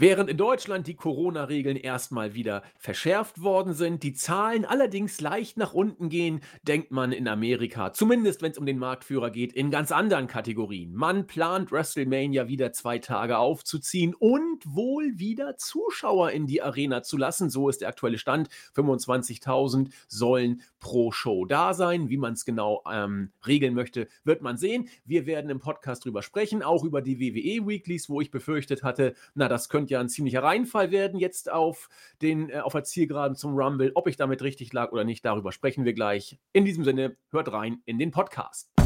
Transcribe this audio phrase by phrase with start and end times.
[0.00, 5.74] Während in Deutschland die Corona-Regeln erstmal wieder verschärft worden sind, die Zahlen allerdings leicht nach
[5.74, 9.92] unten gehen, denkt man in Amerika, zumindest wenn es um den Marktführer geht, in ganz
[9.92, 10.94] anderen Kategorien.
[10.94, 17.18] Man plant WrestleMania wieder zwei Tage aufzuziehen und wohl wieder Zuschauer in die Arena zu
[17.18, 17.50] lassen.
[17.50, 18.48] So ist der aktuelle Stand.
[18.74, 22.08] 25.000 sollen pro Show da sein.
[22.08, 24.88] Wie man es genau ähm, regeln möchte, wird man sehen.
[25.04, 29.14] Wir werden im Podcast drüber sprechen, auch über die WWE Weeklies, wo ich befürchtet hatte,
[29.34, 31.88] na, das könnte ja ein ziemlicher Reinfall werden jetzt auf,
[32.22, 33.92] den, äh, auf der Zielgeraden zum Rumble.
[33.94, 36.38] Ob ich damit richtig lag oder nicht, darüber sprechen wir gleich.
[36.52, 38.79] In diesem Sinne, hört rein in den Podcast.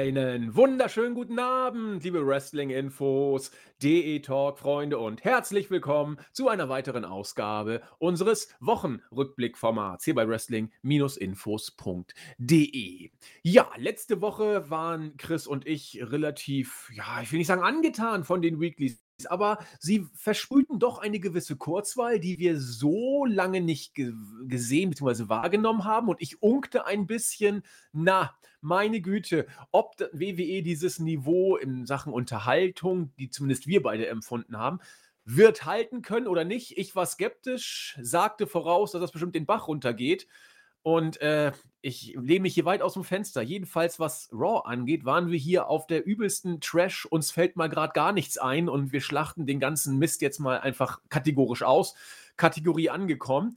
[0.00, 3.50] Einen wunderschönen guten Abend, liebe Wrestling-Infos,
[3.82, 13.10] DE-Talk-Freunde und herzlich willkommen zu einer weiteren Ausgabe unseres Wochenrückblick-Formats hier bei Wrestling-Infos.de.
[13.42, 18.40] Ja, letzte Woche waren Chris und ich relativ, ja, ich will nicht sagen angetan von
[18.40, 24.12] den Weeklies aber sie versprühten doch eine gewisse Kurzwahl, die wir so lange nicht ge
[24.46, 25.28] gesehen bzw.
[25.28, 26.08] wahrgenommen haben.
[26.08, 27.62] Und ich unkte ein bisschen,
[27.92, 34.56] na, meine Güte, ob WWE dieses Niveau in Sachen Unterhaltung, die zumindest wir beide empfunden
[34.56, 34.80] haben,
[35.24, 36.76] wird halten können oder nicht.
[36.78, 40.26] Ich war skeptisch, sagte voraus, dass das bestimmt den Bach runtergeht.
[40.82, 43.42] Und äh, ich lehne mich hier weit aus dem Fenster.
[43.42, 47.06] Jedenfalls, was Raw angeht, waren wir hier auf der übelsten Trash.
[47.06, 50.60] Uns fällt mal gerade gar nichts ein und wir schlachten den ganzen Mist jetzt mal
[50.60, 51.94] einfach kategorisch aus.
[52.36, 53.56] Kategorie angekommen.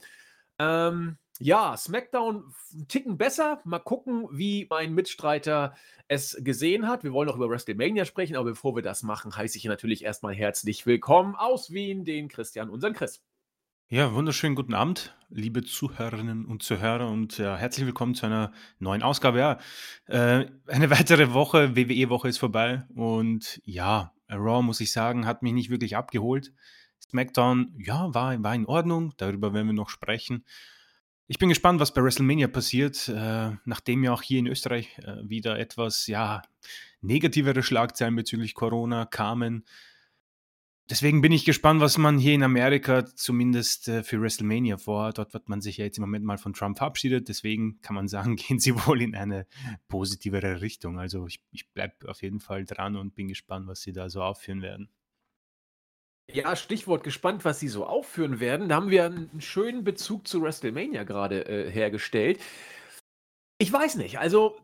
[0.58, 3.60] Ähm, ja, SmackDown einen Ticken besser.
[3.64, 5.74] Mal gucken, wie mein Mitstreiter
[6.06, 7.04] es gesehen hat.
[7.04, 10.34] Wir wollen noch über WrestleMania sprechen, aber bevor wir das machen, heiße ich natürlich erstmal
[10.34, 13.22] herzlich willkommen aus Wien den Christian, unseren Chris.
[13.90, 19.02] Ja, wunderschönen guten Abend, liebe Zuhörerinnen und Zuhörer und ja, herzlich willkommen zu einer neuen
[19.02, 19.38] Ausgabe.
[19.38, 19.58] Ja,
[20.06, 25.52] äh, eine weitere Woche, WWE-Woche ist vorbei und ja, Raw, muss ich sagen, hat mich
[25.52, 26.54] nicht wirklich abgeholt.
[26.98, 30.46] SmackDown, ja, war, war in Ordnung, darüber werden wir noch sprechen.
[31.26, 35.16] Ich bin gespannt, was bei WrestleMania passiert, äh, nachdem ja auch hier in Österreich äh,
[35.28, 36.40] wieder etwas, ja,
[37.02, 39.66] negativere Schlagzeilen bezüglich Corona kamen.
[40.90, 45.16] Deswegen bin ich gespannt, was man hier in Amerika zumindest äh, für WrestleMania vorhat.
[45.16, 47.28] Dort wird man sich ja jetzt im Moment mal von Trump verabschiedet.
[47.28, 49.46] Deswegen kann man sagen, gehen sie wohl in eine
[49.88, 50.98] positivere Richtung.
[50.98, 54.22] Also ich, ich bleibe auf jeden Fall dran und bin gespannt, was sie da so
[54.22, 54.90] aufführen werden.
[56.30, 58.68] Ja, Stichwort gespannt, was sie so aufführen werden.
[58.68, 62.40] Da haben wir einen schönen Bezug zu WrestleMania gerade äh, hergestellt.
[63.58, 64.58] Ich weiß nicht, also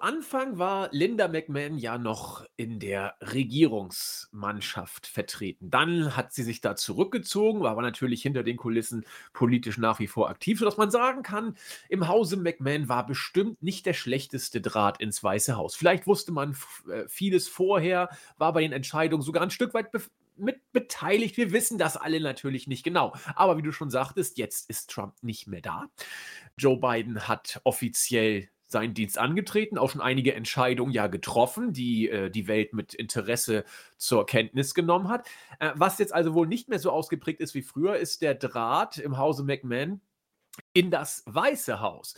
[0.00, 5.70] Anfang war Linda McMahon ja noch in der Regierungsmannschaft vertreten.
[5.70, 10.06] Dann hat sie sich da zurückgezogen, war aber natürlich hinter den Kulissen politisch nach wie
[10.06, 11.56] vor aktiv, sodass man sagen kann,
[11.88, 15.76] im Hause McMahon war bestimmt nicht der schlechteste Draht ins Weiße Haus.
[15.76, 16.56] Vielleicht wusste man
[16.90, 19.90] äh, vieles vorher, war bei den Entscheidungen sogar ein Stück weit
[20.36, 21.36] mit beteiligt.
[21.36, 23.14] Wir wissen das alle natürlich nicht genau.
[23.34, 25.86] Aber wie du schon sagtest, jetzt ist Trump nicht mehr da.
[26.56, 32.30] Joe Biden hat offiziell seinen Dienst angetreten, auch schon einige Entscheidungen ja getroffen, die äh,
[32.30, 33.64] die Welt mit Interesse
[33.96, 35.26] zur Kenntnis genommen hat.
[35.58, 38.98] Äh, was jetzt also wohl nicht mehr so ausgeprägt ist wie früher, ist der Draht
[38.98, 40.00] im Hause McMahon
[40.72, 42.14] in das Weiße Haus.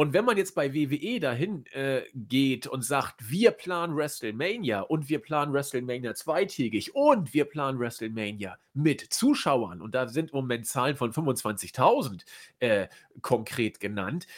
[0.00, 5.08] Und wenn man jetzt bei WWE dahin äh, geht und sagt, wir planen WrestleMania und
[5.08, 10.68] wir planen WrestleMania zweitägig und wir planen WrestleMania mit Zuschauern, und da sind im Moment
[10.68, 12.24] Zahlen von 25.000
[12.60, 12.86] äh,
[13.22, 14.28] konkret genannt,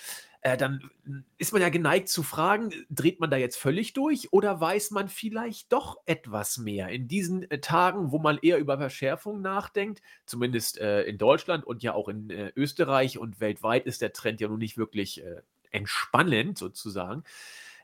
[0.42, 0.90] äh, dann
[1.36, 5.08] ist man ja geneigt zu fragen, dreht man da jetzt völlig durch oder weiß man
[5.08, 10.78] vielleicht doch etwas mehr in diesen äh, Tagen, wo man eher über Verschärfung nachdenkt, zumindest
[10.78, 14.48] äh, in Deutschland und ja auch in äh, Österreich und weltweit ist der Trend ja
[14.48, 17.22] nun nicht wirklich äh, entspannend sozusagen.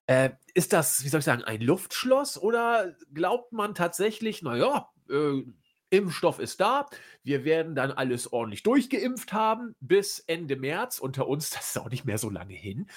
[0.06, 5.42] Äh, ist das, wie soll ich sagen, ein Luftschloss oder glaubt man tatsächlich, naja, äh,
[5.90, 6.86] Impfstoff ist da.
[7.22, 10.98] Wir werden dann alles ordentlich durchgeimpft haben bis Ende März.
[10.98, 12.88] Unter uns, das ist auch nicht mehr so lange hin.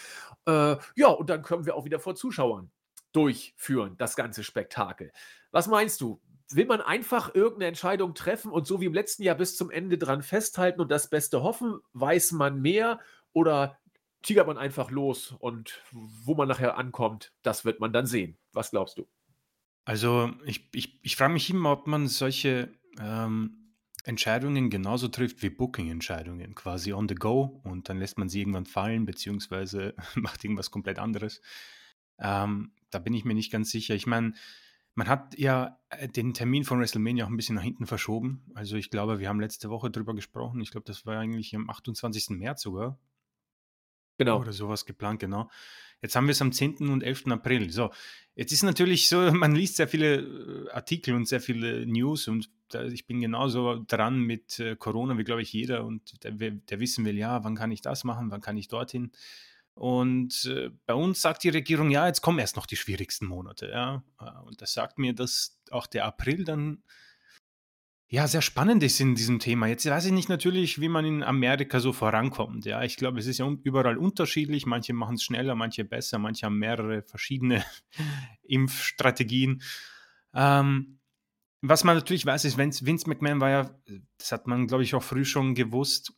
[0.45, 2.71] Äh, ja, und dann können wir auch wieder vor Zuschauern
[3.11, 5.11] durchführen, das ganze Spektakel.
[5.51, 6.21] Was meinst du?
[6.51, 9.97] Will man einfach irgendeine Entscheidung treffen und so wie im letzten Jahr bis zum Ende
[9.97, 11.79] dran festhalten und das Beste hoffen?
[11.93, 12.99] Weiß man mehr
[13.33, 13.77] oder
[14.23, 18.37] tigert man einfach los und wo man nachher ankommt, das wird man dann sehen.
[18.51, 19.07] Was glaubst du?
[19.85, 22.69] Also ich, ich, ich frage mich immer, ob man solche
[22.99, 28.41] ähm, Entscheidungen genauso trifft wie Booking-Entscheidungen, quasi on the go und dann lässt man sie
[28.41, 31.41] irgendwann fallen, beziehungsweise macht irgendwas komplett anderes.
[32.17, 33.95] Ähm, da bin ich mir nicht ganz sicher.
[33.95, 34.33] Ich meine,
[34.95, 38.43] man hat ja äh, den Termin von WrestleMania auch ein bisschen nach hinten verschoben.
[38.53, 40.61] Also ich glaube, wir haben letzte Woche drüber gesprochen.
[40.61, 42.31] Ich glaube, das war eigentlich am 28.
[42.31, 42.97] März sogar.
[44.19, 44.39] Genau.
[44.39, 45.49] Oder sowas geplant, genau.
[46.01, 46.89] Jetzt haben wir es am 10.
[46.89, 47.27] und 11.
[47.27, 47.71] April.
[47.71, 47.91] So,
[48.35, 52.49] jetzt ist natürlich so, man liest sehr viele äh, Artikel und sehr viele News und
[52.91, 57.03] ich bin genauso dran mit äh, Corona wie, glaube ich, jeder und der, der wissen
[57.03, 59.11] will, ja, wann kann ich das machen, wann kann ich dorthin.
[59.73, 63.69] Und äh, bei uns sagt die Regierung, ja, jetzt kommen erst noch die schwierigsten Monate.
[63.69, 64.03] Ja?
[64.19, 66.83] Äh, und das sagt mir, dass auch der April dann
[68.09, 69.67] ja sehr spannend ist in diesem Thema.
[69.67, 72.65] Jetzt weiß ich nicht natürlich, wie man in Amerika so vorankommt.
[72.65, 74.65] Ja, ich glaube, es ist ja überall unterschiedlich.
[74.65, 77.63] Manche machen es schneller, manche besser, manche haben mehrere verschiedene
[78.43, 79.61] Impfstrategien.
[80.33, 80.99] Ähm,
[81.61, 83.79] was man natürlich weiß, ist, Vince McMahon war ja,
[84.17, 86.13] das hat man, glaube ich, auch früh schon gewusst,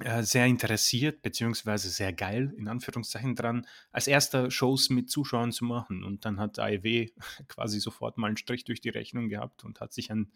[0.00, 5.64] äh, sehr interessiert, beziehungsweise sehr geil, in Anführungszeichen dran, als erster Shows mit Zuschauern zu
[5.64, 6.02] machen.
[6.02, 7.08] Und dann hat AEW
[7.48, 10.32] quasi sofort mal einen Strich durch die Rechnung gehabt und hat sich ein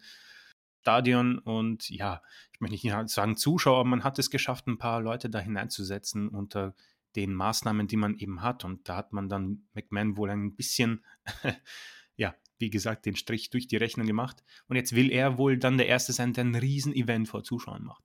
[0.83, 2.21] Stadion und ja,
[2.51, 6.75] ich möchte nicht sagen Zuschauer, man hat es geschafft, ein paar Leute da hineinzusetzen unter
[7.15, 8.65] den Maßnahmen, die man eben hat.
[8.65, 11.05] Und da hat man dann McMahon wohl ein bisschen,
[12.17, 14.43] ja, wie gesagt, den Strich durch die Rechnung gemacht.
[14.67, 18.03] Und jetzt will er wohl dann der Erste sein, der ein Riesen-Event vor Zuschauern macht.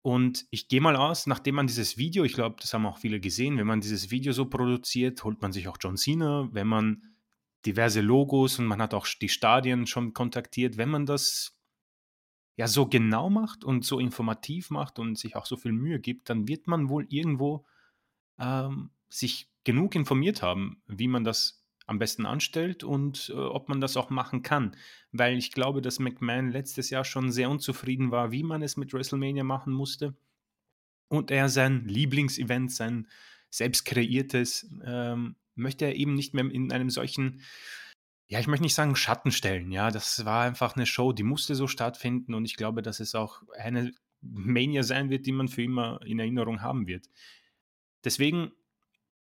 [0.00, 3.20] Und ich gehe mal aus, nachdem man dieses Video, ich glaube, das haben auch viele
[3.20, 7.02] gesehen, wenn man dieses Video so produziert, holt man sich auch John Cena, wenn man
[7.66, 11.57] diverse Logos und man hat auch die Stadien schon kontaktiert, wenn man das
[12.58, 16.28] ja so genau macht und so informativ macht und sich auch so viel Mühe gibt,
[16.28, 17.64] dann wird man wohl irgendwo
[18.38, 23.80] ähm, sich genug informiert haben, wie man das am besten anstellt und äh, ob man
[23.80, 24.76] das auch machen kann.
[25.12, 28.92] Weil ich glaube, dass McMahon letztes Jahr schon sehr unzufrieden war, wie man es mit
[28.92, 30.16] WrestleMania machen musste.
[31.06, 33.06] Und er sein Lieblingsevent, sein
[33.50, 37.40] selbst kreiertes, ähm, möchte er eben nicht mehr in einem solchen,
[38.28, 39.72] ja, ich möchte nicht sagen Schatten stellen.
[39.72, 43.14] Ja, das war einfach eine Show, die musste so stattfinden und ich glaube, dass es
[43.14, 47.08] auch eine Mania sein wird, die man für immer in Erinnerung haben wird.
[48.04, 48.52] Deswegen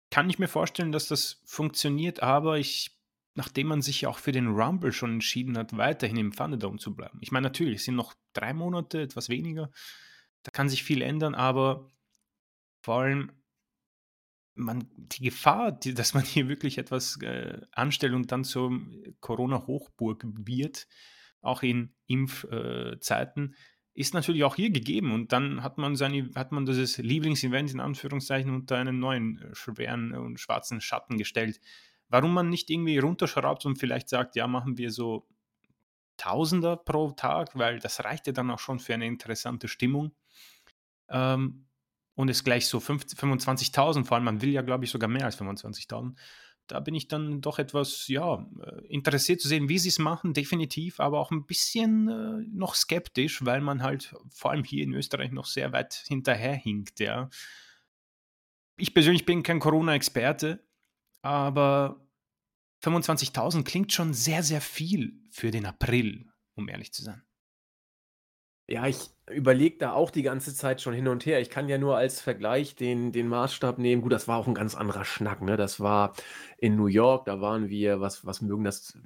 [0.09, 2.97] kann ich mir vorstellen, dass das funktioniert, aber ich,
[3.35, 6.95] nachdem man sich ja auch für den Rumble schon entschieden hat, weiterhin im Thunderdome zu
[6.95, 7.19] bleiben.
[7.21, 9.69] Ich meine, natürlich, es sind noch drei Monate, etwas weniger.
[10.43, 11.91] Da kann sich viel ändern, aber
[12.81, 13.31] vor allem
[14.55, 18.79] man, die Gefahr, die, dass man hier wirklich etwas äh, anstellt und dann zur
[19.19, 20.87] Corona-Hochburg wird,
[21.41, 23.55] auch in Impfzeiten, äh,
[23.95, 27.79] ist natürlich auch hier gegeben und dann hat man seine, hat man dieses Lieblingsevent in
[27.79, 31.59] Anführungszeichen unter einen neuen äh, schweren und schwarzen Schatten gestellt.
[32.09, 35.27] Warum man nicht irgendwie runterschraubt und vielleicht sagt, ja, machen wir so
[36.17, 40.13] Tausender pro Tag, weil das reicht ja dann auch schon für eine interessante Stimmung.
[41.09, 41.65] Ähm,
[42.15, 45.39] und es gleich so 25.000, vor allem man will ja, glaube ich, sogar mehr als
[45.39, 46.13] 25.000
[46.67, 50.33] da bin ich dann doch etwas, ja, äh, interessiert zu sehen, wie sie es machen,
[50.33, 54.93] definitiv, aber auch ein bisschen äh, noch skeptisch, weil man halt vor allem hier in
[54.93, 57.29] Österreich noch sehr weit hinterherhinkt, ja.
[58.77, 60.65] Ich persönlich bin kein Corona-Experte,
[61.21, 62.07] aber
[62.83, 67.23] 25.000 klingt schon sehr, sehr viel für den April, um ehrlich zu sein.
[68.69, 71.41] Ja, ich überlege da auch die ganze Zeit schon hin und her.
[71.41, 74.01] Ich kann ja nur als Vergleich den den Maßstab nehmen.
[74.01, 75.57] Gut, das war auch ein ganz anderer Schnack, ne?
[75.57, 76.13] Das war
[76.57, 78.97] in New York, da waren wir was was mögen das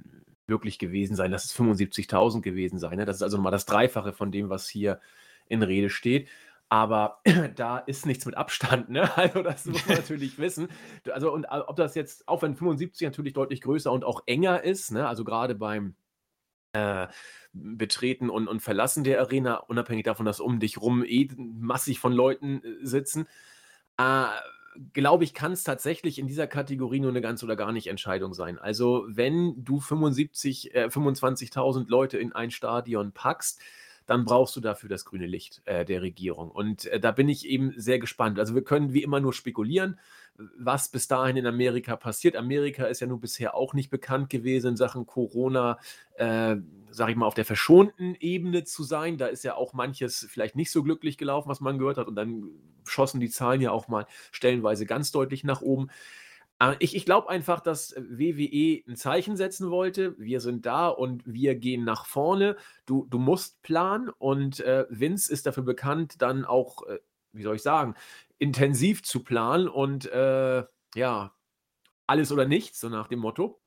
[0.46, 1.30] wirklich gewesen sein?
[1.32, 3.04] Lass es 75.000 gewesen sein, ne?
[3.04, 5.00] Das ist also noch das Dreifache von dem, was hier
[5.48, 6.28] in Rede steht.
[6.68, 7.20] Aber
[7.56, 9.10] da ist nichts mit Abstand, ne?
[9.16, 10.68] Also, das muss man natürlich wissen.
[11.12, 14.92] also, und ob das jetzt auch wenn 75 natürlich deutlich größer und auch enger ist,
[14.92, 15.08] ne?
[15.08, 15.94] Also, gerade beim
[16.78, 17.08] äh,
[17.52, 22.12] Betreten und und Verlassen der Arena, unabhängig davon, dass um dich rum eh massig von
[22.12, 23.26] Leuten, äh, sitzen.
[23.98, 24.26] Äh,
[24.92, 28.34] glaube ich, kann es tatsächlich in dieser Kategorie nur eine ganz oder gar nicht Entscheidung
[28.34, 28.58] sein.
[28.58, 33.60] Also, wenn du 75 äh, 25.000 Leute in ein Stadion packst
[34.08, 36.50] dann brauchst du dafür das grüne Licht äh, der Regierung.
[36.50, 38.38] Und äh, da bin ich eben sehr gespannt.
[38.38, 40.00] Also wir können wie immer nur spekulieren,
[40.56, 42.34] was bis dahin in Amerika passiert.
[42.34, 45.78] Amerika ist ja nun bisher auch nicht bekannt gewesen in Sachen Corona,
[46.14, 46.56] äh,
[46.90, 49.18] sage ich mal, auf der verschonten Ebene zu sein.
[49.18, 52.08] Da ist ja auch manches vielleicht nicht so glücklich gelaufen, was man gehört hat.
[52.08, 52.48] Und dann
[52.84, 55.90] schossen die Zahlen ja auch mal stellenweise ganz deutlich nach oben.
[56.60, 60.18] Äh, ich ich glaube einfach, dass WWE ein Zeichen setzen wollte.
[60.18, 62.56] Wir sind da und wir gehen nach vorne.
[62.86, 66.98] Du du musst planen und, äh, Vince ist dafür bekannt, dann auch, äh,
[67.32, 67.94] wie soll ich sagen,
[68.38, 71.34] intensiv zu planen und, äh, ja,
[72.06, 73.60] alles oder nichts, so nach dem Motto.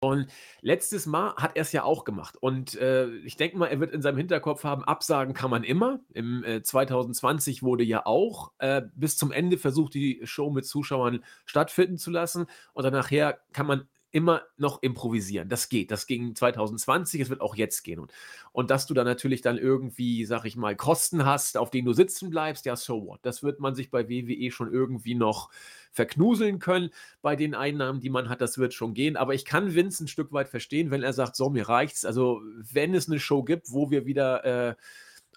[0.00, 0.26] Und
[0.60, 2.36] letztes Mal hat er es ja auch gemacht.
[2.38, 6.00] Und, äh, ich denke mal, er wird in seinem Hinterkopf haben, absagen kann man immer.
[6.12, 11.24] Im, äh, 2020 wurde ja auch, äh, bis zum Ende versucht, die Show mit Zuschauern
[11.46, 12.46] stattfinden zu lassen.
[12.74, 15.48] Und dann nachher kann man immer noch improvisieren.
[15.48, 15.90] Das geht.
[15.90, 17.98] Das ging 2020, es wird auch jetzt gehen.
[17.98, 18.12] Und,
[18.52, 21.92] und dass du da natürlich dann irgendwie, sag ich mal, Kosten hast, auf denen du
[21.92, 23.18] sitzen bleibst, ja, so what.
[23.22, 25.50] Das wird man sich bei WWE schon irgendwie noch
[25.90, 26.90] verknuseln können
[27.22, 28.40] bei den Einnahmen, die man hat.
[28.40, 29.16] Das wird schon gehen.
[29.16, 32.04] Aber ich kann Vince ein Stück weit verstehen, wenn er sagt, so, mir reicht's.
[32.04, 32.40] Also,
[32.72, 34.74] wenn es eine Show gibt, wo wir wieder äh,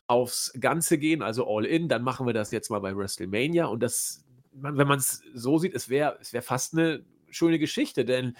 [0.06, 3.66] aufs Ganze gehen, also all in, dann machen wir das jetzt mal bei WrestleMania.
[3.66, 8.06] Und das, wenn man es so sieht, es wäre es wär fast eine schöne Geschichte,
[8.06, 8.38] denn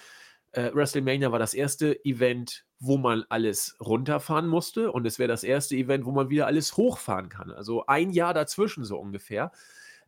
[0.52, 5.44] äh, WrestleMania war das erste Event, wo man alles runterfahren musste und es wäre das
[5.44, 7.50] erste Event, wo man wieder alles hochfahren kann.
[7.50, 9.52] Also ein Jahr dazwischen so ungefähr.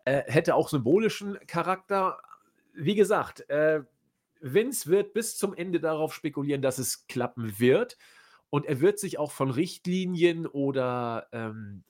[0.05, 2.19] Äh, hätte auch symbolischen Charakter.
[2.73, 3.83] Wie gesagt, äh,
[4.41, 7.99] Vince wird bis zum Ende darauf spekulieren, dass es klappen wird.
[8.49, 11.85] Und er wird sich auch von Richtlinien oder ähm,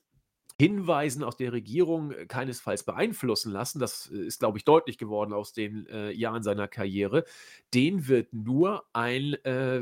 [0.61, 3.79] Hinweisen aus der Regierung äh, keinesfalls beeinflussen lassen.
[3.79, 7.25] Das äh, ist, glaube ich, deutlich geworden aus den äh, Jahren seiner Karriere.
[7.73, 9.81] Den wird nur ein äh,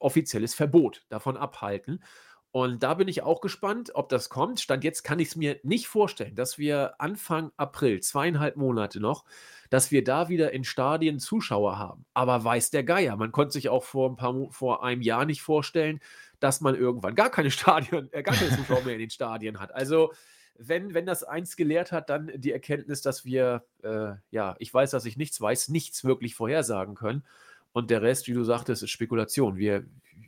[0.00, 2.02] offizielles Verbot davon abhalten.
[2.50, 4.60] Und da bin ich auch gespannt, ob das kommt.
[4.60, 9.26] Stand jetzt kann ich es mir nicht vorstellen, dass wir Anfang April, zweieinhalb Monate noch,
[9.70, 12.04] dass wir da wieder in Stadien Zuschauer haben.
[12.14, 13.14] Aber weiß der Geier.
[13.16, 16.00] Man konnte sich auch vor, ein paar, vor einem Jahr nicht vorstellen,
[16.40, 19.74] dass man irgendwann gar keine Stadien, äh, gar keine Zuschauer mehr in den Stadien hat.
[19.74, 20.12] Also
[20.58, 24.90] wenn, wenn das eins gelehrt hat, dann die Erkenntnis, dass wir, äh, ja, ich weiß,
[24.90, 27.24] dass ich nichts weiß, nichts wirklich vorhersagen können.
[27.72, 29.56] Und der Rest, wie du sagtest, ist Spekulation.
[29.56, 29.84] Wir,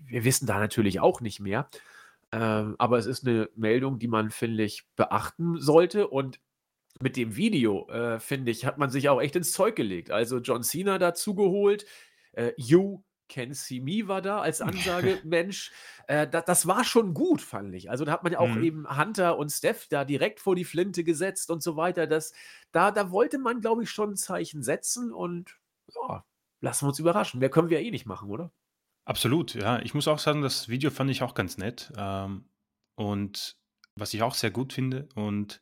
[0.07, 1.69] wir wissen da natürlich auch nicht mehr.
[2.31, 6.09] Ähm, aber es ist eine Meldung, die man, finde ich, beachten sollte.
[6.09, 6.41] Und
[7.01, 10.11] mit dem Video, äh, finde ich, hat man sich auch echt ins Zeug gelegt.
[10.11, 11.87] Also John Cena dazu geholt,
[12.33, 15.73] äh, You Can See Me war da als Ansage, Mensch.
[16.07, 17.91] Äh, da, das war schon gut, fand ich.
[17.91, 18.63] Also da hat man ja auch mhm.
[18.63, 22.07] eben Hunter und Steph da direkt vor die Flinte gesetzt und so weiter.
[22.07, 22.33] Das,
[22.73, 25.57] da, da wollte man, glaube ich, schon ein Zeichen setzen und
[25.95, 26.25] ja,
[26.61, 27.41] lassen wir uns überraschen.
[27.41, 28.53] Mehr können wir ja eh nicht machen, oder?
[29.05, 29.81] Absolut, ja.
[29.81, 31.93] Ich muss auch sagen, das Video fand ich auch ganz nett.
[31.97, 32.45] Ähm,
[32.95, 33.57] und
[33.95, 35.61] was ich auch sehr gut finde, und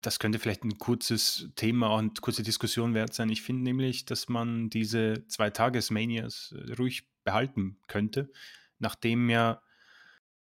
[0.00, 3.28] das könnte vielleicht ein kurzes Thema und kurze Diskussion wert sein.
[3.28, 8.30] Ich finde nämlich, dass man diese zwei Tages-Manias äh, ruhig behalten könnte,
[8.78, 9.62] nachdem ja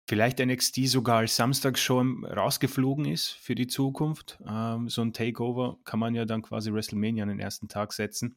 [0.07, 4.39] vielleicht NXT sogar als Samstagsshow rausgeflogen ist für die Zukunft.
[4.47, 8.37] Ähm, so ein Takeover kann man ja dann quasi WrestleMania an den ersten Tag setzen.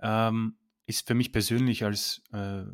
[0.00, 2.64] Ähm, ist für mich persönlich als äh,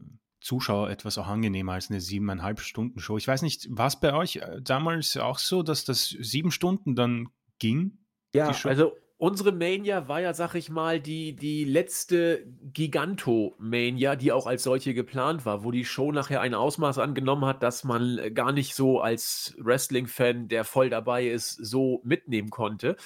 [0.40, 3.18] Zuschauer etwas auch angenehmer als eine siebeneinhalb Stunden Show.
[3.18, 6.94] Ich weiß nicht, war es bei euch äh, damals auch so, dass das sieben Stunden
[6.94, 7.28] dann
[7.60, 7.98] ging?
[8.34, 14.46] Ja, also unsere Mania war ja, sag ich mal, die, die letzte Giganto-Mania, die auch
[14.46, 18.30] als solche geplant war, wo die Show nachher ein Ausmaß angenommen hat, dass man äh,
[18.30, 22.96] gar nicht so als Wrestling-Fan, der voll dabei ist, so mitnehmen konnte.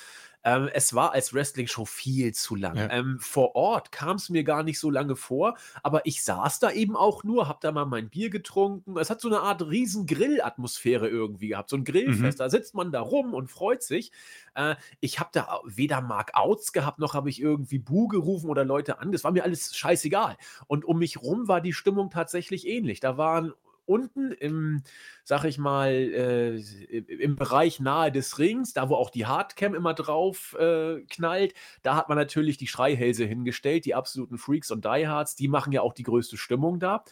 [0.45, 2.77] Ähm, es war als Wrestling-Show viel zu lang.
[2.77, 2.91] Ja.
[2.91, 6.71] Ähm, vor Ort kam es mir gar nicht so lange vor, aber ich saß da
[6.71, 8.97] eben auch nur, hab da mal mein Bier getrunken.
[8.99, 12.39] Es hat so eine Art riesen Grill-Atmosphäre irgendwie gehabt, so ein Grillfest.
[12.39, 12.43] Mhm.
[12.43, 14.13] Da sitzt man da rum und freut sich.
[14.55, 18.99] Äh, ich habe da weder Markouts gehabt, noch habe ich irgendwie Bu gerufen oder Leute
[18.99, 19.13] an.
[19.13, 20.37] Das war mir alles scheißegal.
[20.67, 23.01] Und um mich rum war die Stimmung tatsächlich ähnlich.
[23.01, 23.55] Da waren
[23.87, 24.83] unten im,
[25.25, 29.95] sag ich mal, äh, im Bereich nahe des Rings, da wo auch die Hardcam immer
[29.95, 35.37] drauf äh, knallt, da hat man natürlich die Schreihälse hingestellt, die absoluten Freaks und Diehards,
[35.37, 37.05] die machen ja auch die größte Stimmung da.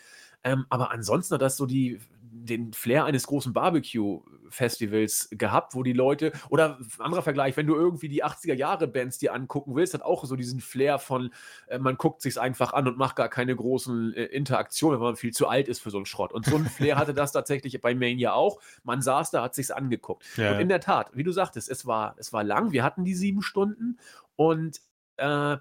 [0.44, 2.00] Ähm, aber ansonsten hat das so die,
[2.34, 8.08] den Flair eines großen Barbecue-Festivals gehabt, wo die Leute, oder anderer Vergleich, wenn du irgendwie
[8.08, 11.30] die 80er-Jahre-Bands dir angucken willst, hat auch so diesen Flair von,
[11.66, 15.16] äh, man guckt sich einfach an und macht gar keine großen äh, Interaktionen, weil man
[15.16, 16.32] viel zu alt ist für so einen Schrott.
[16.32, 18.60] Und so ein Flair hatte das tatsächlich bei Mania auch.
[18.82, 20.24] Man saß da, hat sich's angeguckt.
[20.36, 20.52] Ja.
[20.52, 23.14] Und in der Tat, wie du sagtest, es war, es war lang, wir hatten die
[23.14, 23.98] sieben Stunden
[24.36, 24.80] und
[25.18, 25.58] äh,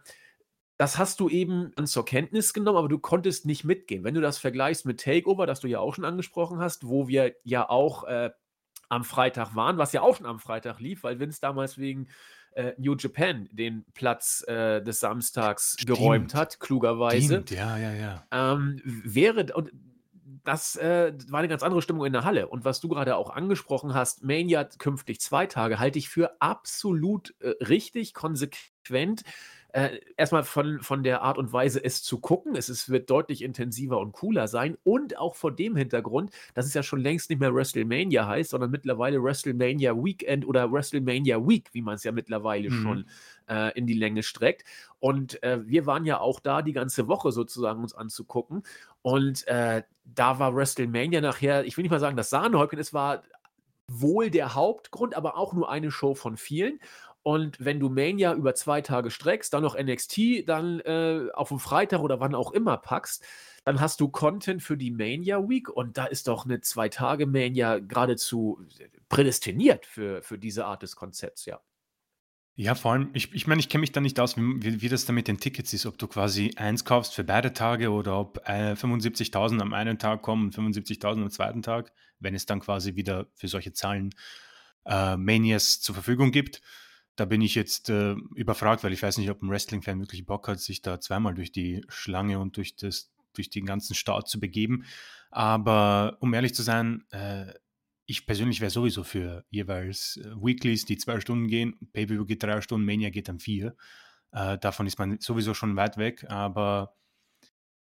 [0.81, 4.03] das hast du eben zur Kenntnis genommen, aber du konntest nicht mitgehen.
[4.03, 7.35] Wenn du das vergleichst mit Takeover, das du ja auch schon angesprochen hast, wo wir
[7.43, 8.31] ja auch äh,
[8.89, 12.07] am Freitag waren, was ja auch schon am Freitag lief, weil Vince damals wegen
[12.53, 15.99] äh, New Japan den Platz äh, des Samstags Stimmt.
[15.99, 17.25] geräumt hat, klugerweise.
[17.25, 18.25] Stimmt, ja, ja, ja.
[18.31, 19.71] Ähm, wäre, und
[20.43, 22.47] das äh, war eine ganz andere Stimmung in der Halle.
[22.47, 27.35] Und was du gerade auch angesprochen hast, Mania künftig zwei Tage, halte ich für absolut
[27.39, 29.21] äh, richtig, konsequent
[29.73, 32.55] äh, erstmal von, von der Art und Weise, es zu gucken.
[32.55, 34.77] Es ist, wird deutlich intensiver und cooler sein.
[34.83, 38.71] Und auch vor dem Hintergrund, dass es ja schon längst nicht mehr WrestleMania heißt, sondern
[38.71, 42.81] mittlerweile WrestleMania Weekend oder WrestleMania Week, wie man es ja mittlerweile mhm.
[42.81, 43.05] schon
[43.49, 44.63] äh, in die Länge streckt.
[44.99, 48.63] Und äh, wir waren ja auch da die ganze Woche sozusagen uns anzugucken.
[49.01, 53.23] Und äh, da war WrestleMania nachher, ich will nicht mal sagen, das Sahnehäubchen, es war
[53.87, 56.79] wohl der Hauptgrund, aber auch nur eine Show von vielen.
[57.23, 61.59] Und wenn du Mania über zwei Tage streckst, dann noch NXT, dann äh, auf dem
[61.59, 63.23] Freitag oder wann auch immer packst,
[63.63, 68.59] dann hast du Content für die Mania Week und da ist doch eine Zwei-Tage-Mania geradezu
[69.07, 71.61] prädestiniert für, für diese Art des Konzepts, ja.
[72.55, 75.05] Ja, vor allem, ich, ich meine, ich kenne mich da nicht aus, wie, wie das
[75.05, 78.37] da mit den Tickets ist, ob du quasi eins kaufst für beide Tage oder ob
[78.45, 82.95] äh, 75.000 am einen Tag kommen und 75.000 am zweiten Tag, wenn es dann quasi
[82.95, 84.13] wieder für solche Zahlen
[84.85, 86.61] äh, Manias zur Verfügung gibt.
[87.21, 90.47] Da bin ich jetzt äh, überfragt, weil ich weiß nicht, ob ein Wrestling-Fan wirklich Bock
[90.47, 94.39] hat, sich da zweimal durch die Schlange und durch, das, durch den ganzen Start zu
[94.39, 94.85] begeben.
[95.29, 97.53] Aber um ehrlich zu sein, äh,
[98.07, 101.77] ich persönlich wäre sowieso für jeweils äh, Weeklies, die zwei Stunden gehen.
[101.93, 103.75] Pay-Per-View geht drei Stunden, Mania geht dann vier.
[104.31, 106.95] Äh, davon ist man sowieso schon weit weg, aber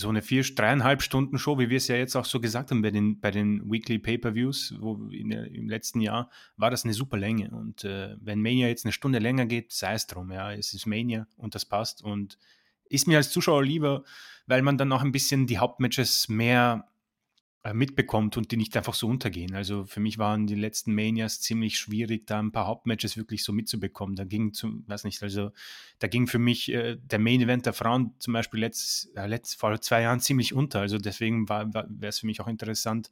[0.01, 2.81] so eine vier, dreieinhalb Stunden Show, wie wir es ja jetzt auch so gesagt haben
[2.81, 7.51] bei den, bei den Weekly Pay-Per-Views im letzten Jahr, war das eine super Länge.
[7.51, 10.87] Und äh, wenn Mania jetzt eine Stunde länger geht, sei es drum, ja, es ist
[10.87, 12.39] Mania und das passt und
[12.89, 14.03] ist mir als Zuschauer lieber,
[14.47, 16.89] weil man dann auch ein bisschen die Hauptmatches mehr
[17.75, 19.55] mitbekommt und die nicht einfach so untergehen.
[19.55, 23.53] Also für mich waren die letzten Manias ziemlich schwierig, da ein paar Hauptmatches wirklich so
[23.53, 24.17] mitzubekommen.
[24.17, 25.51] Da ging zum, weiß nicht, also
[25.99, 29.61] da ging für mich äh, der Main Event der Frauen zum Beispiel letzt, äh, letzt,
[29.61, 30.81] vor zwei Jahren ziemlich unter.
[30.81, 33.11] Also deswegen war, war wäre es für mich auch interessant,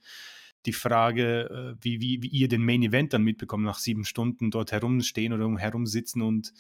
[0.65, 4.51] die Frage, äh, wie, wie, wie ihr den Main Event dann mitbekommt, nach sieben Stunden
[4.51, 6.55] dort herumstehen oder herumsitzen und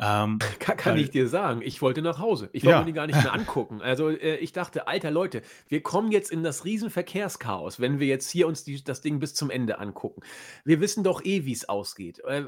[0.00, 2.48] ähm, kann, kann weil, ich dir sagen, ich wollte nach Hause.
[2.52, 2.80] Ich wollte ja.
[2.80, 3.82] mir die gar nicht mehr angucken.
[3.82, 8.30] Also äh, ich dachte, alter Leute, wir kommen jetzt in das Riesenverkehrschaos, wenn wir jetzt
[8.30, 10.22] hier uns die, das Ding bis zum Ende angucken.
[10.64, 12.20] Wir wissen doch eh, wie es ausgeht.
[12.20, 12.44] Äh,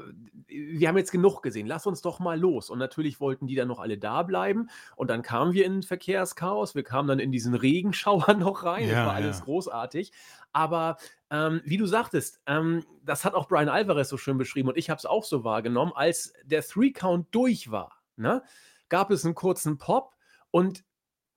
[0.47, 1.67] wir haben jetzt genug gesehen.
[1.67, 2.69] Lass uns doch mal los.
[2.69, 4.69] Und natürlich wollten die dann noch alle da bleiben.
[4.95, 6.75] Und dann kamen wir in Verkehrschaos.
[6.75, 8.87] Wir kamen dann in diesen Regenschauer noch rein.
[8.87, 9.45] Ja, das war alles ja.
[9.45, 10.11] großartig.
[10.53, 10.97] Aber
[11.29, 14.89] ähm, wie du sagtest, ähm, das hat auch Brian Alvarez so schön beschrieben und ich
[14.89, 18.43] habe es auch so wahrgenommen, als der Three-Count durch war, ne,
[18.89, 20.13] gab es einen kurzen Pop
[20.51, 20.83] und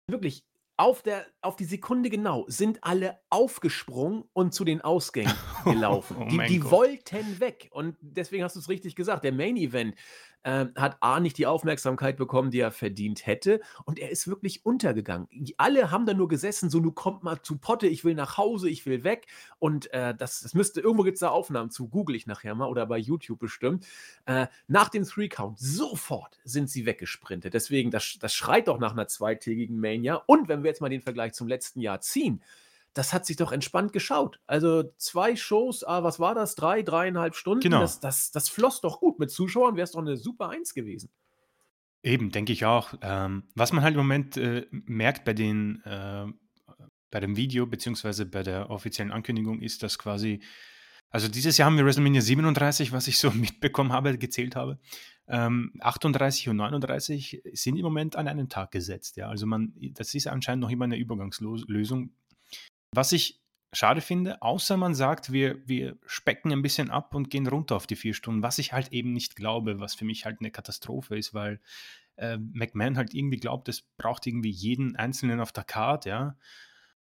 [0.08, 0.44] wirklich
[0.76, 5.32] auf, der, auf die Sekunde genau sind alle aufgesprungen und zu den Ausgängen
[5.72, 6.16] gelaufen.
[6.20, 7.68] oh die, die wollten weg.
[7.72, 9.24] Und deswegen hast du es richtig gesagt.
[9.24, 9.94] Der Main Event
[10.44, 13.60] äh, hat A nicht die Aufmerksamkeit bekommen, die er verdient hätte.
[13.84, 15.28] Und er ist wirklich untergegangen.
[15.56, 18.68] Alle haben da nur gesessen, so, du kommt mal zu Potte, ich will nach Hause,
[18.68, 19.26] ich will weg.
[19.58, 22.68] Und äh, das, das müsste, irgendwo gibt es da Aufnahmen zu, google ich nachher mal
[22.68, 23.86] oder bei YouTube bestimmt.
[24.26, 27.54] Äh, nach dem Three-Count, sofort sind sie weggesprintet.
[27.54, 30.16] Deswegen, das, das schreit doch nach einer zweitägigen Mania.
[30.26, 32.42] Und wenn wir jetzt mal den Vergleich zum letzten Jahr ziehen,
[32.94, 34.40] das hat sich doch entspannt geschaut.
[34.46, 36.54] Also zwei Shows, ah, was war das?
[36.54, 37.60] Drei, dreieinhalb Stunden.
[37.60, 37.80] Genau.
[37.80, 39.18] Das, das, das floss doch gut.
[39.18, 41.10] Mit Zuschauern wäre es doch eine super Eins gewesen.
[42.02, 42.94] Eben, denke ich auch.
[43.02, 46.26] Ähm, was man halt im Moment äh, merkt bei den äh,
[47.14, 50.40] bei dem Video beziehungsweise bei der offiziellen Ankündigung ist, dass quasi,
[51.10, 54.80] also dieses Jahr haben wir WrestleMania 37, was ich so mitbekommen habe, gezählt habe.
[55.28, 59.16] Ähm, 38 und 39 sind im Moment an einen Tag gesetzt.
[59.16, 62.10] Ja, also man, das ist anscheinend noch immer eine Übergangslösung.
[62.96, 63.40] Was ich
[63.72, 67.86] schade finde, außer man sagt, wir, wir specken ein bisschen ab und gehen runter auf
[67.86, 71.16] die vier Stunden, was ich halt eben nicht glaube, was für mich halt eine Katastrophe
[71.16, 71.60] ist, weil
[72.16, 76.36] äh, McMahon halt irgendwie glaubt, es braucht irgendwie jeden Einzelnen auf der Card, ja.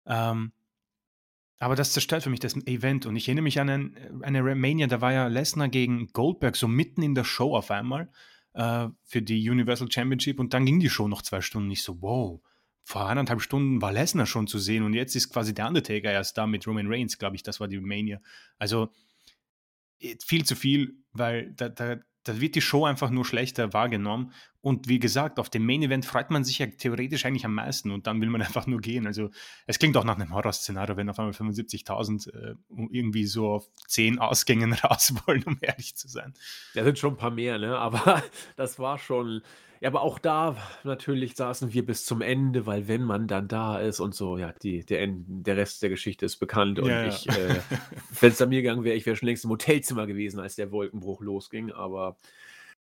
[0.06, 0.52] Ähm,
[1.58, 3.06] aber das zerstört für mich das Event.
[3.06, 6.68] Und ich erinnere mich an ein, eine Mania, da war ja Lesnar gegen Goldberg so
[6.68, 8.10] mitten in der Show auf einmal
[8.52, 11.70] äh, für die Universal Championship und dann ging die Show noch zwei Stunden.
[11.70, 12.42] Ich so, wow,
[12.86, 16.38] vor eineinhalb Stunden war Lesnar schon zu sehen und jetzt ist quasi der Undertaker erst
[16.38, 18.20] da mit Roman Reigns, glaube ich, das war die Mania.
[18.58, 18.92] Also
[19.98, 24.32] äh, viel zu viel, weil da, da, da wird die Show einfach nur schlechter wahrgenommen.
[24.60, 27.90] Und wie gesagt, auf dem Main Event freut man sich ja theoretisch eigentlich am meisten
[27.90, 29.08] und dann will man einfach nur gehen.
[29.08, 29.30] Also
[29.66, 34.20] es klingt auch nach einem Horrorszenario, wenn auf einmal 75.000 äh, irgendwie so auf 10
[34.20, 36.34] Ausgängen raus wollen, um ehrlich zu sein.
[36.74, 37.76] Da sind schon ein paar mehr, ne?
[37.76, 38.22] Aber
[38.56, 39.42] das war schon.
[39.80, 43.78] Ja, aber auch da natürlich saßen wir bis zum Ende, weil wenn man dann da
[43.78, 46.78] ist und so, ja, die, der, der Rest der Geschichte ist bekannt.
[46.78, 47.60] Und ja, ich, äh,
[48.20, 50.72] wenn es an mir gegangen wäre, ich wäre schon längst im Hotelzimmer gewesen, als der
[50.72, 51.72] Wolkenbruch losging.
[51.72, 52.16] Aber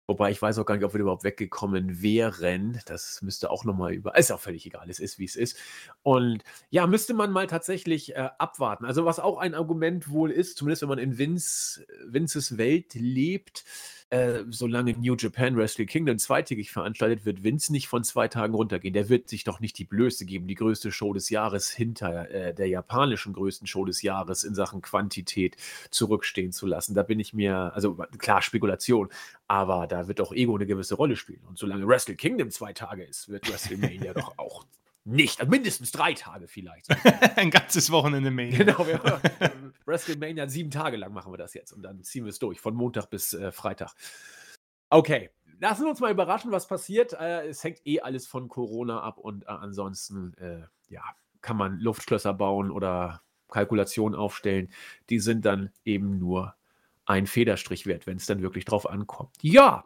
[0.06, 2.78] Wobei ich weiß auch gar nicht, ob wir überhaupt weggekommen wären.
[2.84, 4.16] Das müsste auch nochmal über.
[4.18, 5.56] Ist auch völlig egal, es ist wie es ist.
[6.02, 8.84] Und ja, müsste man mal tatsächlich äh, abwarten.
[8.84, 13.64] Also, was auch ein Argument wohl ist, zumindest wenn man in Vince, Vinces Welt lebt,
[14.14, 18.94] äh, solange New Japan Wrestling Kingdom zweitägig veranstaltet, wird Vince nicht von zwei Tagen runtergehen.
[18.94, 22.54] Der wird sich doch nicht die Blöße geben, die größte Show des Jahres hinter äh,
[22.54, 25.56] der japanischen größten Show des Jahres in Sachen Quantität
[25.90, 26.94] zurückstehen zu lassen.
[26.94, 29.08] Da bin ich mir, also klar, Spekulation,
[29.48, 31.42] aber da wird auch Ego eine gewisse Rolle spielen.
[31.48, 34.64] Und solange Wrestle Kingdom zwei Tage ist, wird WrestleMania doch auch
[35.06, 36.86] nicht, also mindestens drei Tage vielleicht.
[37.36, 38.56] Ein ganzes Wochenende Mania.
[38.56, 39.00] Genau, wir,
[39.86, 42.74] WrestleMania sieben Tage lang machen wir das jetzt und dann ziehen wir es durch, von
[42.74, 43.94] Montag bis äh, Freitag.
[44.90, 47.12] Okay, lassen wir uns mal überraschen, was passiert.
[47.14, 51.02] Äh, es hängt eh alles von Corona ab und äh, ansonsten, äh, ja,
[51.40, 54.70] kann man Luftschlösser bauen oder Kalkulationen aufstellen.
[55.10, 56.54] Die sind dann eben nur
[57.04, 59.36] ein Federstrich wert, wenn es dann wirklich drauf ankommt.
[59.42, 59.84] Ja,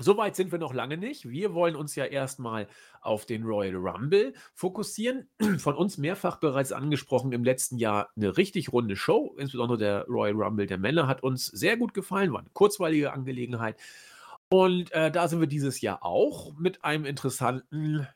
[0.00, 1.28] Soweit sind wir noch lange nicht.
[1.28, 2.66] Wir wollen uns ja erstmal
[3.02, 5.28] auf den Royal Rumble fokussieren.
[5.58, 9.34] Von uns mehrfach bereits angesprochen im letzten Jahr eine richtig runde Show.
[9.38, 13.76] Insbesondere der Royal Rumble der Männer hat uns sehr gut gefallen, war eine kurzweilige Angelegenheit.
[14.48, 18.08] Und äh, da sind wir dieses Jahr auch mit einem interessanten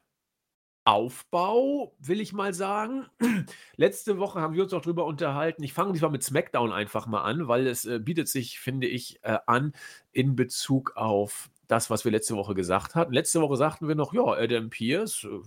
[0.84, 3.06] Aufbau, will ich mal sagen.
[3.76, 5.62] Letzte Woche haben wir uns auch drüber unterhalten.
[5.62, 9.18] Ich fange diesmal mit SmackDown einfach mal an, weil es äh, bietet sich, finde ich,
[9.22, 9.72] äh, an
[10.12, 13.12] in Bezug auf das, was wir letzte Woche gesagt hatten.
[13.12, 15.40] Letzte Woche sagten wir noch, ja, Adam Pierce, äh,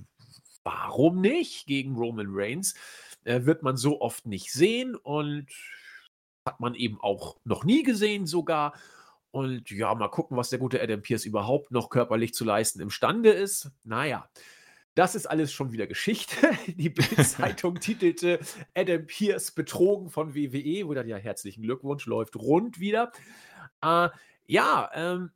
[0.64, 2.76] warum nicht gegen Roman Reigns?
[3.24, 5.48] Äh, wird man so oft nicht sehen und
[6.46, 8.74] hat man eben auch noch nie gesehen sogar.
[9.32, 13.30] Und ja, mal gucken, was der gute Adam Pierce überhaupt noch körperlich zu leisten imstande
[13.30, 13.72] ist.
[13.86, 14.30] Naja,
[14.96, 16.36] das ist alles schon wieder Geschichte.
[16.68, 18.40] Die Bild-Zeitung titelte
[18.76, 23.14] Adam Pierce betrogen von WWE, wo dann ja herzlichen Glückwunsch läuft rund wieder.
[23.82, 24.10] Äh,
[24.46, 25.32] ja, ähm,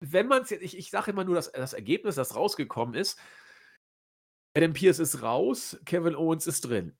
[0.00, 3.18] wenn man es jetzt, ich, ich sage immer nur das, das Ergebnis, das rausgekommen ist.
[4.54, 6.96] Adam Pierce ist raus, Kevin Owens ist drin.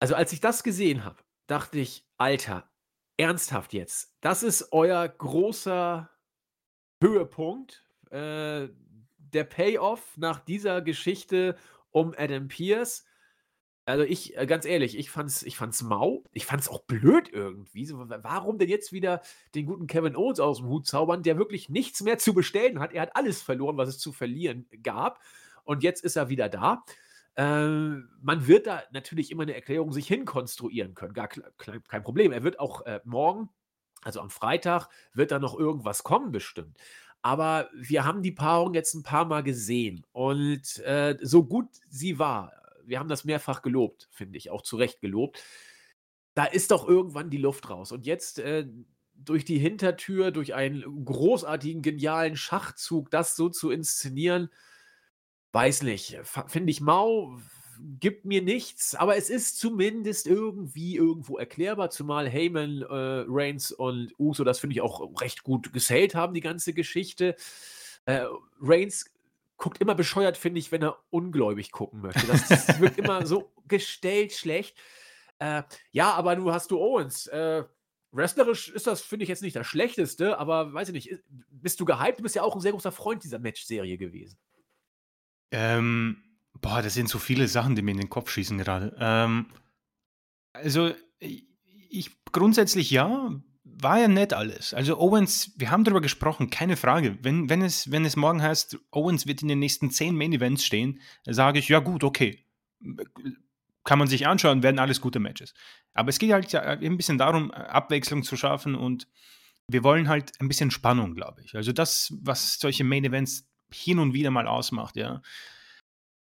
[0.00, 2.68] Also als ich das gesehen habe, dachte ich, Alter,
[3.16, 6.10] ernsthaft jetzt, das ist euer großer
[7.00, 7.84] Höhepunkt.
[8.10, 8.68] Äh,
[9.16, 11.56] der Payoff nach dieser Geschichte
[11.90, 13.04] um Adam Pierce,
[13.92, 16.24] also ich, äh, ganz ehrlich, ich fand's, ich fand's mau.
[16.32, 17.86] Ich fand's auch blöd irgendwie.
[17.92, 19.20] Warum denn jetzt wieder
[19.54, 22.94] den guten Kevin Owens aus dem Hut zaubern, der wirklich nichts mehr zu bestellen hat?
[22.94, 25.20] Er hat alles verloren, was es zu verlieren gab.
[25.64, 26.84] Und jetzt ist er wieder da.
[27.34, 27.66] Äh,
[28.22, 31.12] man wird da natürlich immer eine Erklärung sich hinkonstruieren können.
[31.12, 32.32] Gar kein Problem.
[32.32, 33.50] Er wird auch äh, morgen,
[34.00, 36.78] also am Freitag, wird da noch irgendwas kommen, bestimmt.
[37.20, 42.18] Aber wir haben die Paarung jetzt ein paar Mal gesehen und äh, so gut sie
[42.18, 45.42] war, wir haben das mehrfach gelobt, finde ich, auch zu Recht gelobt.
[46.34, 47.92] Da ist doch irgendwann die Luft raus.
[47.92, 48.66] Und jetzt äh,
[49.14, 54.50] durch die Hintertür, durch einen großartigen, genialen Schachzug, das so zu inszenieren,
[55.52, 57.38] weiß nicht, finde ich mau,
[58.00, 64.12] gibt mir nichts, aber es ist zumindest irgendwie irgendwo erklärbar, zumal Heyman, äh, Reigns und
[64.18, 67.36] Uso, das finde ich auch recht gut gesellt haben, die ganze Geschichte.
[68.04, 68.24] Äh,
[68.60, 69.11] Reigns
[69.62, 72.26] guckt immer bescheuert, finde ich, wenn er ungläubig gucken möchte.
[72.26, 74.76] Das, das wirkt immer so gestellt schlecht.
[75.38, 77.28] Äh, ja, aber du hast du Owens.
[77.28, 77.62] Äh,
[78.10, 81.84] wrestlerisch ist das, finde ich, jetzt nicht das Schlechteste, aber weiß ich nicht, bist du
[81.84, 82.18] gehypt?
[82.18, 84.36] Du bist ja auch ein sehr großer Freund dieser Match-Serie gewesen.
[85.52, 86.24] Ähm,
[86.60, 88.96] Boah, das sind so viele Sachen, die mir in den Kopf schießen gerade.
[88.98, 89.46] Ähm,
[90.52, 93.40] also, ich grundsätzlich ja,
[93.82, 94.74] war ja nett alles.
[94.74, 97.18] Also Owens, wir haben darüber gesprochen, keine Frage.
[97.22, 100.64] Wenn, wenn, es, wenn es morgen heißt, Owens wird in den nächsten zehn Main Events
[100.64, 102.44] stehen, sage ich, ja gut, okay.
[103.84, 105.54] Kann man sich anschauen, werden alles gute Matches.
[105.94, 109.08] Aber es geht halt ja ein bisschen darum, Abwechslung zu schaffen und
[109.68, 111.54] wir wollen halt ein bisschen Spannung, glaube ich.
[111.54, 115.22] Also das, was solche Main Events hin und wieder mal ausmacht, ja.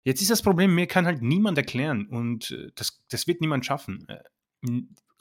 [0.05, 3.65] Jetzt ist das Problem, mir kann halt niemand erklären und äh, das, das wird niemand
[3.65, 4.07] schaffen.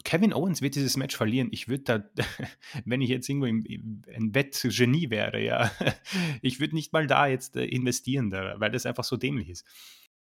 [0.03, 1.49] Kevin Owens wird dieses Match verlieren.
[1.51, 1.83] Ich würde
[2.15, 2.25] da,
[2.85, 5.71] wenn ich jetzt irgendwo im Wettgenie wäre, ja,
[6.41, 9.65] ich würde nicht mal da jetzt äh, investieren, da, weil das einfach so dämlich ist.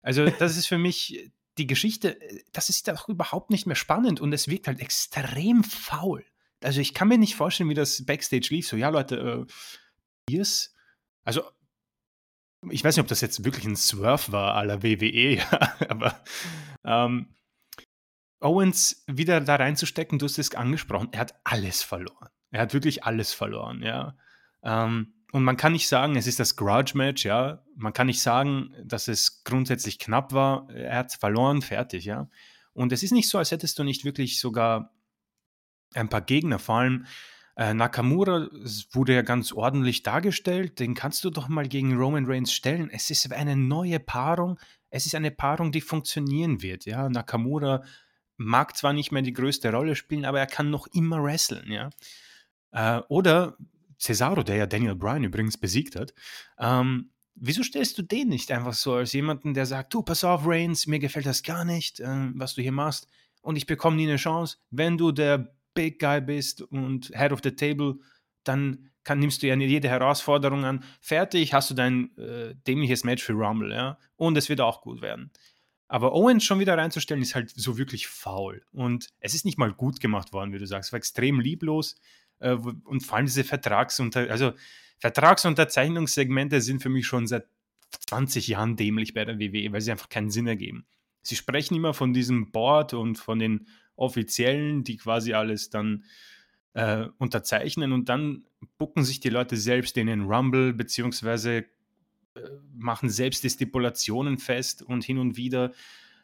[0.02, 2.18] Also, das ist für mich die Geschichte,
[2.52, 6.24] das ist doch überhaupt nicht mehr spannend und es wirkt halt extrem faul.
[6.62, 8.68] Also, ich kann mir nicht vorstellen, wie das Backstage lief.
[8.68, 9.52] So, ja, Leute, äh,
[10.26, 10.74] Pierce,
[11.24, 11.42] also
[12.70, 16.22] ich weiß nicht, ob das jetzt wirklich ein Swerve war la WWE, ja, aber
[16.84, 17.34] ähm,
[18.40, 22.28] Owens wieder da reinzustecken, du hast es angesprochen, er hat alles verloren.
[22.50, 24.16] Er hat wirklich alles verloren, ja.
[24.62, 27.62] Ähm, und man kann nicht sagen, es ist das Grudge-Match, ja.
[27.76, 30.70] Man kann nicht sagen, dass es grundsätzlich knapp war.
[30.70, 32.28] Er hat verloren, fertig, ja.
[32.72, 34.94] Und es ist nicht so, als hättest du nicht wirklich sogar
[35.94, 37.06] ein paar Gegner, vor allem
[37.58, 38.48] äh, Nakamura
[38.92, 40.78] wurde ja ganz ordentlich dargestellt.
[40.78, 42.88] Den kannst du doch mal gegen Roman Reigns stellen.
[42.88, 44.60] Es ist eine neue Paarung.
[44.90, 46.84] Es ist eine Paarung, die funktionieren wird.
[46.84, 47.82] Ja, Nakamura
[48.38, 51.70] mag zwar nicht mehr die größte Rolle spielen, aber er kann noch immer wresteln.
[51.70, 51.90] Ja,
[52.72, 53.58] äh, oder
[53.98, 56.14] Cesaro, der ja Daniel Bryan übrigens besiegt hat.
[56.58, 60.46] Ähm, wieso stellst du den nicht einfach so als jemanden, der sagt, du, pass auf,
[60.46, 63.08] Reigns, mir gefällt das gar nicht, äh, was du hier machst,
[63.42, 64.58] und ich bekomme nie eine Chance.
[64.70, 67.96] Wenn du der Big Guy bist und Head of the Table,
[68.44, 70.84] dann kann, nimmst du ja jede Herausforderung an.
[71.00, 73.98] Fertig, hast du dein äh, dämliches Match für Rumble, ja.
[74.16, 75.30] Und es wird auch gut werden.
[75.88, 78.62] Aber Owens schon wieder reinzustellen, ist halt so wirklich faul.
[78.72, 80.88] Und es ist nicht mal gut gemacht worden, wie du sagst.
[80.88, 81.96] Es war extrem lieblos.
[82.40, 84.52] Äh, und vor allem diese Vertragsunter also
[85.00, 87.46] Vertragsunterzeichnungssegmente sind für mich schon seit
[88.08, 90.86] 20 Jahren dämlich bei der WWE, weil sie einfach keinen Sinn ergeben.
[91.22, 96.04] Sie sprechen immer von diesem Board und von den Offiziellen, die quasi alles dann
[96.74, 98.44] äh, unterzeichnen und dann
[98.76, 101.64] bucken sich die Leute selbst in den Rumble, beziehungsweise
[102.76, 105.72] machen selbst die Stipulationen fest und hin und wieder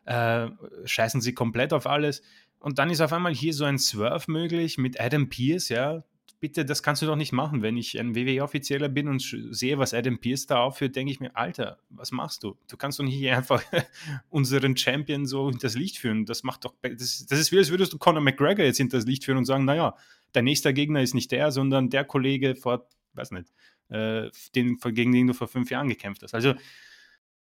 [0.04, 0.48] äh,
[0.84, 2.22] scheißen sie komplett auf alles.
[2.58, 6.02] Und dann ist auf einmal hier so ein Swerve möglich mit Adam Pierce, ja,
[6.44, 7.62] bitte, das kannst du doch nicht machen.
[7.62, 11.34] Wenn ich ein WWE-Offizieller bin und sehe, was Adam Pierce da aufführt, denke ich mir,
[11.34, 12.58] Alter, was machst du?
[12.68, 13.62] Du kannst doch nicht einfach
[14.28, 16.26] unseren Champion so hinters Licht führen.
[16.26, 19.24] Das macht doch, das, das ist wie, als würdest du Conor McGregor jetzt hinters Licht
[19.24, 19.96] führen und sagen, naja,
[20.32, 23.50] dein nächster Gegner ist nicht der, sondern der Kollege vor, weiß nicht,
[23.88, 26.34] äh, den, gegen den du vor fünf Jahren gekämpft hast.
[26.34, 26.54] Also,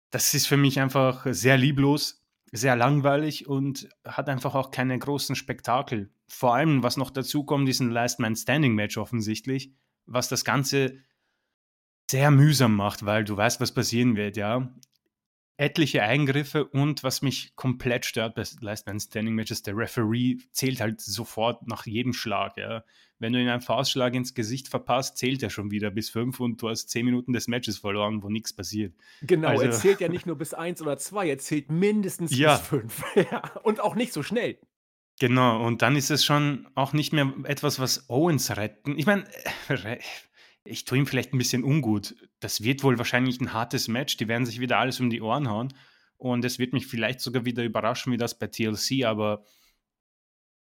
[0.10, 5.36] das ist für mich einfach sehr lieblos sehr langweilig und hat einfach auch keine großen
[5.36, 6.10] Spektakel.
[6.28, 9.74] Vor allem, was noch dazu kommt, ist ein Last Man Standing Match offensichtlich,
[10.06, 10.98] was das Ganze
[12.10, 14.74] sehr mühsam macht, weil du weißt, was passieren wird, ja.
[15.58, 20.80] Etliche Eingriffe und was mich komplett stört bei Last Man Standing Matches, der Referee zählt
[20.80, 22.84] halt sofort nach jedem Schlag, ja.
[23.20, 26.62] Wenn du ihn einen Faustschlag ins Gesicht verpasst, zählt er schon wieder bis fünf und
[26.62, 28.94] du hast zehn Minuten des Matches verloren, wo nichts passiert.
[29.24, 32.58] Genau, also, er zählt ja nicht nur bis eins oder zwei, er zählt mindestens ja.
[32.58, 33.04] bis fünf.
[33.32, 34.60] ja, und auch nicht so schnell.
[35.20, 39.00] Genau, und dann ist es schon auch nicht mehr etwas, was Owens retten.
[39.00, 39.24] Ich meine,
[40.68, 42.16] ich tue ihm vielleicht ein bisschen ungut.
[42.40, 44.18] Das wird wohl wahrscheinlich ein hartes Match.
[44.18, 45.74] Die werden sich wieder alles um die Ohren hauen.
[46.18, 49.44] Und es wird mich vielleicht sogar wieder überraschen, wie das bei TLC, aber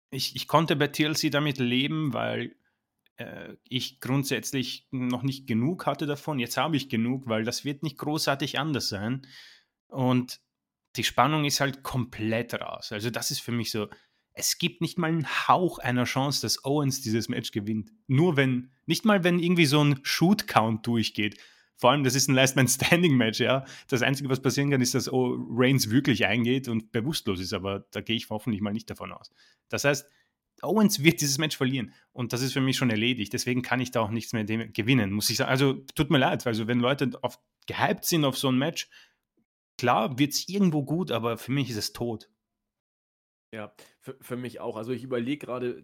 [0.09, 2.55] ich, ich konnte bei TLC damit leben, weil
[3.17, 6.39] äh, ich grundsätzlich noch nicht genug hatte davon.
[6.39, 9.25] Jetzt habe ich genug, weil das wird nicht großartig anders sein.
[9.87, 10.39] Und
[10.95, 12.91] die Spannung ist halt komplett raus.
[12.91, 13.89] Also das ist für mich so,
[14.33, 17.91] es gibt nicht mal einen Hauch einer Chance, dass Owens dieses Match gewinnt.
[18.07, 21.39] Nur wenn, nicht mal wenn irgendwie so ein Shoot-Count durchgeht.
[21.75, 23.65] Vor allem, das ist ein Last Man Standing Match, ja.
[23.87, 28.01] Das Einzige, was passieren kann, ist, dass Reigns wirklich eingeht und bewusstlos ist, aber da
[28.01, 29.31] gehe ich hoffentlich mal nicht davon aus.
[29.69, 30.07] Das heißt,
[30.61, 33.33] Owens wird dieses Match verlieren und das ist für mich schon erledigt.
[33.33, 35.49] Deswegen kann ich da auch nichts mehr gewinnen, muss ich sagen.
[35.49, 38.89] Also tut mir leid, also wenn Leute auf, gehypt sind auf so ein Match,
[39.77, 42.29] klar wird es irgendwo gut, aber für mich ist es tot.
[43.53, 44.75] Ja, für, für mich auch.
[44.75, 45.81] Also ich überlege gerade,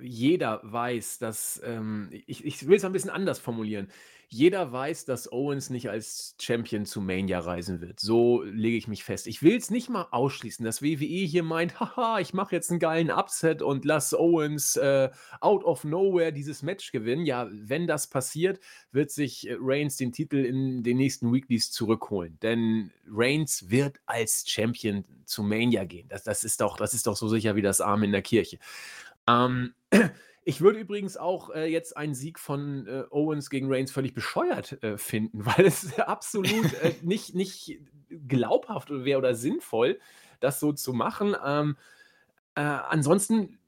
[0.00, 3.88] jeder weiß, dass, ähm, ich, ich will es ein bisschen anders formulieren.
[4.32, 8.00] Jeder weiß, dass Owens nicht als Champion zu Mania reisen wird.
[8.00, 9.26] So lege ich mich fest.
[9.26, 12.80] Ich will es nicht mal ausschließen, dass WWE hier meint, haha, ich mache jetzt einen
[12.80, 15.10] geilen Upset und lass Owens äh,
[15.42, 17.26] out of nowhere dieses Match gewinnen.
[17.26, 18.58] Ja, wenn das passiert,
[18.90, 22.38] wird sich äh, Reigns den Titel in den nächsten Weeklies zurückholen.
[22.40, 26.08] Denn Reigns wird als Champion zu Mania gehen.
[26.08, 28.58] Das, das, ist, doch, das ist doch so sicher wie das Arm in der Kirche.
[29.28, 29.74] Ähm,
[30.44, 34.82] Ich würde übrigens auch äh, jetzt einen Sieg von äh, Owens gegen Reigns völlig bescheuert
[34.82, 37.78] äh, finden, weil es absolut äh, nicht, nicht
[38.26, 40.00] glaubhaft wäre oder sinnvoll,
[40.40, 41.36] das so zu machen.
[41.44, 41.76] Ähm,
[42.56, 43.58] äh, ansonsten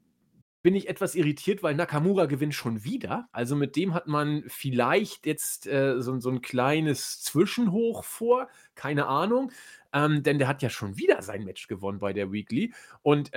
[0.63, 3.29] bin ich etwas irritiert, weil Nakamura gewinnt schon wieder.
[3.33, 9.07] Also mit dem hat man vielleicht jetzt äh, so, so, ein kleines Zwischenhoch vor, keine
[9.07, 9.53] Ahnung.
[9.93, 12.73] Ähm, denn der hat ja schon wieder sein Match gewonnen bei der Weekly.
[13.03, 13.31] Und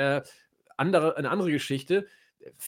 [0.78, 2.08] andere, eine andere Geschichte,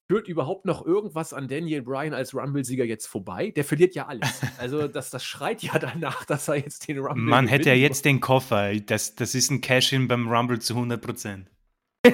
[0.08, 3.52] führt überhaupt noch irgendwas an Daniel Bryan als Rumble-Sieger jetzt vorbei?
[3.56, 4.42] Der verliert ja alles.
[4.58, 8.06] Also das, das schreit ja danach, dass er jetzt den Rumble Man hätte ja jetzt
[8.06, 8.76] den Koffer.
[8.76, 11.50] Das, das ist ein Cash-In beim Rumble zu 100 Prozent.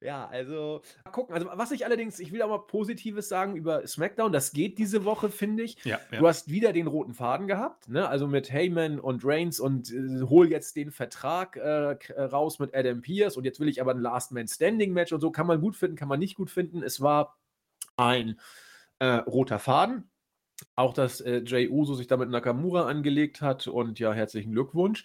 [0.00, 1.34] Ja, also mal gucken.
[1.34, 4.30] Also was ich allerdings, ich will auch mal Positives sagen über SmackDown.
[4.30, 5.84] Das geht diese Woche, finde ich.
[5.84, 6.20] Ja, ja.
[6.20, 8.08] Du hast wieder den roten Faden gehabt, ne?
[8.08, 12.76] Also mit Heyman und Reigns und äh, hol jetzt den Vertrag äh, äh, raus mit
[12.76, 15.32] Adam Pierce und jetzt will ich aber ein Last Man Standing Match und so.
[15.32, 16.82] Kann man gut finden, kann man nicht gut finden.
[16.84, 17.36] Es war
[17.96, 18.38] ein
[19.00, 20.08] äh, roter Faden.
[20.74, 25.04] Auch dass äh, Jay Uso sich damit Nakamura angelegt hat und ja, herzlichen Glückwunsch.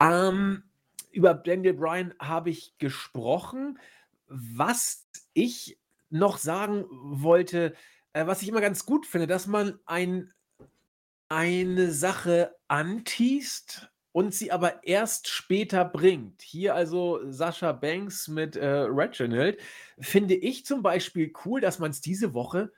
[0.00, 0.64] Ähm,
[1.12, 3.78] über Daniel Bryan habe ich gesprochen.
[4.26, 5.78] Was ich
[6.10, 7.74] noch sagen wollte,
[8.12, 10.32] äh, was ich immer ganz gut finde, dass man ein
[11.28, 16.42] eine Sache anteast und sie aber erst später bringt.
[16.42, 19.58] Hier also Sascha Banks mit, äh, Reginald,
[19.98, 22.72] finde ich zum Beispiel cool, dass man es diese Woche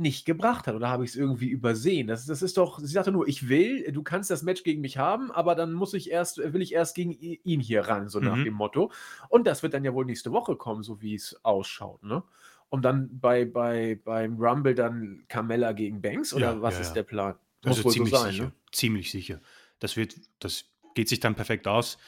[0.00, 2.06] nicht gebracht hat oder habe ich es irgendwie übersehen?
[2.08, 4.98] Das das ist doch sie sagte nur: „Ich will, du kannst das Match gegen mich
[4.98, 8.36] haben, aber dann muss ich erst will ich erst gegen ihn hier ran“, so nach
[8.36, 8.44] mhm.
[8.44, 8.90] dem Motto.
[9.28, 12.22] Und das wird dann ja wohl nächste Woche kommen, so wie es ausschaut, ne?
[12.68, 16.94] Und dann bei bei beim Rumble dann Carmella gegen Banks oder Ja, was ja, ist
[16.94, 17.36] der Plan?
[17.62, 18.52] Muss Also wohl so ziemlich sein, sicher, ne?
[18.72, 19.40] ziemlich sicher.
[19.78, 21.98] Das wird das geht sich dann perfekt aus.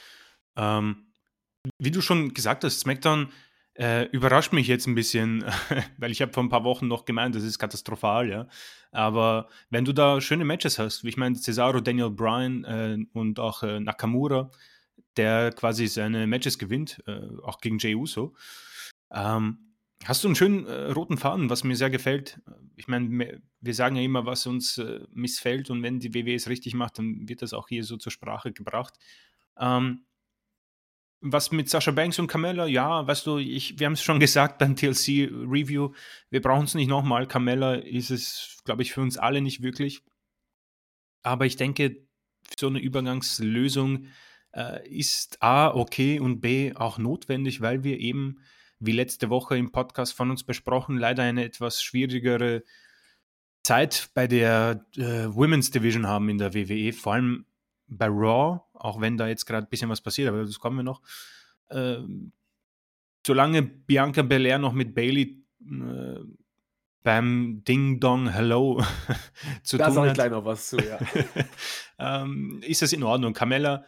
[0.55, 1.07] Ähm,
[1.79, 3.31] wie du schon gesagt hast, SmackDown
[3.75, 5.43] äh, überrascht mich jetzt ein bisschen,
[5.97, 8.47] weil ich habe vor ein paar Wochen noch gemeint, das ist katastrophal, ja.
[8.91, 13.39] Aber wenn du da schöne Matches hast, wie ich meine, Cesaro, Daniel Bryan äh, und
[13.39, 14.51] auch äh, Nakamura,
[15.17, 18.35] der quasi seine Matches gewinnt, äh, auch gegen Jey Uso,
[19.11, 19.73] ähm,
[20.05, 22.39] hast du einen schönen äh, roten Faden, was mir sehr gefällt.
[22.75, 26.49] Ich meine, wir sagen ja immer, was uns äh, missfällt und wenn die WWE es
[26.49, 28.93] richtig macht, dann wird das auch hier so zur Sprache gebracht.
[29.57, 30.05] Ähm,
[31.23, 34.59] was mit Sascha Banks und Carmella, ja, weißt du, ich, wir haben es schon gesagt
[34.59, 35.93] beim TLC-Review,
[36.29, 37.27] wir brauchen es nicht nochmal.
[37.27, 40.03] Carmella ist es, glaube ich, für uns alle nicht wirklich.
[41.23, 42.05] Aber ich denke,
[42.59, 44.07] so eine Übergangslösung
[44.53, 48.39] äh, ist A, okay und B, auch notwendig, weil wir eben,
[48.79, 52.63] wie letzte Woche im Podcast von uns besprochen, leider eine etwas schwierigere
[53.63, 57.45] Zeit bei der äh, Women's Division haben in der WWE, vor allem
[57.87, 60.83] bei Raw, auch wenn da jetzt gerade ein bisschen was passiert, aber das kommen wir
[60.83, 61.01] noch.
[61.69, 61.99] Äh,
[63.25, 66.19] solange Bianca Belair noch mit Bailey äh,
[67.01, 68.83] beim Ding Dong Hello
[69.63, 70.03] zu da tun hat.
[70.03, 70.99] Da ich gleich noch was zu, ja.
[71.99, 73.33] ähm, ist das in Ordnung.
[73.33, 73.85] Carmella,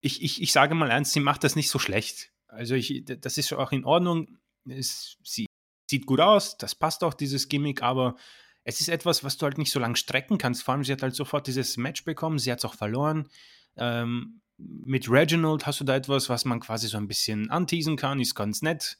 [0.00, 2.32] ich, ich, ich sage mal eins, sie macht das nicht so schlecht.
[2.48, 4.38] Also ich, das ist auch in Ordnung.
[4.66, 5.46] Es, sie
[5.90, 8.16] sieht gut aus, das passt auch, dieses Gimmick, aber
[8.64, 10.62] es ist etwas, was du halt nicht so lange strecken kannst.
[10.62, 13.28] Vor allem, sie hat halt sofort dieses Match bekommen, sie hat es auch verloren.
[13.80, 18.20] Ähm, mit Reginald hast du da etwas, was man quasi so ein bisschen anteasen kann,
[18.20, 18.98] ist ganz nett.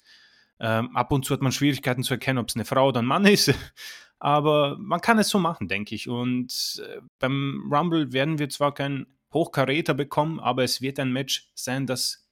[0.58, 3.06] Ähm, ab und zu hat man Schwierigkeiten zu erkennen, ob es eine Frau oder ein
[3.06, 3.52] Mann ist.
[4.18, 6.08] Aber man kann es so machen, denke ich.
[6.08, 11.52] Und äh, beim Rumble werden wir zwar keinen Hochkaräter bekommen, aber es wird ein Match
[11.54, 12.28] sein, das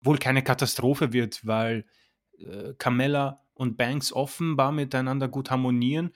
[0.00, 1.84] wohl keine Katastrophe wird, weil
[2.38, 6.12] äh, Carmella und Banks offenbar miteinander gut harmonieren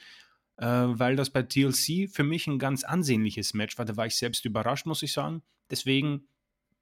[0.56, 3.84] äh, weil das bei TLC für mich ein ganz ansehnliches Match war.
[3.84, 5.42] Da war ich selbst überrascht, muss ich sagen.
[5.70, 6.28] Deswegen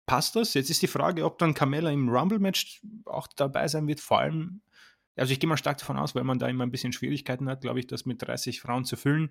[0.06, 0.54] passt das.
[0.54, 4.00] Jetzt ist die Frage, ob dann Carmella im Rumble-Match auch dabei sein wird.
[4.00, 4.60] Vor allem,
[5.16, 7.60] also ich gehe mal stark davon aus, weil man da immer ein bisschen Schwierigkeiten hat,
[7.60, 9.30] glaube ich, das mit 30 Frauen zu füllen.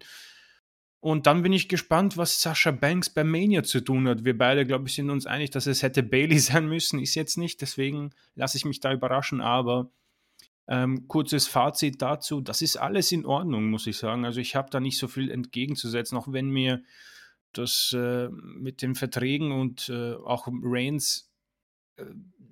[1.01, 4.23] Und dann bin ich gespannt, was Sascha Banks bei Mania zu tun hat.
[4.23, 6.99] Wir beide, glaube ich, sind uns einig, dass es hätte Bailey sein müssen.
[6.99, 9.41] Ist jetzt nicht, deswegen lasse ich mich da überraschen.
[9.41, 9.91] Aber
[10.67, 14.25] ähm, kurzes Fazit dazu, das ist alles in Ordnung, muss ich sagen.
[14.25, 16.83] Also ich habe da nicht so viel entgegenzusetzen, auch wenn mir
[17.53, 21.31] das äh, mit den Verträgen und äh, auch Reigns
[21.97, 22.05] äh,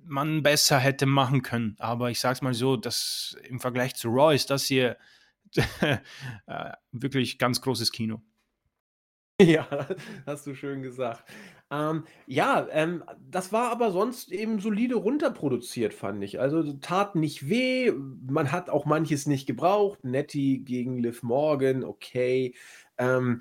[0.04, 1.76] man besser hätte machen können.
[1.78, 4.96] Aber ich sage es mal so, dass im Vergleich zu Raw ist das hier
[5.80, 8.22] äh, wirklich ganz großes Kino.
[9.40, 9.66] Ja,
[10.26, 11.24] hast du schön gesagt.
[11.70, 16.38] Ähm, ja, ähm, das war aber sonst eben solide runterproduziert, fand ich.
[16.40, 20.04] Also tat nicht weh, man hat auch manches nicht gebraucht.
[20.04, 22.54] Nettie gegen Liv Morgan, okay.
[22.98, 23.40] Ähm,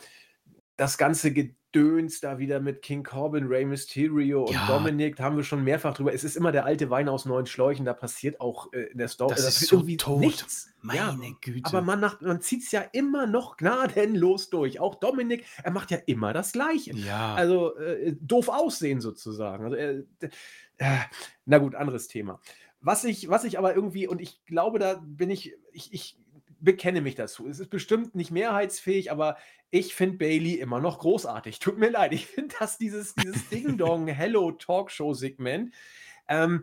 [0.79, 4.65] das ganze Gedöns da wieder mit King Corbin, Rey Mysterio und Ja.
[4.67, 6.13] Dominic, da haben wir schon mehrfach drüber.
[6.13, 9.09] Es ist immer der alte Wein aus neuen Schläuchen, da passiert auch äh, in der
[9.09, 10.21] Story, Das ist so irgendwie tot.
[10.21, 10.73] nichts.
[10.93, 14.79] Ja, Meine aber man, man zieht es ja immer noch gnadenlos durch.
[14.79, 16.95] Auch Dominic, er macht ja immer das Gleiche.
[16.95, 17.35] Ja.
[17.35, 19.65] Also äh, doof aussehen sozusagen.
[19.65, 20.03] Also, äh,
[21.45, 22.39] na gut, anderes Thema.
[22.79, 26.17] Was ich, was ich aber irgendwie, und ich glaube, da bin ich, ich, ich
[26.59, 27.47] bekenne mich dazu.
[27.47, 29.37] Es ist bestimmt nicht mehrheitsfähig, aber
[29.71, 31.59] ich finde Bailey immer noch großartig.
[31.59, 32.13] Tut mir leid.
[32.13, 35.73] Ich finde, dass dieses, dieses Ding-Dong-Hello-Talkshow-Segment,
[36.27, 36.61] ähm,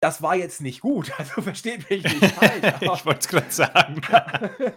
[0.00, 1.12] das war jetzt nicht gut.
[1.18, 2.74] Also versteht mich nicht falsch.
[2.80, 4.00] ich wollte es gerade sagen.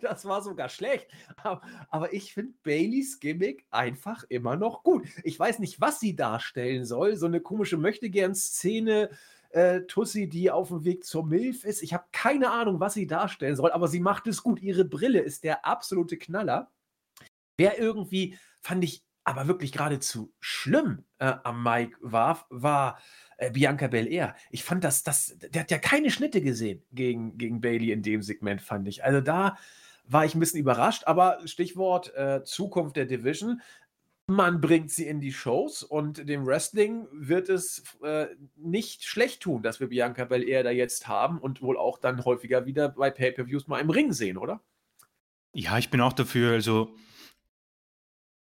[0.00, 1.08] das war sogar schlecht.
[1.36, 5.06] Aber, aber ich finde Baileys Gimmick einfach immer noch gut.
[5.24, 7.16] Ich weiß nicht, was sie darstellen soll.
[7.16, 9.10] So eine komische Möchtegern-Szene
[9.54, 11.82] äh, Tussi, die auf dem Weg zur Milf ist.
[11.82, 14.60] Ich habe keine Ahnung, was sie darstellen soll, aber sie macht es gut.
[14.60, 16.72] Ihre Brille ist der absolute Knaller.
[17.56, 22.98] Wer irgendwie, fand ich aber wirklich geradezu schlimm äh, am Mike war, war
[23.38, 24.34] äh, Bianca Belair.
[24.50, 28.22] Ich fand das, das, der hat ja keine Schnitte gesehen gegen, gegen Bailey in dem
[28.22, 29.04] Segment, fand ich.
[29.04, 29.56] Also da
[30.06, 33.62] war ich ein bisschen überrascht, aber Stichwort äh, Zukunft der Division.
[34.26, 39.62] Man bringt sie in die Shows und dem Wrestling wird es äh, nicht schlecht tun,
[39.62, 43.68] dass wir Bianca Belair da jetzt haben und wohl auch dann häufiger wieder bei Pay-Per-Views
[43.68, 44.62] mal im Ring sehen, oder?
[45.52, 46.52] Ja, ich bin auch dafür.
[46.52, 46.96] Also,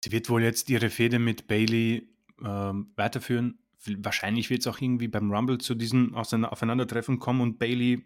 [0.05, 2.13] sie wird wohl jetzt ihre Fehde mit Bailey
[2.45, 3.61] ähm, weiterführen.
[3.99, 8.05] Wahrscheinlich wird es auch irgendwie beim Rumble zu diesem Aufeinandertreffen kommen und Bailey,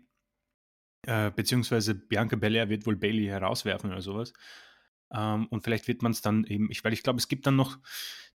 [1.06, 4.34] äh, beziehungsweise Bianca Belair wird wohl Bailey herauswerfen oder sowas.
[5.12, 7.56] Ähm, und vielleicht wird man es dann eben, ich, weil ich glaube, es gibt dann
[7.56, 7.78] noch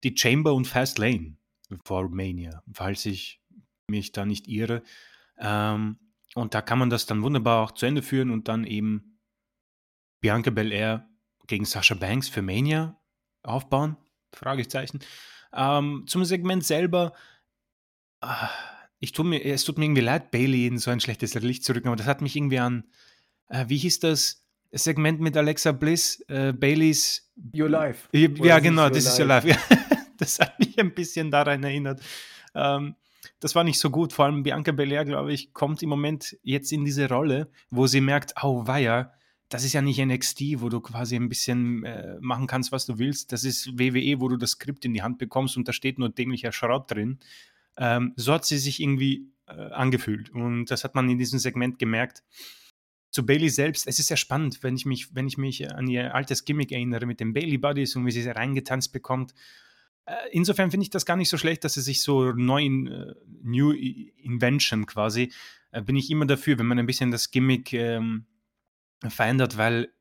[0.03, 1.37] die Chamber und Fast Lane
[1.83, 3.41] vor Mania, falls ich
[3.87, 4.83] mich da nicht irre.
[5.39, 5.97] Ähm,
[6.35, 9.19] und da kann man das dann wunderbar auch zu Ende führen und dann eben
[10.21, 11.09] Bianca Belair
[11.47, 12.99] gegen Sasha Banks für Mania
[13.43, 13.97] aufbauen?
[14.33, 14.99] Fragezeichen.
[15.53, 17.13] Ähm, zum Segment selber,
[18.21, 18.27] äh,
[18.99, 21.73] ich tue mir, es tut mir irgendwie leid, Bailey in so ein schlechtes Licht zu
[21.73, 22.83] rücken, aber das hat mich irgendwie an,
[23.47, 24.46] äh, wie hieß das?
[24.71, 27.29] Segment mit Alexa Bliss, äh, Baileys.
[27.55, 28.09] Your Life.
[28.11, 29.47] Ja, genau, das ist Your Life.
[29.47, 29.57] Ja,
[30.17, 32.01] das hat mich ein bisschen daran erinnert.
[32.55, 32.95] Ähm,
[33.39, 34.13] das war nicht so gut.
[34.13, 38.01] Vor allem Bianca Belair, glaube ich, kommt im Moment jetzt in diese Rolle, wo sie
[38.01, 39.13] merkt, oh weia,
[39.49, 42.99] das ist ja nicht NXT, wo du quasi ein bisschen äh, machen kannst, was du
[42.99, 43.31] willst.
[43.31, 46.09] Das ist WWE, wo du das Skript in die Hand bekommst und da steht nur
[46.09, 47.19] dämlicher Schrott drin.
[47.77, 50.29] Ähm, so hat sie sich irgendwie äh, angefühlt.
[50.31, 52.23] Und das hat man in diesem Segment gemerkt.
[53.17, 56.13] Zu Bailey selbst, es ist sehr spannend, wenn ich mich, wenn ich mich an ihr
[56.13, 59.33] altes Gimmick erinnere mit den Bailey Buddies und wie sie sie reingetanzt bekommt.
[60.05, 62.87] Äh, insofern finde ich das gar nicht so schlecht, dass sie sich so neu in,
[62.87, 65.31] uh, New Invention quasi,
[65.75, 68.27] uh, bin ich immer dafür, wenn man ein bisschen das Gimmick ähm,
[69.07, 69.91] verändert, weil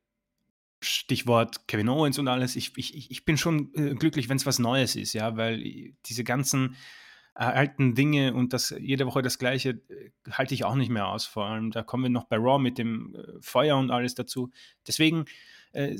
[0.79, 4.59] Stichwort Kevin Owens und alles, ich, ich, ich bin schon äh, glücklich, wenn es was
[4.59, 7.06] Neues ist, ja, weil diese ganzen äh,
[7.37, 11.25] alten Dinge und das jede Woche das Gleiche äh, halte ich auch nicht mehr aus.
[11.25, 14.51] Vor allem, da kommen wir noch bei Raw mit dem äh, Feuer und alles dazu.
[14.87, 15.25] Deswegen
[15.71, 15.95] äh,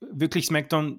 [0.00, 0.98] wirklich SmackDown,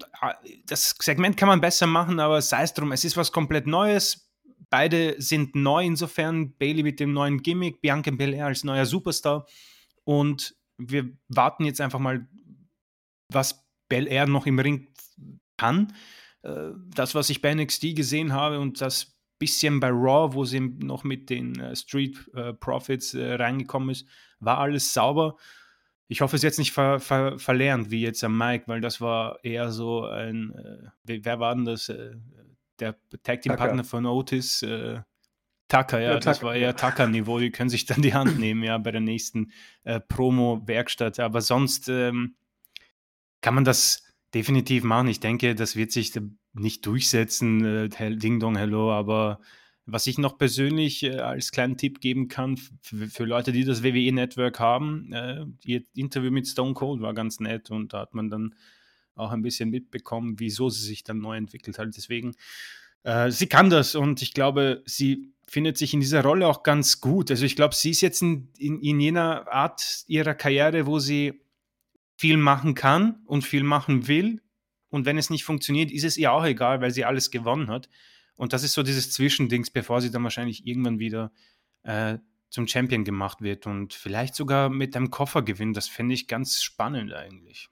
[0.65, 4.29] das Segment kann man besser machen, aber sei es drum, es ist was komplett Neues.
[4.69, 6.55] Beide sind neu insofern.
[6.57, 9.47] Bailey mit dem neuen Gimmick, Bianca Belair als neuer Superstar.
[10.03, 12.27] Und wir warten jetzt einfach mal,
[13.31, 14.93] was Belair noch im Ring
[15.57, 15.93] kann.
[16.43, 21.03] Das, was ich bei NXT gesehen habe und das bisschen bei Raw, wo sie noch
[21.03, 24.07] mit den äh, Street äh, Profits äh, reingekommen ist,
[24.39, 25.37] war alles sauber.
[26.07, 28.99] Ich hoffe, es ist jetzt nicht ver ver verlernt, wie jetzt am Mike, weil das
[28.99, 30.53] war eher so ein,
[31.03, 31.93] wer war denn das?
[32.79, 35.01] Der Tag Team Partner von Otis, äh,
[35.67, 37.37] Tucker, ja, ja das war eher Tucker-Niveau.
[37.37, 39.51] Die können sich dann die Hand nehmen, ja, bei der nächsten
[40.07, 41.19] Promo-Werkstatt.
[41.19, 42.37] Aber sonst ähm,
[43.41, 45.09] kann man das definitiv machen.
[45.09, 46.11] Ich denke, das wird sich
[46.53, 49.39] nicht durchsetzen, äh, Ding Dong Hello, aber
[49.91, 54.59] was ich noch persönlich äh, als kleinen Tipp geben kann für, Leute, die das WWE-Network
[54.59, 58.55] haben, äh, ihr Interview mit Stone Cold war ganz nett und da hat man dann
[59.15, 61.89] auch ein bisschen mitbekommen, wieso sie sich dann neu entwickelt hat.
[61.95, 62.35] Deswegen,
[63.03, 67.01] äh, sie kann das und ich glaube, sie findet sich in dieser Rolle auch ganz
[67.01, 67.31] gut.
[67.31, 71.41] Also ich glaube, sie ist jetzt in, in, in jener Art ihrer Karriere, wo sie
[72.15, 74.41] viel machen kann und viel machen will
[74.89, 77.89] und wenn es nicht funktioniert, ist es ihr auch egal, weil sie alles gewonnen hat.
[78.35, 81.31] Und das ist so dieses Zwischendings, bevor sie dann wahrscheinlich irgendwann wieder
[81.83, 82.17] äh,
[82.49, 85.77] zum Champion gemacht wird und vielleicht sogar mit einem Koffer gewinnt.
[85.77, 87.69] Das fände ich ganz spannend eigentlich.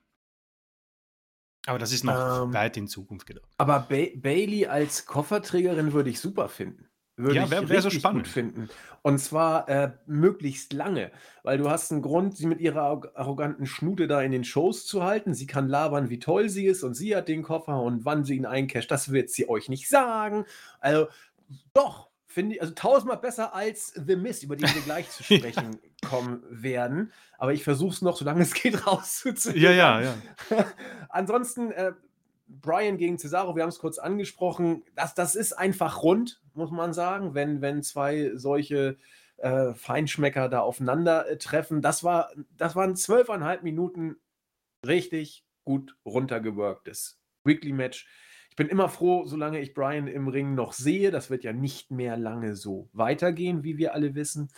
[1.65, 3.49] Aber das ist noch ähm, weit in Zukunft gedacht.
[3.57, 6.86] Aber ba Bailey als Kofferträgerin würde ich super finden.
[7.17, 8.25] Würde ja, wär, ich wär so spannend.
[8.25, 8.69] gut finden.
[9.01, 11.11] Und zwar äh, möglichst lange,
[11.41, 15.03] weil du hast einen Grund, sie mit ihrer arroganten Schnute da in den Shows zu
[15.03, 15.33] halten.
[15.33, 18.35] Sie kann labern, wie toll sie ist und sie hat den Koffer und wann sie
[18.35, 20.45] ihn eincasht, das wird sie euch nicht sagen.
[20.79, 21.07] Also
[21.73, 25.79] doch, finde ich, also tausendmal besser als The Mist, über den wir gleich zu sprechen
[26.07, 27.11] kommen werden.
[27.39, 29.59] Aber ich versuche es noch, solange es geht, rauszuziehen.
[29.59, 30.15] Ja, ja, ja.
[31.09, 31.93] Ansonsten, äh,
[32.47, 36.93] Brian gegen Cesaro, wir haben es kurz angesprochen, das, das ist einfach rund, muss man
[36.93, 38.97] sagen, wenn, wenn zwei solche
[39.37, 41.81] äh, Feinschmecker da aufeinandertreffen.
[41.81, 44.15] Das, war, das waren zwölfeinhalb Minuten
[44.85, 48.07] richtig gut runtergeworktes Weekly-Match.
[48.49, 51.11] Ich bin immer froh, solange ich Brian im Ring noch sehe.
[51.11, 54.49] Das wird ja nicht mehr lange so weitergehen, wie wir alle wissen.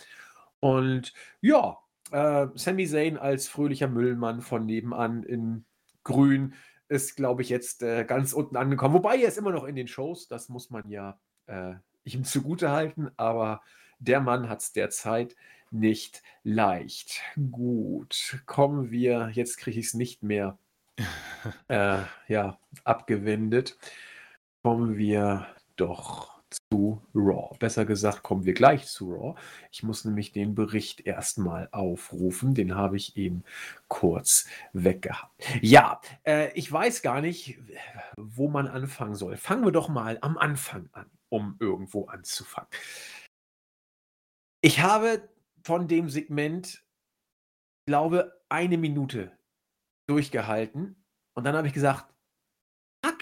[0.60, 1.78] Und ja,
[2.10, 5.64] äh, Sami Zayn als fröhlicher Müllmann von nebenan in
[6.04, 6.54] Grün
[6.90, 8.94] ist, glaube ich, jetzt äh, ganz unten angekommen.
[8.94, 11.74] Wobei er ist immer noch in den Shows, das muss man ja äh,
[12.04, 13.62] ihm zugute halten, aber
[13.98, 15.36] der Mann hat es derzeit
[15.70, 17.22] nicht leicht.
[17.52, 20.58] Gut, kommen wir, jetzt kriege ich es nicht mehr
[21.68, 23.78] äh, ja, abgewendet.
[24.62, 26.39] Kommen wir doch
[27.14, 27.56] Raw.
[27.58, 29.40] Besser gesagt, kommen wir gleich zu Raw.
[29.70, 32.54] Ich muss nämlich den Bericht erstmal aufrufen.
[32.54, 33.44] Den habe ich eben
[33.88, 35.32] kurz weggehabt.
[35.60, 37.58] Ja, äh, ich weiß gar nicht,
[38.16, 39.36] wo man anfangen soll.
[39.36, 42.70] Fangen wir doch mal am Anfang an, um irgendwo anzufangen.
[44.62, 45.28] Ich habe
[45.62, 46.84] von dem Segment,
[47.86, 49.32] glaube eine Minute
[50.06, 50.96] durchgehalten
[51.34, 52.09] und dann habe ich gesagt,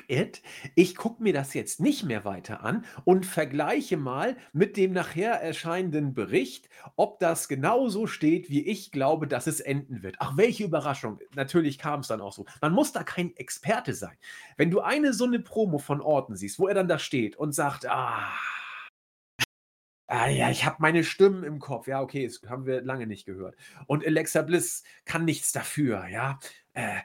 [0.09, 0.42] it,
[0.74, 5.40] ich gucke mir das jetzt nicht mehr weiter an und vergleiche mal mit dem nachher
[5.40, 10.16] erscheinenden Bericht, ob das genauso steht, wie ich glaube, dass es enden wird.
[10.18, 11.18] Ach, welche Überraschung.
[11.34, 12.46] Natürlich kam es dann auch so.
[12.61, 14.16] Man muss da kein Experte sein.
[14.56, 17.52] Wenn du eine so eine Promo von Orten siehst, wo er dann da steht und
[17.52, 18.32] sagt, ah,
[20.11, 21.86] Ah ja, ich habe meine Stimmen im Kopf.
[21.86, 23.56] Ja, okay, das haben wir lange nicht gehört.
[23.86, 26.38] Und Alexa Bliss kann nichts dafür, ja.
[26.72, 27.00] Äh,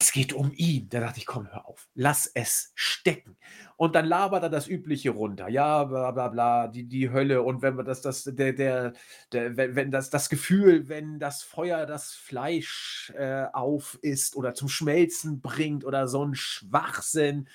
[0.00, 0.88] es geht um ihn.
[0.88, 3.36] Da dachte ich, komm, hör auf, lass es stecken.
[3.76, 5.48] Und dann labert er das Übliche runter.
[5.48, 7.42] Ja, bla bla bla, die, die Hölle.
[7.42, 8.94] Und wenn man das, das, der, der,
[9.30, 14.54] der wenn, wenn das, das Gefühl, wenn das Feuer das Fleisch äh, auf ist oder
[14.54, 17.46] zum Schmelzen bringt oder so ein Schwachsinn,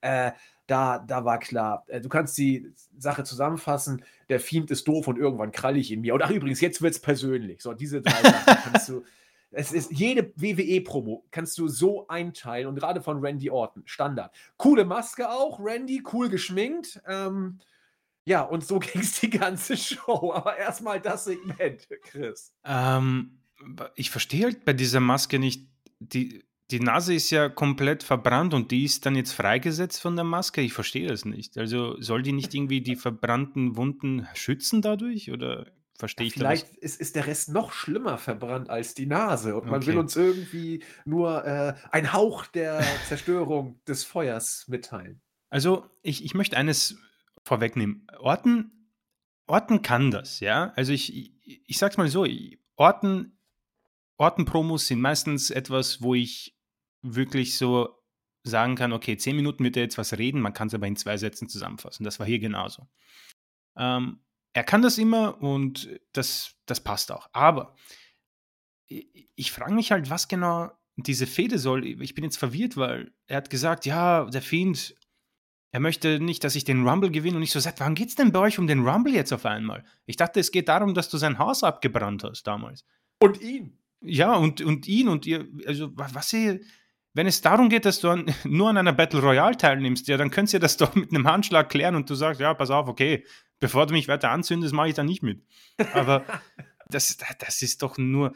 [0.00, 0.30] äh,
[0.68, 1.84] da, da war klar.
[1.88, 4.04] Äh, du kannst die Sache zusammenfassen.
[4.28, 6.14] Der Fiend ist doof und irgendwann krall ich in mir.
[6.14, 7.60] Und ach, übrigens, jetzt wird es persönlich.
[7.60, 9.04] So, diese drei Sachen kannst du
[9.50, 14.34] es ist jede WWE-Promo kannst du so einteilen und gerade von Randy Orton, Standard.
[14.56, 17.00] Coole Maske auch, Randy, cool geschminkt.
[17.06, 17.58] Ähm,
[18.24, 20.32] ja, und so ging es die ganze Show.
[20.34, 22.54] Aber erstmal das Segment, Chris.
[22.64, 23.38] Ähm,
[23.94, 25.66] ich verstehe halt bei dieser Maske nicht,
[25.98, 30.26] die, die Nase ist ja komplett verbrannt und die ist dann jetzt freigesetzt von der
[30.26, 30.60] Maske.
[30.60, 31.56] Ich verstehe das nicht.
[31.56, 35.32] Also soll die nicht irgendwie die verbrannten Wunden schützen dadurch?
[35.32, 35.66] Oder
[35.98, 39.66] verstehe ja, ich Vielleicht ist, ist der Rest noch schlimmer verbrannt als die Nase und
[39.66, 45.20] man will uns irgendwie nur äh, ein Hauch der Zerstörung des Feuers mitteilen.
[45.50, 46.98] Also, ich, ich möchte eines
[47.42, 48.06] vorwegnehmen.
[48.18, 48.92] Orten,
[49.46, 50.72] Orten kann das, ja.
[50.76, 52.26] Also ich, ich, ich sag's mal so,
[52.76, 53.38] Orten,
[54.18, 56.56] Orten-Promos sind meistens etwas, wo ich
[57.02, 57.98] wirklich so
[58.44, 60.96] sagen kann, okay, zehn Minuten wird er jetzt was reden, man kann es aber in
[60.96, 62.04] zwei Sätzen zusammenfassen.
[62.04, 62.88] Das war hier genauso.
[63.76, 64.20] Ähm,
[64.52, 67.28] er kann das immer und das, das passt auch.
[67.32, 67.74] Aber
[68.88, 71.86] ich, frage mich halt, was genau diese Fehde soll.
[71.86, 74.96] Ich bin jetzt verwirrt, weil er hat gesagt, ja, der Fiend,
[75.70, 77.36] er möchte nicht, dass ich den Rumble gewinne.
[77.36, 79.44] Und ich so, sag, warum geht es denn bei euch um den Rumble jetzt auf
[79.44, 79.84] einmal?
[80.06, 82.84] Ich dachte, es geht darum, dass du sein Haus abgebrannt hast damals.
[83.20, 83.78] Und ihn.
[84.00, 86.60] Ja, und, und ihn und ihr, also was ihr,
[87.14, 90.30] wenn es darum geht, dass du an, nur an einer Battle Royale teilnimmst, ja, dann
[90.30, 93.24] könnt ihr das doch mit einem Handschlag klären und du sagst, ja, pass auf, okay,
[93.60, 95.42] bevor du mich weiter anzündest, mache ich da nicht mit.
[95.92, 96.24] Aber
[96.88, 98.32] das, das ist doch nur,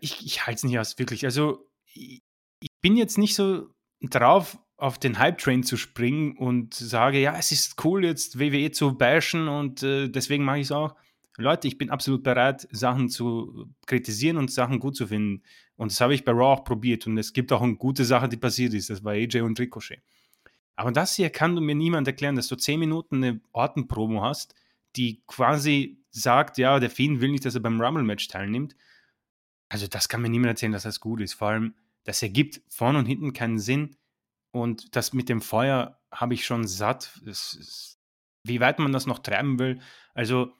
[0.00, 1.24] ich, ich halte es nicht aus, wirklich.
[1.24, 2.22] Also, ich,
[2.60, 7.52] ich bin jetzt nicht so drauf, auf den Hype-Train zu springen und sage, ja, es
[7.52, 10.94] ist cool, jetzt WWE zu bashen und äh, deswegen mache ich es auch.
[11.36, 15.42] Leute, ich bin absolut bereit, Sachen zu kritisieren und Sachen gut zu finden.
[15.76, 17.06] Und das habe ich bei Raw auch probiert.
[17.06, 18.90] Und es gibt auch eine gute Sache, die passiert ist.
[18.90, 20.02] Das war AJ und Ricochet.
[20.76, 24.54] Aber das hier kann mir niemand erklären, dass du zehn Minuten eine Ortenpromo hast,
[24.96, 28.76] die quasi sagt, ja, der Finn will nicht, dass er beim Rumble-Match teilnimmt.
[29.68, 31.34] Also das kann mir niemand erzählen, dass das gut ist.
[31.34, 33.96] Vor allem, das ergibt vorne und hinten keinen Sinn.
[34.50, 37.20] Und das mit dem Feuer habe ich schon satt.
[37.24, 37.98] Ist,
[38.44, 39.80] wie weit man das noch treiben will.
[40.12, 40.52] Also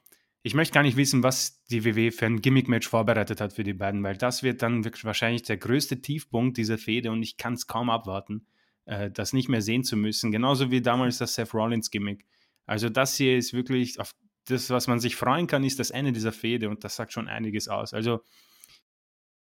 [0.42, 3.72] ich möchte gar nicht wissen, was die WW für ein Gimmick-Match vorbereitet hat für die
[3.72, 7.66] beiden, weil das wird dann wahrscheinlich der größte Tiefpunkt dieser Fehde und ich kann es
[7.66, 8.46] kaum abwarten
[8.86, 10.30] äh, das nicht mehr sehen zu müssen.
[10.30, 12.24] Genauso wie damals das Seth Rollins Gimmick.
[12.66, 14.12] Also das hier ist wirklich, auf
[14.46, 17.28] das, was man sich freuen kann, ist das Ende dieser Fehde und das sagt schon
[17.28, 17.94] einiges aus.
[17.94, 18.20] Also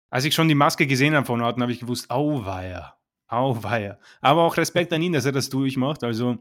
[0.10, 4.00] als ich schon die Maske gesehen habe von Orten, habe ich gewusst, auweia, auweia.
[4.22, 6.04] Aber auch Respekt an ihn, dass er das durchmacht.
[6.04, 6.38] Also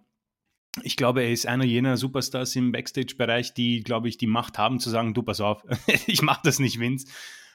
[0.83, 4.81] ich glaube, er ist einer jener Superstars im Backstage-Bereich, die, glaube ich, die Macht haben
[4.81, 5.65] zu sagen, du pass auf,
[6.07, 7.07] ich mache das nicht, Vince.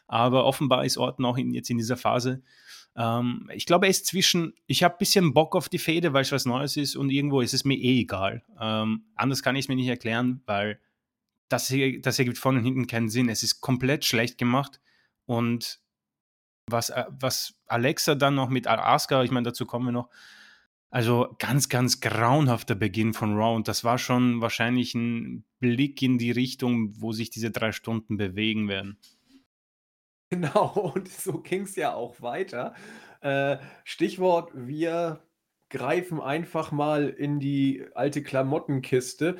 [0.08, 2.42] Aber offenbar ist Orton auch in, jetzt in dieser Phase,
[2.96, 6.24] ähm, ich glaube, er ist zwischen, ich habe ein bisschen Bock auf die Fehde, weil
[6.24, 8.44] es was Neues ist und irgendwo ist es mir eh egal.
[8.60, 10.80] Ähm, anders kann ich es mir nicht erklären, weil
[11.48, 13.30] das hier, das hier gibt vorne und hinten keinen Sinn.
[13.30, 14.80] Es ist komplett schlecht gemacht
[15.26, 15.80] und
[16.68, 20.10] was, äh, was Alexa dann noch mit Asuka, ich meine, dazu kommen wir noch,
[20.92, 26.18] also ganz, ganz grauenhafter Beginn von Raw und das war schon wahrscheinlich ein Blick in
[26.18, 28.98] die Richtung, wo sich diese drei Stunden bewegen werden.
[30.30, 32.74] Genau, und so ging es ja auch weiter.
[33.22, 35.22] Äh, Stichwort, wir
[35.70, 39.38] greifen einfach mal in die alte Klamottenkiste.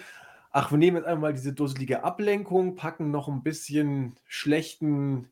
[0.52, 5.30] Ach, wir nehmen jetzt einmal diese dusselige Ablenkung, packen noch ein bisschen schlechten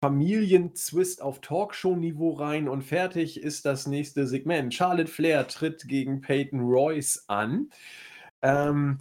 [0.00, 4.72] Familienzwist auf Talkshow-Niveau rein und fertig ist das nächste Segment.
[4.74, 7.70] Charlotte Flair tritt gegen Peyton Royce an.
[8.42, 8.98] Ähm,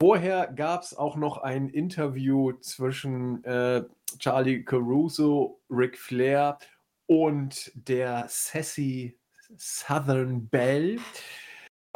[0.00, 3.84] vorher gab es auch noch ein Interview zwischen äh,
[4.18, 6.58] Charlie Caruso, Ric Flair
[7.06, 9.18] und der Sassy
[9.56, 10.98] Southern Belle.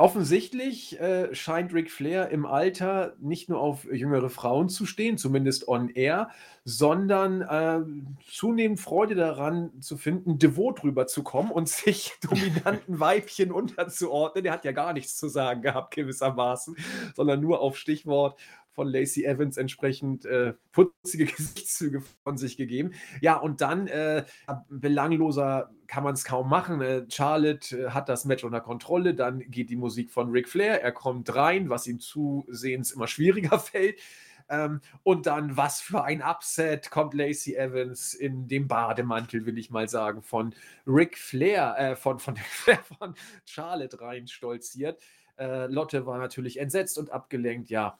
[0.00, 5.68] Offensichtlich äh, scheint Ric Flair im Alter nicht nur auf jüngere Frauen zu stehen, zumindest
[5.68, 6.30] on air,
[6.64, 7.80] sondern äh,
[8.26, 14.42] zunehmend Freude daran zu finden, devot rüberzukommen und sich dominanten Weibchen unterzuordnen.
[14.42, 16.76] Der hat ja gar nichts zu sagen gehabt, gewissermaßen,
[17.14, 18.40] sondern nur auf Stichwort
[18.80, 22.94] von Lacey Evans entsprechend äh, putzige Gesichtszüge von sich gegeben.
[23.20, 24.24] Ja, und dann äh,
[24.70, 26.80] belangloser kann man es kaum machen.
[26.80, 30.92] Äh, Charlotte hat das Match unter Kontrolle, dann geht die Musik von Ric Flair, er
[30.92, 34.00] kommt rein, was ihm zusehends immer schwieriger fällt.
[34.48, 39.68] Ähm, und dann, was für ein Upset kommt Lacey Evans in dem Bademantel, will ich
[39.68, 40.54] mal sagen, von
[40.86, 42.34] Ric Flair, äh, von, von,
[42.98, 43.14] von
[43.44, 45.02] Charlotte rein stolziert.
[45.38, 47.98] Äh, Lotte war natürlich entsetzt und abgelenkt, ja,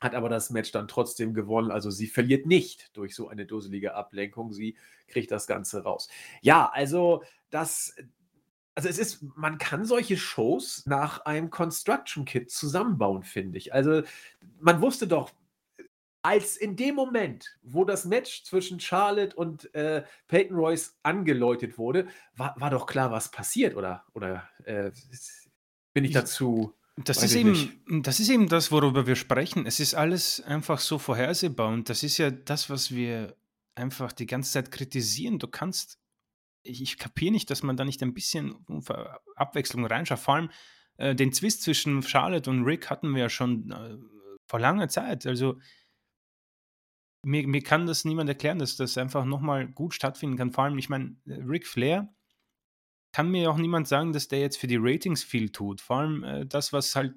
[0.00, 1.70] hat aber das Match dann trotzdem gewonnen.
[1.70, 4.52] Also sie verliert nicht durch so eine dusselige Ablenkung.
[4.52, 4.76] Sie
[5.08, 6.08] kriegt das Ganze raus.
[6.40, 7.96] Ja, also das,
[8.74, 13.74] also es ist, man kann solche Shows nach einem Construction Kit zusammenbauen, finde ich.
[13.74, 14.02] Also
[14.60, 15.32] man wusste doch,
[16.22, 22.08] als in dem Moment, wo das Match zwischen Charlotte und äh, Peyton Royce angeläutet wurde,
[22.36, 24.04] war, war doch klar, was passiert, oder?
[24.14, 24.90] Oder äh,
[25.94, 26.74] bin ich dazu?
[27.04, 29.66] Das ist, eben, das ist eben das, worüber wir sprechen.
[29.66, 33.36] Es ist alles einfach so vorhersehbar und das ist ja das, was wir
[33.74, 35.38] einfach die ganze Zeit kritisieren.
[35.38, 35.98] Du kannst
[36.62, 38.64] ich, ich kapiere nicht, dass man da nicht ein bisschen
[39.34, 40.18] Abwechslung reinschaut.
[40.18, 40.50] Vor allem
[40.96, 43.96] äh, den Zwist zwischen Charlotte und Rick hatten wir ja schon äh,
[44.46, 45.26] vor langer Zeit.
[45.26, 45.58] Also
[47.24, 50.52] mir, mir kann das niemand erklären, dass das einfach nochmal gut stattfinden kann.
[50.52, 52.14] Vor allem, ich meine, Rick Flair
[53.12, 55.80] kann mir auch niemand sagen, dass der jetzt für die Ratings viel tut.
[55.80, 57.14] Vor allem äh, das, was halt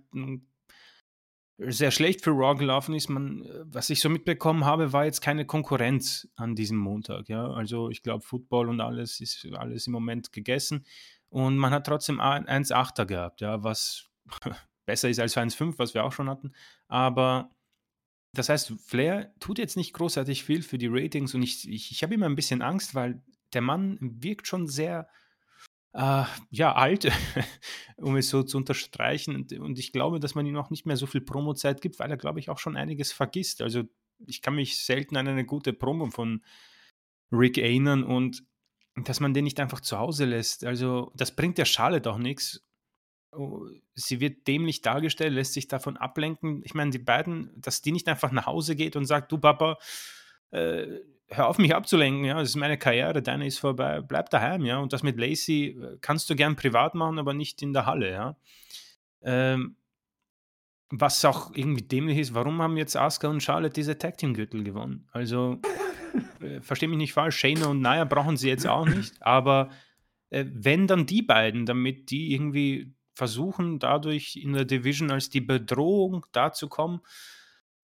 [1.58, 3.10] sehr schlecht für Raw gelaufen ist.
[3.10, 7.30] Man, äh, was ich so mitbekommen habe, war jetzt keine Konkurrenz an diesem Montag.
[7.30, 7.48] Ja?
[7.52, 10.86] Also ich glaube, Football und alles ist alles im Moment gegessen.
[11.30, 14.10] Und man hat trotzdem 1,8er gehabt, ja, was
[14.86, 16.52] besser ist als 1,5, was wir auch schon hatten.
[16.88, 17.52] Aber
[18.34, 22.04] das heißt, Flair tut jetzt nicht großartig viel für die Ratings und ich, ich, ich
[22.04, 23.22] habe immer ein bisschen Angst, weil
[23.54, 25.08] der Mann wirkt schon sehr
[25.94, 27.12] äh, ja, alt,
[27.98, 29.36] um es so zu unterstreichen.
[29.36, 32.10] Und, und, ich glaube, dass man ihm auch nicht mehr so viel Promo-Zeit gibt, weil
[32.10, 33.62] er, glaube ich, auch schon einiges vergisst.
[33.62, 33.84] Also
[34.26, 36.44] ich kann mich selten an eine gute Promo von
[37.32, 38.44] Rick erinnern und
[38.96, 40.66] dass man den nicht einfach zu Hause lässt.
[40.66, 42.66] Also das bringt der Charlotte auch nichts.
[43.34, 46.62] Oh, sie wird dämlich dargestellt, lässt sich davon ablenken.
[46.66, 49.78] Ich meine, die beiden, dass die nicht einfach nach Hause geht und sagt, du Papa,
[50.52, 51.00] äh,
[51.32, 54.80] hör auf mich abzulenken, ja, das ist meine Karriere, deine ist vorbei, bleib daheim, ja.
[54.80, 58.12] Und das mit Lacey äh, kannst du gern privat machen, aber nicht in der Halle,
[58.12, 58.36] ja.
[59.22, 59.78] Ähm,
[60.90, 64.64] was auch irgendwie dämlich ist, warum haben jetzt Asuka und Charlotte diese Tag Team Gürtel
[64.64, 65.08] gewonnen?
[65.14, 65.60] Also,
[66.42, 69.70] äh, verstehe mich nicht falsch, Shayna und Naya brauchen sie jetzt auch nicht, aber
[70.30, 75.42] äh, wenn dann die beiden, damit die irgendwie versuchen, dadurch in der Division als die
[75.42, 77.02] Bedrohung dazukommen,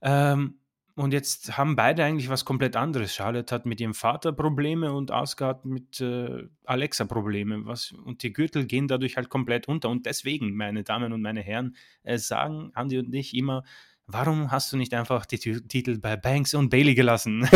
[0.01, 0.59] ähm,
[0.97, 3.13] und jetzt haben beide eigentlich was komplett anderes.
[3.13, 7.67] Charlotte hat mit ihrem Vater Probleme und hat mit äh, Alexa Probleme.
[7.67, 9.89] Was, und die Gürtel gehen dadurch halt komplett unter.
[9.89, 13.63] Und deswegen, meine Damen und meine Herren, äh, sagen Andy und ich immer,
[14.07, 17.47] warum hast du nicht einfach die T Titel bei Banks und Bailey gelassen?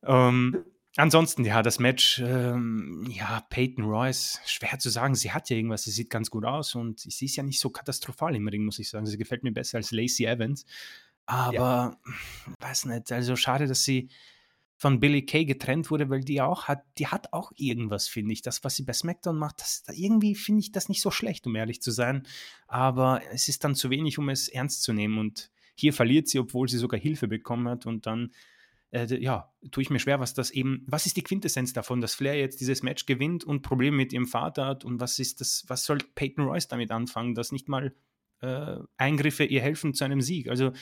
[0.00, 0.64] um, ähm,
[0.96, 5.14] ansonsten, ja, das Match, ähm, ja, Peyton Royce, schwer zu sagen.
[5.14, 7.70] Sie hat ja irgendwas, sie sieht ganz gut aus und sie ist ja nicht so
[7.70, 9.06] katastrophal im Ring, muss ich sagen.
[9.06, 10.66] Sie gefällt mir besser als Lacey Evans.
[11.26, 12.54] Aber ja.
[12.60, 14.10] weiß nicht, also schade, dass sie
[14.76, 18.42] von Billy Kay getrennt wurde, weil die auch hat, die hat auch irgendwas, finde ich.
[18.42, 21.54] Das, was sie bei SmackDown macht, das, irgendwie finde ich das nicht so schlecht, um
[21.54, 22.26] ehrlich zu sein.
[22.66, 25.18] Aber es ist dann zu wenig, um es ernst zu nehmen.
[25.18, 27.86] Und hier verliert sie, obwohl sie sogar Hilfe bekommen hat.
[27.86, 28.32] Und dann,
[28.90, 32.14] äh, ja, tue ich mir schwer, was das eben, was ist die Quintessenz davon, dass
[32.14, 34.84] Flair jetzt dieses Match gewinnt und Probleme mit ihrem Vater hat?
[34.84, 37.94] Und was ist das, was soll Peyton Royce damit anfangen, dass nicht mal
[38.44, 40.48] äh, Eingriffe ihr helfen zu einem Sieg.
[40.48, 40.72] Also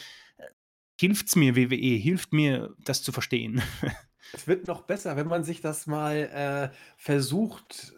[1.02, 3.60] hilft es mir, WWE, hilft mir, das zu verstehen.
[4.32, 7.92] es wird noch besser, wenn man sich das mal äh, versucht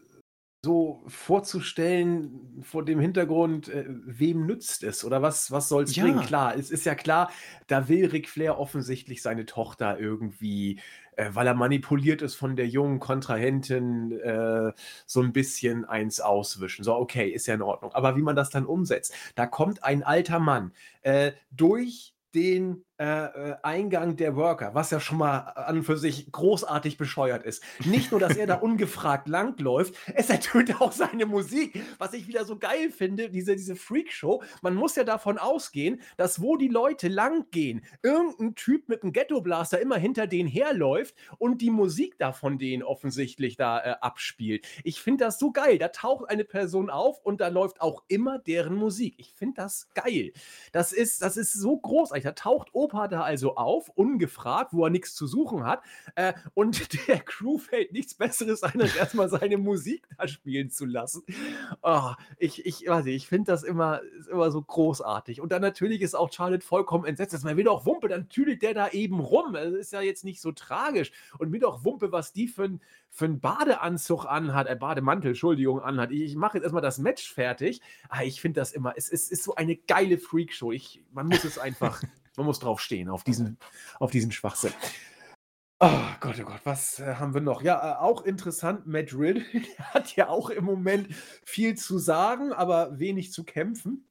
[0.64, 6.04] so vorzustellen vor dem Hintergrund, äh, wem nützt es oder was, was soll es ja.
[6.04, 6.22] bringen?
[6.22, 7.30] Klar, es ist ja klar,
[7.66, 10.80] da will Ric Flair offensichtlich seine Tochter irgendwie,
[11.16, 14.72] äh, weil er manipuliert ist von der jungen Kontrahentin, äh,
[15.04, 16.84] so ein bisschen eins auswischen.
[16.84, 17.92] So, okay, ist ja in Ordnung.
[17.92, 23.04] Aber wie man das dann umsetzt, da kommt ein alter Mann äh, durch den äh,
[23.04, 27.60] äh, Eingang der Worker, was ja schon mal an und für sich großartig bescheuert ist.
[27.84, 32.44] Nicht nur, dass er da ungefragt langläuft, es ertönt auch seine Musik, was ich wieder
[32.44, 34.44] so geil finde, diese, diese Freakshow.
[34.62, 39.80] Man muss ja davon ausgehen, dass wo die Leute langgehen, irgendein Typ mit einem Ghetto-Blaster
[39.80, 44.66] immer hinter denen herläuft und die Musik da von denen offensichtlich da äh, abspielt.
[44.84, 45.78] Ich finde das so geil.
[45.78, 49.16] Da taucht eine Person auf und da läuft auch immer deren Musik.
[49.18, 50.32] Ich finde das geil.
[50.70, 52.22] Das ist, das ist so großartig.
[52.22, 55.82] Da taucht Opa da also auf, ungefragt, wo er nichts zu suchen hat.
[56.16, 60.84] Äh, und der Crew fällt nichts Besseres ein, als erstmal seine Musik da spielen zu
[60.84, 61.22] lassen.
[61.82, 65.40] Oh, ich, ich, ich finde das immer, immer so großartig.
[65.40, 67.42] Und dann natürlich ist auch Charlotte vollkommen entsetzt.
[67.42, 69.54] Man will doch Wumpe, dann tüdelt der da eben rum.
[69.54, 71.10] Das ist ja jetzt nicht so tragisch.
[71.38, 72.64] Und mir doch Wumpe, was die für
[73.14, 76.10] für einen Badeanzug anhat, äh, Bademantel, Entschuldigung, anhat.
[76.10, 77.80] Ich, ich mache jetzt erstmal das Match fertig.
[78.08, 80.72] Ah, ich finde das immer, es, es ist so eine geile Freakshow.
[80.72, 82.02] Ich, man muss es einfach
[82.36, 83.58] man muss drauf stehen, auf diesen,
[83.98, 84.72] auf diesen Schwachsinn.
[85.80, 87.60] Oh Gott, oh Gott, was äh, haben wir noch?
[87.62, 89.44] Ja, äh, auch interessant, Matt Riddle
[89.78, 91.14] hat ja auch im Moment
[91.44, 94.08] viel zu sagen, aber wenig zu kämpfen.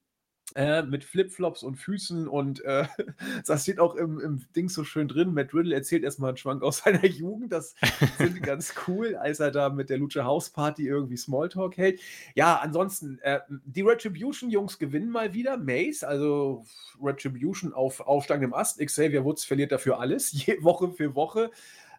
[0.55, 2.85] Äh, mit Flipflops und Füßen und äh,
[3.47, 5.33] das steht auch im, im Ding so schön drin.
[5.33, 7.51] Matt Riddle erzählt erstmal einen Schwank aus seiner Jugend.
[7.51, 7.73] Das
[8.19, 12.01] ich ganz cool, als er da mit der Lucha House Party irgendwie Smalltalk hält.
[12.35, 15.57] Ja, ansonsten, äh, die Retribution-Jungs gewinnen mal wieder.
[15.57, 16.63] Mace, also
[17.01, 18.77] Retribution auf aufsteigendem Ast.
[18.79, 20.31] Xavier Woods verliert dafür alles.
[20.45, 21.49] Je, Woche für Woche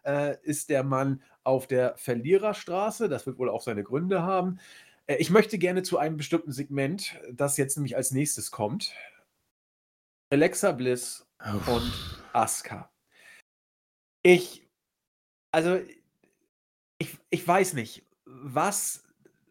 [0.05, 3.09] äh, ist der Mann auf der Verliererstraße.
[3.09, 4.59] Das wird wohl auch seine Gründe haben.
[5.07, 8.93] Äh, ich möchte gerne zu einem bestimmten Segment, das jetzt nämlich als nächstes kommt.
[10.29, 11.67] Alexa Bliss Uff.
[11.67, 12.91] und Asuka.
[14.23, 14.67] Ich,
[15.51, 15.79] also,
[16.97, 19.03] ich, ich weiß nicht, was,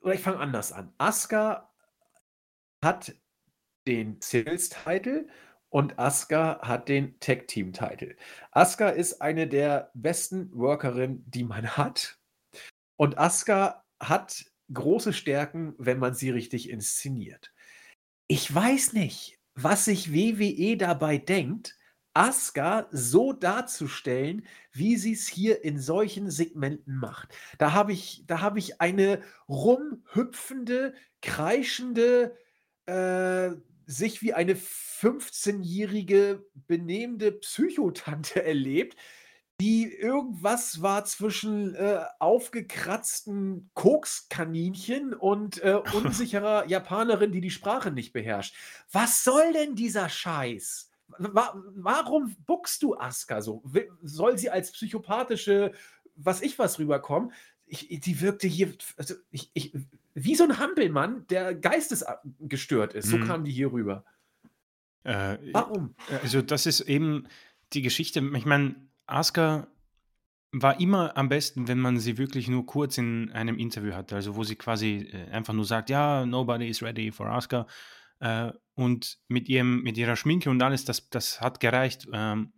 [0.03, 0.93] oder ich fange anders an.
[0.99, 1.73] Asuka
[2.85, 3.15] hat
[3.87, 5.29] den Sales-Title
[5.69, 8.17] und Asuka hat den Tag-Team-Title.
[8.51, 12.19] Asuka ist eine der besten Workerinnen, die man hat.
[12.97, 17.53] Und Asuka hat große Stärken, wenn man sie richtig inszeniert.
[18.27, 21.79] Ich weiß nicht, was sich WWE dabei denkt,
[22.15, 27.35] Asuka so darzustellen, wie sie es hier in solchen Segmenten macht.
[27.59, 32.37] Da habe ich, da ich eine rumhüpfende, kreischende,
[32.87, 33.51] äh,
[33.87, 38.97] sich wie eine 15-jährige benehmende Psychotante erlebt,
[39.61, 48.13] die irgendwas war zwischen äh, aufgekratzten Kokskaninchen und äh, unsicherer Japanerin, die die Sprache nicht
[48.13, 48.57] beherrscht.
[48.91, 50.91] Was soll denn dieser Scheiß?
[51.19, 53.63] Wa warum buckst du Asuka so?
[54.03, 55.73] Soll sie als psychopathische,
[56.17, 57.33] was ich was rüberkommen?
[57.67, 59.75] Ich, die wirkte hier, also ich, ich,
[60.15, 63.09] wie so ein Hampelmann, der geistesgestört ist.
[63.09, 63.27] So mhm.
[63.27, 64.05] kam die hier rüber.
[65.05, 65.95] Äh, Warum?
[66.23, 67.29] Also, das ist eben
[67.73, 68.21] die Geschichte.
[68.35, 68.75] Ich meine,
[69.07, 69.69] Asuka
[70.53, 74.37] war immer am besten, wenn man sie wirklich nur kurz in einem Interview hatte, also
[74.37, 77.67] wo sie quasi äh, einfach nur sagt, ja, nobody is ready for Asuka.
[78.21, 82.07] Äh, und mit, ihrem, mit ihrer Schminke und alles, das, das hat gereicht.
[82.13, 82.53] Ähm,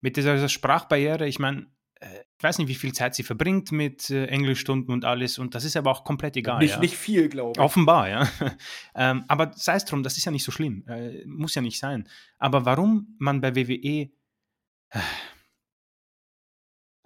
[0.00, 1.66] mit dieser, dieser Sprachbarriere, ich meine,
[1.96, 5.56] äh, ich weiß nicht, wie viel Zeit sie verbringt mit äh, Englischstunden und alles, und
[5.56, 6.60] das ist aber auch komplett egal.
[6.60, 6.80] Nicht, ja.
[6.80, 7.60] nicht viel, glaube ich.
[7.60, 8.28] Offenbar, ja.
[8.94, 10.84] ähm, aber sei es drum, das ist ja nicht so schlimm.
[11.26, 12.08] Muss ja nicht sein.
[12.38, 14.10] Aber warum man bei WWE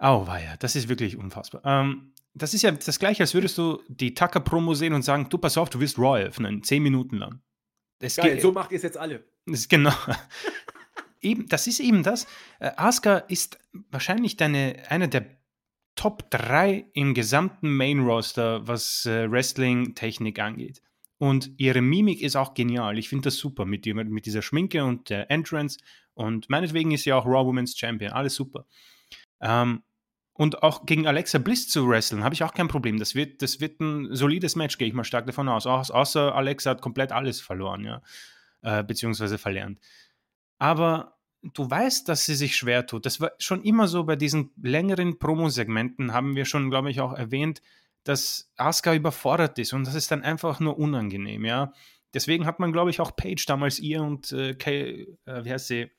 [0.03, 1.61] Auweia, das ist wirklich unfassbar.
[1.63, 5.37] Ähm, das ist ja das Gleiche, als würdest du die Tucker-Promo sehen und sagen, du
[5.37, 7.41] pass auf, du wirst Raw öffnen, zehn Minuten lang.
[7.99, 9.23] Das Geil, geht, so macht ihr es jetzt alle.
[9.45, 9.93] Ist genau.
[11.21, 12.27] eben, das ist eben das.
[12.59, 13.59] Äh, Asuka ist
[13.91, 15.25] wahrscheinlich deine, eine der
[15.95, 20.81] Top 3 im gesamten Main-Roster, was äh, Wrestling-Technik angeht.
[21.17, 22.97] Und ihre Mimik ist auch genial.
[22.97, 25.79] Ich finde das super mit, ihr, mit dieser Schminke und der Entrance.
[26.13, 28.11] Und meinetwegen ist sie auch Raw Women's Champion.
[28.11, 28.65] Alles super.
[29.39, 29.83] Ähm,
[30.33, 32.97] und auch gegen Alexa Bliss zu wresteln, habe ich auch kein Problem.
[32.97, 35.67] Das wird, das wird ein solides Match, gehe ich mal stark davon aus.
[35.67, 38.01] Außer Alexa hat komplett alles verloren, ja.
[38.61, 39.79] Äh, beziehungsweise verlernt.
[40.57, 43.05] Aber du weißt, dass sie sich schwer tut.
[43.05, 47.13] Das war schon immer so bei diesen längeren Promo-Segmenten, haben wir schon, glaube ich, auch
[47.13, 47.61] erwähnt,
[48.03, 51.73] dass Asuka überfordert ist und das ist dann einfach nur unangenehm, ja.
[52.13, 55.67] Deswegen hat man, glaube ich, auch Paige damals ihr und äh, Kay, äh, wie heißt
[55.67, 55.89] sie,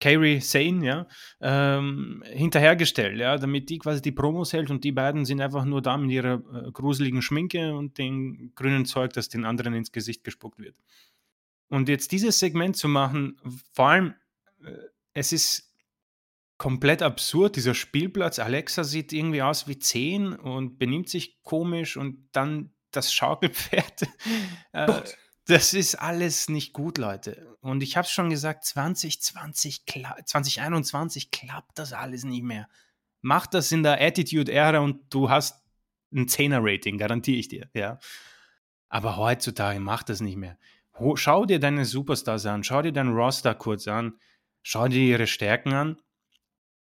[0.00, 1.06] Carrie Sane, ja,
[1.40, 5.82] ähm, hinterhergestellt, ja, damit die quasi die Promos hält und die beiden sind einfach nur
[5.82, 10.24] da mit ihrer äh, gruseligen Schminke und dem grünen Zeug, das den anderen ins Gesicht
[10.24, 10.76] gespuckt wird.
[11.68, 13.36] Und jetzt dieses Segment zu machen,
[13.72, 14.14] vor allem,
[14.64, 14.72] äh,
[15.12, 15.70] es ist
[16.56, 18.38] komplett absurd, dieser Spielplatz.
[18.38, 24.02] Alexa sieht irgendwie aus wie 10 und benimmt sich komisch und dann das Schaukelpferd.
[24.72, 25.02] äh,
[25.50, 27.56] das ist alles nicht gut, Leute.
[27.60, 32.68] Und ich habe es schon gesagt, 2020, 2021 klappt das alles nicht mehr.
[33.20, 35.62] Mach das in der Attitude-Ära und du hast
[36.12, 37.68] ein 10er-Rating, garantiere ich dir.
[37.74, 37.98] Ja.
[38.88, 40.58] Aber heutzutage macht das nicht mehr.
[41.14, 44.18] Schau dir deine Superstars an, schau dir deinen Roster kurz an,
[44.62, 46.00] schau dir ihre Stärken an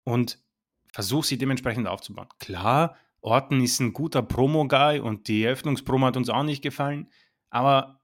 [0.03, 0.39] und
[0.93, 2.30] versuch sie dementsprechend aufzubauen.
[2.39, 7.12] Klar, Orton ist ein guter Promo-Guy und die Eröffnungspromo hat uns auch nicht gefallen,
[7.49, 7.99] aber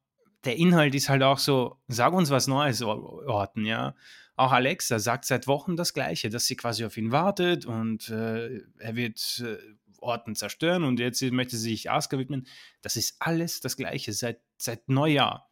[0.46, 3.96] der Inhalt ist halt auch so, sag uns was Neues, Orten, ja.
[4.36, 8.60] Auch Alexa sagt seit Wochen das Gleiche, dass sie quasi auf ihn wartet und äh,
[8.80, 9.58] er wird äh,
[10.00, 12.46] Orten zerstören und jetzt möchte sie sich Asuka widmen.
[12.82, 15.50] Das ist alles das Gleiche seit, seit Neujahr.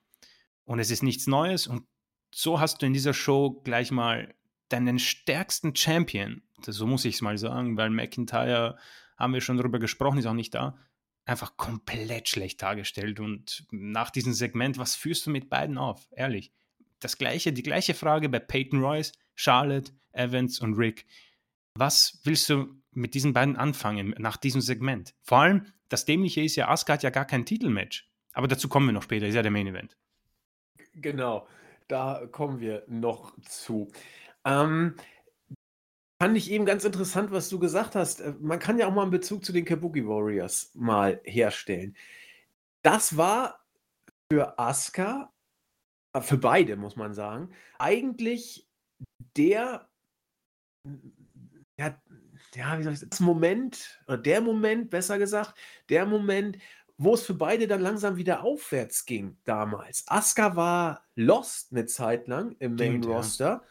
[0.65, 1.85] Und es ist nichts Neues und
[2.33, 4.33] so hast du in dieser Show gleich mal
[4.69, 8.77] deinen stärksten Champion, so muss ich es mal sagen, weil McIntyre,
[9.17, 10.77] haben wir schon darüber gesprochen, ist auch nicht da,
[11.25, 13.19] einfach komplett schlecht dargestellt.
[13.19, 16.07] Und nach diesem Segment, was führst du mit beiden auf?
[16.15, 16.51] Ehrlich.
[16.99, 21.05] das gleiche, die gleiche Frage bei Peyton Royce, Charlotte, Evans und Rick.
[21.75, 25.13] Was willst du mit diesen beiden anfangen nach diesem Segment?
[25.21, 28.09] Vor allem, das Dämliche ist ja, Asuka hat ja gar kein Titelmatch.
[28.33, 29.97] Aber dazu kommen wir noch später, ist ja der Main Event.
[30.93, 31.47] Genau,
[31.87, 33.91] da kommen wir noch zu.
[34.45, 34.95] Ähm,
[36.23, 38.21] fand ich eben ganz interessant, was du gesagt hast.
[38.21, 41.97] Äh, man kann ja auch mal einen Bezug zu den Kabuki Warriors mal herstellen.
[42.81, 43.59] Das war
[44.31, 45.33] für Asuka,
[46.13, 48.69] äh, für beide muss man sagen, eigentlich
[49.35, 49.89] der,
[51.77, 52.01] ja,
[52.55, 55.55] ja, wie soll ich das Moment, oder der Moment, besser gesagt,
[55.89, 56.57] der Moment,
[56.97, 60.05] wo es für beide dann langsam wieder aufwärts ging damals.
[60.07, 63.65] Asuka war lost eine Zeit lang im Main Roster.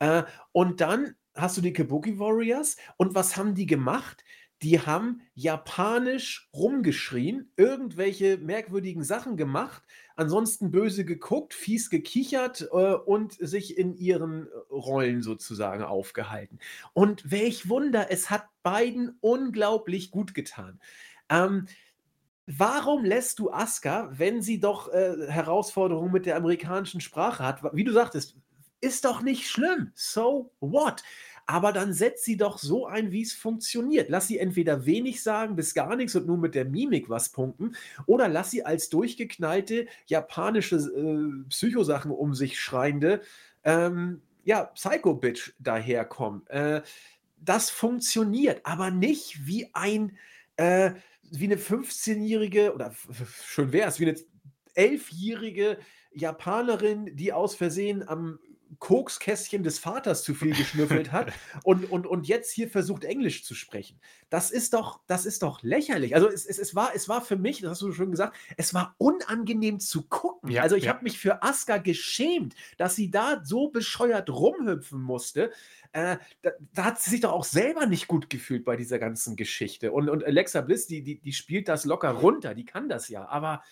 [0.00, 0.20] Ja.
[0.20, 2.76] Äh, und dann hast du die Kabuki Warriors.
[2.96, 4.24] Und was haben die gemacht?
[4.62, 9.82] Die haben japanisch rumgeschrien, irgendwelche merkwürdigen Sachen gemacht,
[10.16, 16.58] ansonsten böse geguckt, fies gekichert äh, und sich in ihren Rollen sozusagen aufgehalten.
[16.94, 20.80] Und welch Wunder, es hat beiden unglaublich gut getan.
[21.28, 21.66] Ähm,
[22.48, 27.82] Warum lässt du Asuka, wenn sie doch äh, Herausforderungen mit der amerikanischen Sprache hat, wie
[27.82, 28.36] du sagtest,
[28.86, 29.92] ist doch nicht schlimm.
[29.94, 31.02] So what?
[31.46, 34.08] Aber dann setzt sie doch so ein, wie es funktioniert.
[34.08, 37.76] Lass sie entweder wenig sagen bis gar nichts und nur mit der Mimik was punkten,
[38.06, 43.20] oder lass sie als durchgeknallte japanische äh, Psychosachen um sich schreiende,
[43.62, 46.46] ähm, ja, Psycho-Bitch daherkommen.
[46.48, 46.82] Äh,
[47.38, 50.16] das funktioniert, aber nicht wie ein
[50.56, 50.92] äh,
[51.30, 52.94] wie eine 15-jährige, oder
[53.44, 54.18] schön wäre es, wie eine
[54.76, 55.78] 11-jährige
[56.12, 58.38] Japanerin, die aus Versehen am
[58.78, 61.32] Kokskästchen des Vaters zu viel geschnüffelt hat
[61.64, 64.00] und, und, und jetzt hier versucht, Englisch zu sprechen.
[64.28, 66.14] Das ist doch, das ist doch lächerlich.
[66.14, 68.74] Also es, es, es, war, es war für mich, das hast du schon gesagt, es
[68.74, 70.50] war unangenehm zu gucken.
[70.50, 70.92] Ja, also ich ja.
[70.92, 75.52] habe mich für Aska geschämt, dass sie da so bescheuert rumhüpfen musste.
[75.92, 79.36] Äh, da, da, hat sie sich doch auch selber nicht gut gefühlt bei dieser ganzen
[79.36, 79.92] Geschichte.
[79.92, 83.26] Und, und Alexa Bliss, die, die, die spielt das locker runter, die kann das ja,
[83.26, 83.62] aber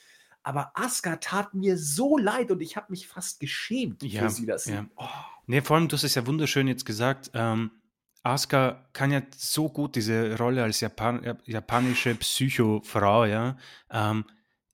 [0.44, 4.46] aber Asuka tat mir so leid und ich habe mich fast geschämt ja, für sie.
[4.46, 4.86] Das ja.
[4.96, 5.06] Oh.
[5.46, 7.30] Nee, vor allem, du hast es ja wunderschön jetzt gesagt.
[7.34, 7.70] Ähm,
[8.22, 13.56] Asuka kann ja so gut diese Rolle als Japan japanische Psychofrau, ja.
[13.90, 14.24] Ähm,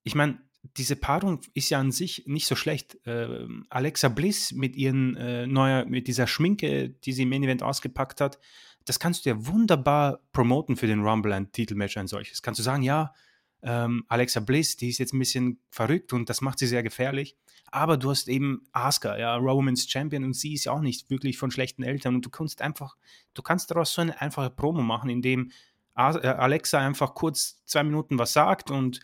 [0.02, 0.38] ich meine,
[0.76, 2.98] diese Paarung ist ja an sich nicht so schlecht.
[3.06, 7.62] Äh, Alexa Bliss mit ihren äh, neuer, mit dieser Schminke, die sie im Main Event
[7.62, 8.38] ausgepackt hat,
[8.84, 12.42] das kannst du ja wunderbar promoten für den Rumble ein Titelmatch ein solches.
[12.42, 13.14] Kannst du sagen, ja,
[13.62, 17.36] ähm, Alexa Bliss, die ist jetzt ein bisschen verrückt und das macht sie sehr gefährlich.
[17.70, 21.38] Aber du hast eben Asuka, ja, Romans Champion und sie ist ja auch nicht wirklich
[21.38, 22.96] von schlechten Eltern und du kannst einfach,
[23.34, 25.52] du kannst daraus so eine einfache Promo machen, indem
[25.96, 29.00] äh, Alexa einfach kurz zwei Minuten was sagt und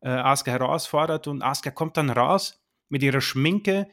[0.00, 3.88] äh, Asuka herausfordert und Asuka kommt dann raus mit ihrer Schminke,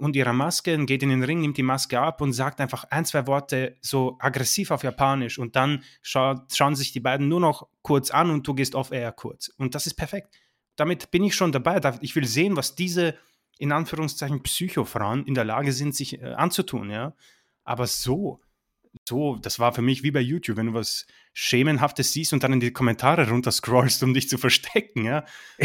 [0.00, 2.84] und ihrer Maske und geht in den Ring, nimmt die Maske ab und sagt einfach
[2.84, 7.40] ein, zwei Worte so aggressiv auf Japanisch und dann scha schauen sich die beiden nur
[7.40, 9.48] noch kurz an und du gehst off-air kurz.
[9.56, 10.34] Und das ist perfekt.
[10.76, 11.80] Damit bin ich schon dabei.
[12.00, 13.14] Ich will sehen, was diese
[13.58, 17.14] in Anführungszeichen Psychofrauen in der Lage sind, sich äh, anzutun, ja.
[17.62, 18.40] Aber so,
[19.08, 22.52] so, das war für mich wie bei YouTube, wenn du was Schemenhaftes siehst und dann
[22.52, 25.24] in die Kommentare runterscrollst, um dich zu verstecken, ja.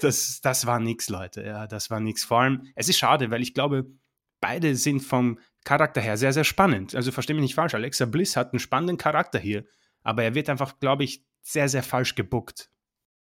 [0.00, 2.24] das, das war nix, Leute, ja, das war nix.
[2.24, 3.86] Vor allem, es ist schade, weil ich glaube,
[4.40, 6.94] beide sind vom Charakter her sehr, sehr spannend.
[6.94, 9.64] Also verstehe mich nicht falsch, Alexa Bliss hat einen spannenden Charakter hier,
[10.02, 12.70] aber er wird einfach, glaube ich, sehr, sehr falsch gebuckt.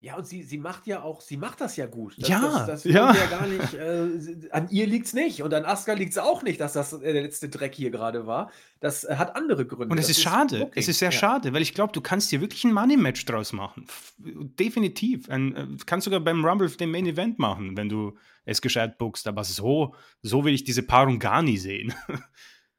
[0.04, 2.14] Ja, und sie, sie macht ja auch, sie macht das ja gut.
[2.18, 3.14] Das, ja, das, das ja.
[3.14, 6.42] ja gar nicht, äh, an ihr liegt es nicht und an Aska liegt es auch
[6.42, 8.50] nicht, dass das äh, der letzte Dreck hier gerade war.
[8.80, 9.90] Das äh, hat andere Gründe.
[9.90, 10.72] Und es ist, ist schade, Booking.
[10.74, 11.18] es ist sehr ja.
[11.18, 13.86] schade, weil ich glaube, du kannst hier wirklich ein Money-Match draus machen.
[14.18, 15.30] Definitiv.
[15.30, 19.26] Ein, äh, kannst sogar beim Rumble den Main Event machen, wenn du es gescheit bookst,
[19.26, 21.94] aber so, so will ich diese Paarung gar nie sehen.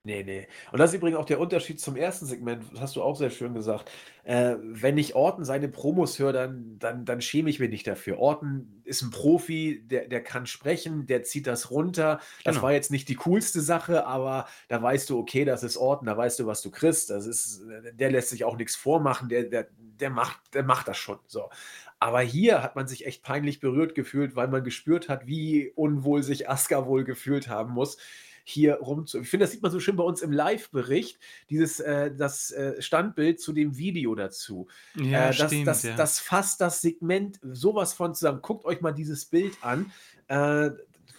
[0.06, 0.48] Nee, nee.
[0.72, 3.32] Und das ist übrigens auch der Unterschied zum ersten Segment, das hast du auch sehr
[3.32, 3.92] schön gesagt.
[4.24, 8.20] Äh, wenn ich Orton seine Promos höre, dann, dann, dann schäme ich mich nicht dafür.
[8.20, 12.20] Orton ist ein Profi, der, der kann sprechen, der zieht das runter.
[12.44, 12.68] Das genau.
[12.68, 16.16] war jetzt nicht die coolste Sache, aber da weißt du, okay, das ist Orton, da
[16.16, 17.10] weißt du, was du kriegst.
[17.10, 20.98] Das ist, der lässt sich auch nichts vormachen, der, der, der, macht, der macht das
[20.98, 21.18] schon.
[21.26, 21.50] So.
[21.98, 26.22] Aber hier hat man sich echt peinlich berührt gefühlt, weil man gespürt hat, wie unwohl
[26.22, 27.98] sich Asuka wohl gefühlt haben muss
[28.46, 29.20] hier rumzu.
[29.20, 31.20] Ich finde, das sieht man so schön bei uns im Live-Bericht,
[31.50, 34.68] dieses äh, das äh, Standbild zu dem Video dazu.
[34.96, 35.96] Ja, äh, das, stimmt, das, ja.
[35.96, 38.42] das fasst das Segment sowas von zusammen.
[38.42, 39.92] Guckt euch mal dieses Bild an.
[40.28, 40.70] Äh,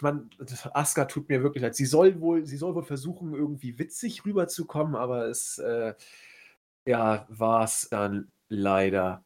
[0.01, 0.31] man,
[0.73, 1.75] Aska tut mir wirklich leid.
[1.75, 5.95] Sie soll wohl, sie soll wohl versuchen, irgendwie witzig rüberzukommen, aber es äh,
[6.87, 9.25] ja, war es dann leider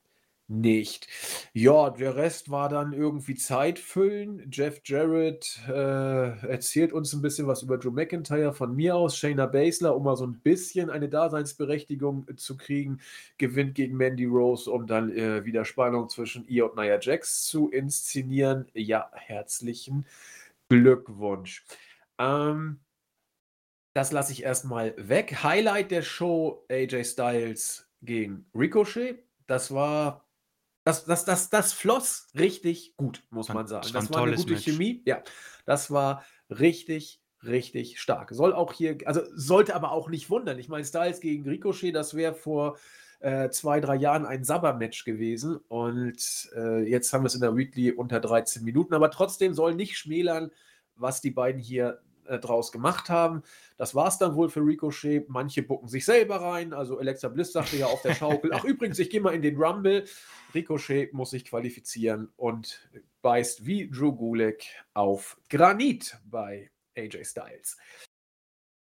[0.51, 1.07] nicht.
[1.53, 4.51] Ja, der Rest war dann irgendwie Zeitfüllen.
[4.51, 9.17] Jeff Jarrett äh, erzählt uns ein bisschen was über Drew McIntyre von mir aus.
[9.17, 13.01] Shayna Baszler, um mal so ein bisschen eine Daseinsberechtigung zu kriegen,
[13.39, 17.71] gewinnt gegen Mandy Rose, um dann äh, wieder Spannung zwischen ihr und Nia Jax zu
[17.71, 18.67] inszenieren.
[18.75, 20.05] Ja, herzlichen
[20.69, 21.65] Glückwunsch.
[22.19, 22.81] Ähm,
[23.95, 25.45] das lasse ich erstmal weg.
[25.45, 29.25] Highlight der Show: AJ Styles gegen Ricochet.
[29.47, 30.25] Das war
[30.91, 33.83] das, das, das, das floss richtig gut, muss man sagen.
[33.83, 34.65] Das, das war eine gute Match.
[34.65, 35.03] Chemie.
[35.05, 35.23] Ja,
[35.65, 38.31] das war richtig, richtig stark.
[38.33, 40.59] Soll auch hier, also sollte aber auch nicht wundern.
[40.59, 42.77] Ich meine, Styles gegen Ricochet, das wäre vor
[43.21, 45.59] äh, zwei, drei Jahren ein Sabber-Match gewesen.
[45.69, 48.95] Und äh, jetzt haben wir es in der Weekly unter 13 Minuten.
[48.95, 50.51] Aber trotzdem soll nicht schmälern,
[50.97, 52.01] was die beiden hier
[52.31, 53.43] äh, draus gemacht haben.
[53.77, 55.29] Das war es dann wohl für Ricochet.
[55.29, 56.73] Manche bucken sich selber rein.
[56.73, 59.57] Also Alexa Bliss sagte ja auf der Schaukel, ach übrigens, ich gehe mal in den
[59.57, 60.05] Rumble.
[60.55, 62.89] Ricochet muss sich qualifizieren und
[63.23, 67.77] beißt wie Drew Gulek auf Granit bei AJ Styles.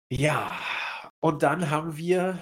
[0.10, 0.52] Ja,
[1.20, 2.40] und dann haben wir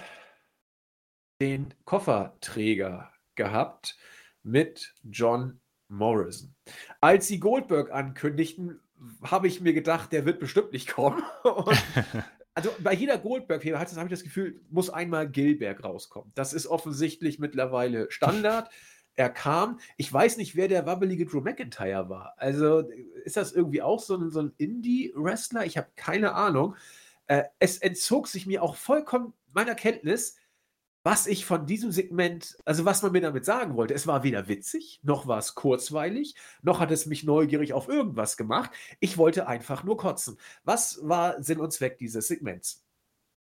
[1.42, 3.98] den Kofferträger gehabt
[4.44, 6.56] mit John Morrison.
[7.02, 8.80] Als sie Goldberg ankündigten,
[9.24, 11.22] habe ich mir gedacht, der wird bestimmt nicht kommen.
[12.54, 16.32] also bei jeder Goldberg-Fehler habe ich das Gefühl, muss einmal Gilberg rauskommen.
[16.36, 18.70] Das ist offensichtlich mittlerweile Standard.
[19.18, 19.80] Er kam.
[19.96, 22.34] Ich weiß nicht, wer der wabbelige Drew McIntyre war.
[22.36, 22.80] Also
[23.24, 25.66] ist das irgendwie auch so ein, so ein Indie-Wrestler?
[25.66, 26.76] Ich habe keine Ahnung.
[27.28, 30.36] Äh, es entzog sich mir auch vollkommen meiner Kenntnis,
[31.06, 33.94] was ich von diesem Segment, also was man mir damit sagen wollte.
[33.94, 36.34] Es war weder witzig, noch war es kurzweilig,
[36.64, 38.72] noch hat es mich neugierig auf irgendwas gemacht.
[39.00, 40.40] Ich wollte einfach nur kotzen.
[40.64, 42.84] Was war Sinn und Zweck dieses Segments?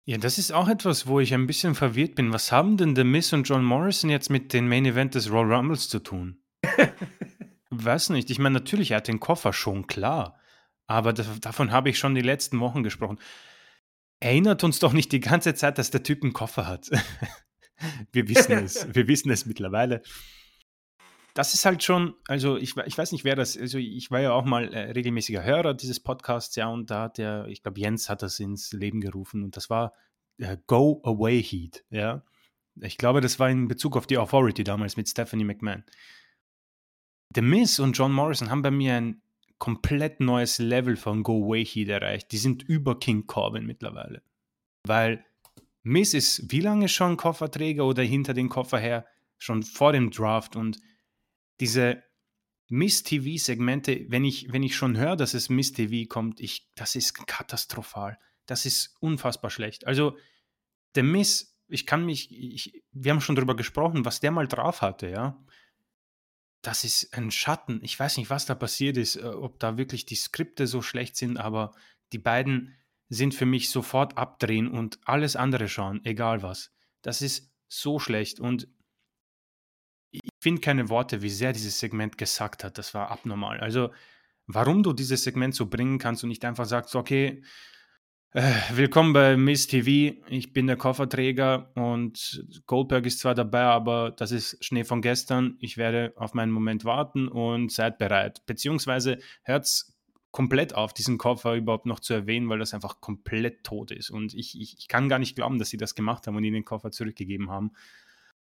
[0.04, 2.32] Ja, das ist auch etwas, wo ich ein bisschen verwirrt bin.
[2.32, 5.54] Was haben denn The Miss und John Morrison jetzt mit dem Main Event des Royal
[5.54, 6.38] Rumbles zu tun?
[7.70, 8.30] Weiß nicht.
[8.30, 10.40] Ich meine, natürlich, er hat den Koffer schon klar.
[10.88, 13.20] Aber davon habe ich schon die letzten Wochen gesprochen.
[14.24, 16.88] Erinnert uns doch nicht die ganze Zeit, dass der Typ einen Koffer hat.
[18.12, 20.00] wir wissen es, wir wissen es mittlerweile.
[21.34, 24.32] Das ist halt schon, also ich, ich weiß nicht, wer das, also ich war ja
[24.32, 28.08] auch mal äh, regelmäßiger Hörer dieses Podcasts, ja, und da hat der, ich glaube, Jens
[28.08, 29.92] hat das ins Leben gerufen und das war
[30.38, 32.24] äh, Go Away Heat, ja.
[32.80, 35.84] Ich glaube, das war in Bezug auf die Authority damals mit Stephanie McMahon.
[37.34, 39.20] The Miz und John Morrison haben bei mir ein
[39.58, 42.32] komplett neues Level von Go Heat erreicht.
[42.32, 44.22] Die sind über King Corbin mittlerweile.
[44.86, 45.24] Weil
[45.82, 49.06] Miss ist wie lange schon Kofferträger oder hinter den Koffer her?
[49.38, 50.56] Schon vor dem Draft.
[50.56, 50.80] Und
[51.60, 52.02] diese
[52.68, 58.18] Miss-TV-Segmente, wenn ich, wenn ich schon höre, dass es Miss-TV kommt, ich, das ist katastrophal.
[58.46, 59.86] Das ist unfassbar schlecht.
[59.86, 60.16] Also,
[60.94, 64.82] der Miss, ich kann mich, ich, wir haben schon darüber gesprochen, was der mal drauf
[64.82, 65.42] hatte, ja.
[66.64, 67.80] Das ist ein Schatten.
[67.82, 71.14] Ich weiß nicht, was da passiert ist, äh, ob da wirklich die Skripte so schlecht
[71.14, 71.72] sind, aber
[72.12, 72.74] die beiden
[73.10, 76.72] sind für mich sofort abdrehen und alles andere schauen, egal was.
[77.02, 78.66] Das ist so schlecht und
[80.10, 82.78] ich finde keine Worte, wie sehr dieses Segment gesagt hat.
[82.78, 83.60] Das war abnormal.
[83.60, 83.92] Also,
[84.46, 87.42] warum du dieses Segment so bringen kannst und nicht einfach sagst, okay,
[88.72, 94.32] willkommen bei Miss TV, ich bin der Kofferträger und Goldberg ist zwar dabei, aber das
[94.32, 95.56] ist Schnee von gestern.
[95.60, 98.44] Ich werde auf meinen Moment warten und seid bereit.
[98.44, 99.84] Beziehungsweise hört
[100.32, 104.10] komplett auf, diesen Koffer überhaupt noch zu erwähnen, weil das einfach komplett tot ist.
[104.10, 106.54] Und ich, ich, ich kann gar nicht glauben, dass sie das gemacht haben und ihnen
[106.54, 107.70] den Koffer zurückgegeben haben.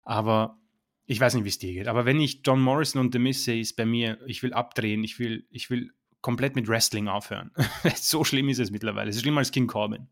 [0.03, 0.57] Aber
[1.05, 1.89] ich weiß nicht, wie es dir geht.
[1.89, 5.03] Aber wenn ich John Morrison und The Miz sehe, ist bei mir, ich will abdrehen,
[5.03, 5.91] ich will, ich will
[6.21, 7.51] komplett mit Wrestling aufhören.
[7.95, 9.09] so schlimm ist es mittlerweile.
[9.09, 10.07] Es ist schlimmer als King Corbin.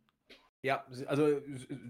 [0.62, 1.40] Ja, also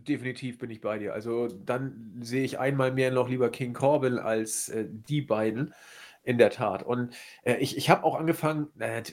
[0.08, 1.14] definitiv bin ich bei dir.
[1.14, 5.74] Also dann sehe ich einmal mehr noch lieber King Corbin als äh, die beiden.
[6.24, 6.84] In der Tat.
[6.84, 9.04] Und äh, ich, ich habe auch angefangen, äh,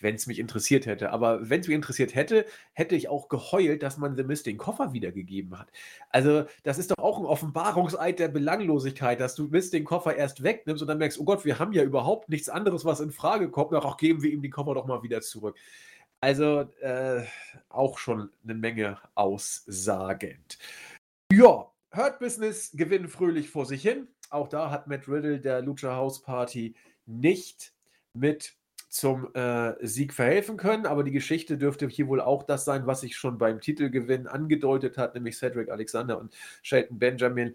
[0.00, 3.82] wenn es mich interessiert hätte, aber wenn es mich interessiert hätte, hätte ich auch geheult,
[3.82, 5.70] dass man The Mist den Koffer wiedergegeben hat.
[6.10, 10.42] Also, das ist doch auch ein Offenbarungseid der Belanglosigkeit, dass du Mist den Koffer erst
[10.42, 13.50] wegnimmst und dann merkst, oh Gott, wir haben ja überhaupt nichts anderes, was in Frage
[13.50, 13.72] kommt.
[13.72, 15.56] Ach, geben wir ihm den Koffer doch mal wieder zurück.
[16.20, 17.22] Also, äh,
[17.68, 20.58] auch schon eine Menge aussagend.
[21.32, 24.08] Ja, Hurt Business gewinnen fröhlich vor sich hin.
[24.30, 26.74] Auch da hat Matt Riddle der Lucha House Party
[27.06, 27.72] nicht
[28.12, 28.54] mit
[28.88, 30.86] zum äh, Sieg verhelfen können.
[30.86, 34.98] Aber die Geschichte dürfte hier wohl auch das sein, was sich schon beim Titelgewinn angedeutet
[34.98, 37.54] hat, nämlich Cedric Alexander und Shelton Benjamin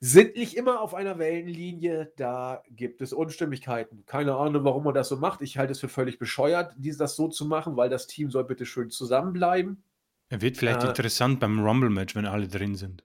[0.00, 2.12] sind nicht immer auf einer Wellenlinie.
[2.16, 4.04] Da gibt es Unstimmigkeiten.
[4.06, 5.40] Keine Ahnung, warum man das so macht.
[5.40, 8.44] Ich halte es für völlig bescheuert, dies, das so zu machen, weil das Team soll
[8.44, 9.82] bitte schön zusammenbleiben.
[10.28, 13.02] Er wird vielleicht äh, interessant beim Rumble-Match, wenn alle drin sind.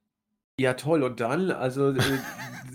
[0.60, 1.04] Ja, toll.
[1.04, 2.02] Und dann, also, äh,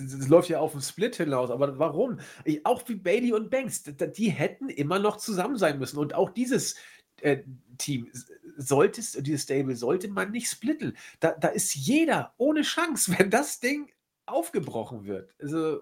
[0.03, 2.19] es läuft ja auf 'n Split hinaus, aber warum?
[2.47, 6.31] Ich auch wie Bayley und Banks, die hätten immer noch zusammen sein müssen und auch
[6.31, 6.77] dieses,
[7.21, 7.39] äh,
[7.77, 8.27] Team s
[8.57, 10.97] solltest dieses Stable sollte man nicht splitten.
[11.21, 13.91] Da da ist jeder ohne Chance, wenn das Ding
[14.27, 15.35] aufgebrochen wird.
[15.43, 15.81] Also,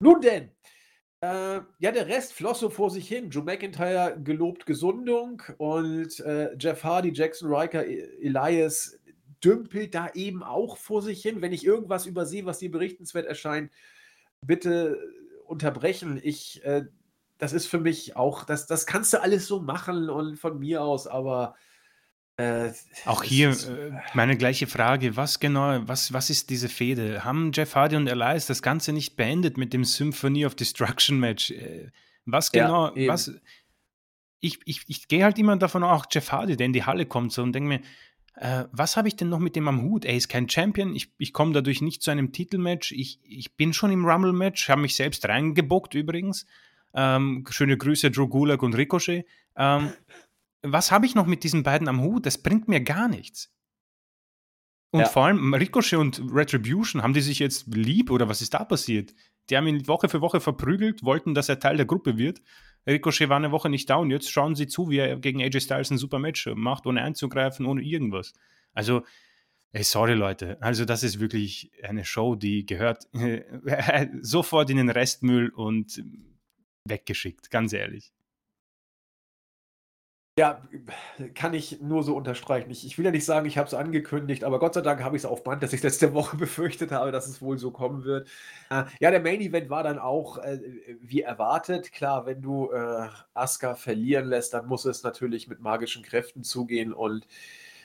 [0.00, 0.50] nun denn,
[1.22, 3.30] äh, ja, der Rest floss so vor sich hin.
[3.30, 8.98] Drew McIntyre gelobt Gesundung und, äh, Jeff Hardy, Jackson Ryker, E Elias
[9.44, 11.42] dümpelt da eben auch vor sich hin.
[11.42, 13.72] Wenn ich irgendwas übersehe, was dir berichtenswert erscheint,
[14.42, 14.98] bitte
[15.46, 16.20] unterbrechen.
[16.22, 16.86] Ich, äh
[17.38, 20.82] das ist für mich auch das das kannst du alles so machen und von mir
[20.82, 21.56] aus, aber,
[22.36, 22.72] äh,
[23.06, 25.16] Auch hier, äh, meine gleiche Frage.
[25.16, 27.24] Was genau was was ist diese Fehde?
[27.24, 31.50] Haben Jeff Hardy und Elias das Ganze nicht beendet mit dem Symphony of Destruction Match?
[31.50, 31.90] Äh,
[32.26, 33.08] was Ja, genau eben.
[33.08, 33.32] was
[34.40, 37.32] ich ich ich gehe halt immer davon auch Jeff Hardy, der in die Halle kommt
[37.32, 37.80] so und denke mir:
[38.34, 40.04] „Äh, was habe ich denn noch mit dem am Hut?
[40.04, 40.94] Er ist kein Champion.
[40.94, 42.92] Ich ich komme dadurch nicht zu einem Titelmatch.
[42.92, 46.46] Ich ich bin schon im Rumble-Match, habe mich selbst reingebookt übrigens.
[46.94, 49.26] Ähm, schöne Grüße Drew Gulak und Ricochet.
[49.56, 49.92] Ähm,
[50.62, 52.26] was habe ich noch mit diesen beiden am Hut?
[52.26, 53.52] Das bringt mir gar nichts.“
[54.92, 55.06] Und Ja.
[55.06, 59.14] vor allem Ricochet und Retribution, haben die sich jetzt lieb oder was ist da passiert?
[59.48, 62.42] Die haben ihn Woche für Woche verprügelt, wollten, dass er Teil der Gruppe wird.
[62.90, 65.90] Ricochet war eine Woche nicht und jetzt schauen sie zu, wie er gegen AJ Styles
[65.90, 68.32] ein super Match macht, ohne einzugreifen, ohne irgendwas.
[68.72, 69.02] Also,
[69.72, 73.08] ey, sorry Leute, also das ist wirklich eine Show, die gehört
[74.20, 76.02] sofort in den Restmüll und
[76.84, 78.12] weggeschickt, ganz ehrlich.
[80.40, 80.62] Ja,
[81.34, 82.70] kann ich nur so unterstreichen.
[82.70, 85.14] Ich ich will ja nicht sagen, ich habe es angekündigt, aber Gott sei Dank habe
[85.14, 88.26] ich's auf Band, dass ich letzte Woche befürchtet habe, dass es wohl so kommen wird.
[88.70, 90.58] Äh, ja, der Main Event war dann auch, äh,
[91.02, 91.92] wie erwartet.
[91.92, 96.94] Klar, wenn du, äh, Asuka verlieren lässt, dann muss es natürlich mit magischen Kräften zugehen
[96.94, 97.26] und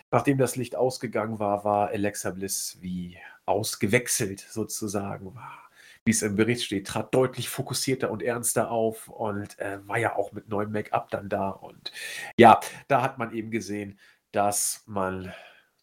[0.09, 5.64] nachdem das Licht ausgegangen war, war Alexa Bliss wie ausgewechselt sozusagen, war
[6.05, 10.15] wie es im Bericht steht, trat deutlich fokussierter und ernster auf und, äh, war ja
[10.15, 11.49] auch mit neuem Make-up dann da.
[11.49, 11.91] Und
[12.37, 13.99] ja, da hat man eben gesehen,
[14.31, 15.33] dass man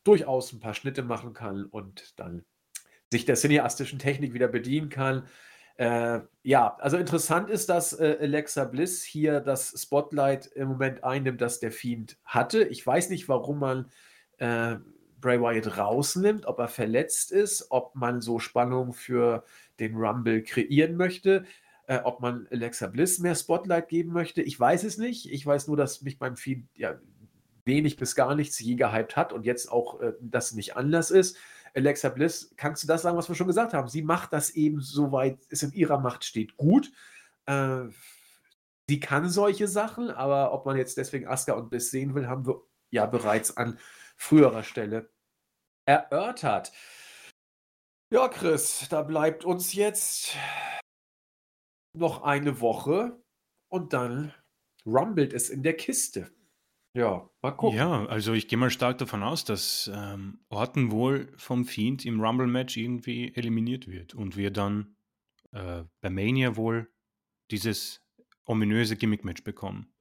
[0.05, 2.45] durchaus 'n paar Schnitte machen kann und dann
[3.13, 5.27] sich der cineastischen Technik wieder bedienen kann.
[5.77, 11.41] Äh, ja, also interessant ist, dass, äh, Alexa Bliss hier das Spotlight im Moment einnimmt,
[11.41, 12.65] das der Fiend hatte.
[12.65, 13.91] Ich weiß nicht, warum man,
[14.39, 14.77] äh,
[15.21, 19.45] Bray Wyatt rausnimmt, ob er verletzt ist, ob man so Spannung für
[19.81, 21.45] den Rumble kreieren möchte,
[21.87, 24.43] äh, ob man Alexa Bliss mehr Spotlight geben möchte.
[24.43, 25.31] Ich weiß es nicht.
[25.31, 26.99] Ich weiß nur, dass mich beim Fiend ja
[27.65, 31.37] wenig bis gar nichts je gehypt hat und jetzt auch, äh, das nicht anders ist.
[31.75, 33.89] Alexa Bliss, kannst du das sagen, was wir schon gesagt haben?
[33.89, 36.93] Sie macht das eben, soweit es in ihrer Macht steht, gut.
[37.47, 37.85] Äh,
[38.89, 42.47] sie kann solche Sachen, aber ob man jetzt deswegen Asuka und Bliss sehen will, haben
[42.47, 43.79] wir ja bereits an
[44.17, 45.11] früherer Stelle
[45.87, 46.73] erörtert.
[48.13, 50.37] Ja, Chris, da bleibt uns jetzt
[51.97, 53.19] noch eine Woche
[53.71, 54.35] und dann
[54.85, 56.31] rumbelt es in der Kiste.
[56.95, 57.79] Ja, mal gucken.
[57.79, 62.21] Ja, also ich gehe mal stark davon aus, dass, ähm, Orton wohl vom Fiend im
[62.21, 64.95] Rumble-Match irgendwie eliminiert wird und wir dann,
[65.53, 66.93] äh, bei Mania wohl
[67.51, 68.05] dieses
[68.45, 69.92] ominöse Gimmick-Match bekommen.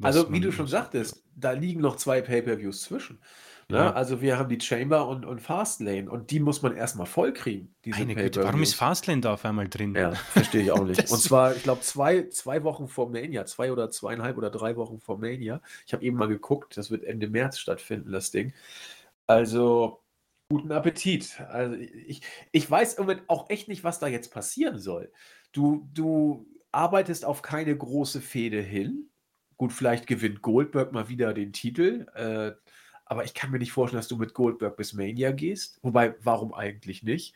[0.00, 0.68] Was Also, wie du schon ja.
[0.68, 3.20] sagtest, da liegen noch 2 Pay-per-Views zwischen,
[3.68, 3.78] ne?
[3.78, 3.92] Ja.
[3.92, 7.76] Also, wir haben die Chamber und und Fastlane und die muss man erst mal vollkriegen,
[7.84, 8.76] diese Meine Güte, warum ist Pay-per-Views.
[8.76, 9.96] Fastlane da auf einmal drin?
[9.96, 11.08] Ja, verstehe ich auch nicht.
[11.08, 14.76] Und Das zwar, ich glaube, 2 2 Wochen vor Mania, 2 oder 2,5 oder 3
[14.76, 15.60] Wochen vor Mania.
[15.86, 18.54] Ich habe eben mal geguckt, das wird Ende März stattfinden, das Ding.
[19.26, 20.02] Also,
[20.50, 21.40] guten Appetit.
[21.50, 22.22] Also, ich
[22.52, 25.12] ich weiß im Moment auch echt nicht, was da jetzt passieren soll.
[25.52, 29.09] Du du arbeitest auf keine große Fehde hin.
[29.60, 32.52] Gut, vielleicht gewinnt Goldberg mal wieder den Titel, äh,
[33.04, 35.78] aber ich kann mir nicht vorstellen, dass du mit Goldberg bis Mania gehst.
[35.82, 37.34] Wobei, warum eigentlich nicht?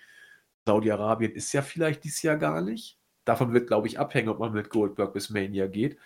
[0.64, 2.98] Saudi-Arabien ist ja vielleicht dieses Jahr gar nicht.
[3.26, 5.98] Davon wird, glaube ich, abhängen, ob man mit Goldberg bis Mania geht,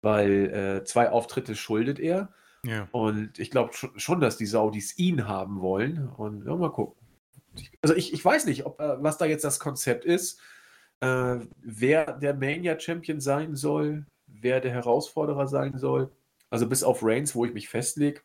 [0.00, 2.32] weil, äh, 2 Auftritte schuldet er.
[2.64, 2.86] Ja.
[2.92, 7.04] Und ich glaube scho schon, dass die Saudis ihn haben wollen und ja, mal gucken.
[7.82, 10.40] Also, ich ich weiß nicht, ob äh, was da jetzt das Konzept ist,
[11.00, 16.12] äh, wer der Mania-Champion sein soll, wer der Herausforderer sein soll.
[16.50, 18.20] Also, bis auf Reigns, wo ich mich festlege.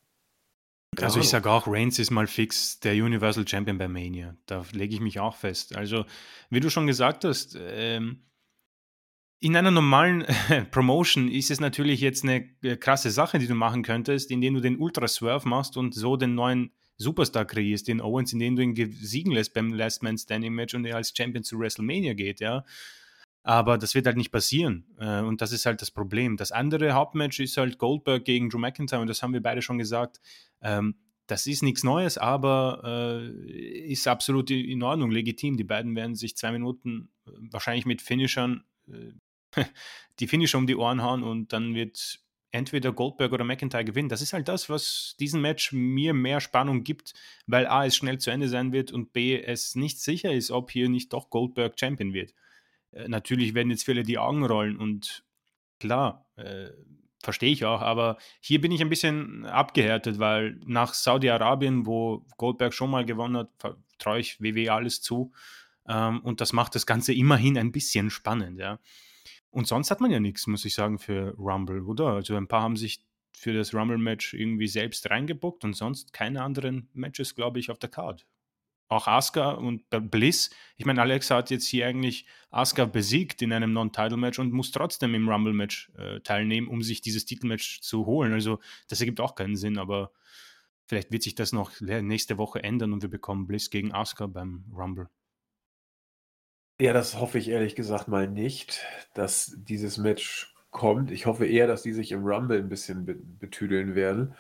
[1.02, 4.36] Also, ich sage auch, Reigns ist mal fix der Universal Champion bei Mania.
[4.46, 5.76] Da lege ich mich auch fest.
[5.76, 6.06] Also,
[6.50, 8.24] wie du schon gesagt hast, ähm
[9.44, 10.26] in einer normalen
[10.72, 14.62] Promotion ist es natürlich jetzt 'ne, äh, krasse Sache, die du machen könntest, indem du
[14.62, 18.74] den Ultra Swerve machst und so den neuen Superstar kreierst, den Owens, indem du ihn
[18.74, 22.40] ge siegen lässt beim Last Man Standing Match und er als Champion zu WrestleMania geht,
[22.40, 22.64] ja.
[23.44, 26.38] Aber das wird halt nicht passieren, äh, und das ist halt das Problem.
[26.38, 29.78] Das andere Hauptmatch ist halt Goldberg gegen Drew McIntyre und das haben wir beide schon
[29.78, 30.22] gesagt.
[30.62, 30.96] Ähm,
[31.28, 35.58] das ist nichts Neues, aber äh, ist absolut in Ordnung, legitim.
[35.58, 38.64] Die beiden werden sich zwei Minuten äh, wahrscheinlich mit Finishern
[40.20, 42.20] die Finisher um die Ohren hauen und dann wird
[42.52, 44.10] entweder Goldberg oder McIntyre gewinnen.
[44.10, 47.14] Das ist halt das, was diesen Match mir mehr Spannung gibt,
[47.48, 50.72] weil A, es schnell zu Ende sein wird und B, es nicht sicher ist, ob
[50.72, 52.34] hier nicht doch Goldberg Champion wird.
[52.94, 55.24] Äh, natürlich werden jetzt viele die Augen rollen und
[55.80, 56.70] klar, äh,
[57.22, 62.74] verstehe ich auch, aber hier bin ich ein bisschen abgehärtet, weil nach Saudi-Arabien, wo Goldberg
[62.74, 65.32] schon mal gewonnen hat, traue ich WWE alles zu.
[65.88, 68.80] Ähm, und das macht das Ganze immerhin ein bisschen spannend, ja.
[69.50, 72.08] Und sonst hat man ja nichts, muss ich sagen, für Rumble, oder?
[72.08, 76.90] Also ein paar haben sich für das Rumble-Match irgendwie selbst reingebuckt und sonst keine anderen
[76.94, 78.26] Matches, glaube ich, auf der Card
[78.94, 80.50] auch Asuka und Bliss.
[80.78, 85.16] Ich meine, Alexa hat jetzt hier eigentlich Asuka besiegt in einem Non-Title-Match und muss trotzdem
[85.16, 88.34] im Rumble-Match äh, teilnehmen, um sich dieses Titelmatch zu holen.
[88.34, 90.12] Also das ergibt auch keinen Sinn, aber
[90.86, 94.66] vielleicht wird sich das noch nächste Woche ändern und wir bekommen Bliss gegen Asuka beim
[94.76, 95.10] Rumble.
[96.80, 98.82] Ja, das hoffe ich ehrlich gesagt mal nicht,
[99.14, 101.12] dass dieses Match kommt.
[101.12, 103.06] Ich hoffe eher, dass die sich im Rumble ein bisschen
[103.40, 104.36] betüdeln werden.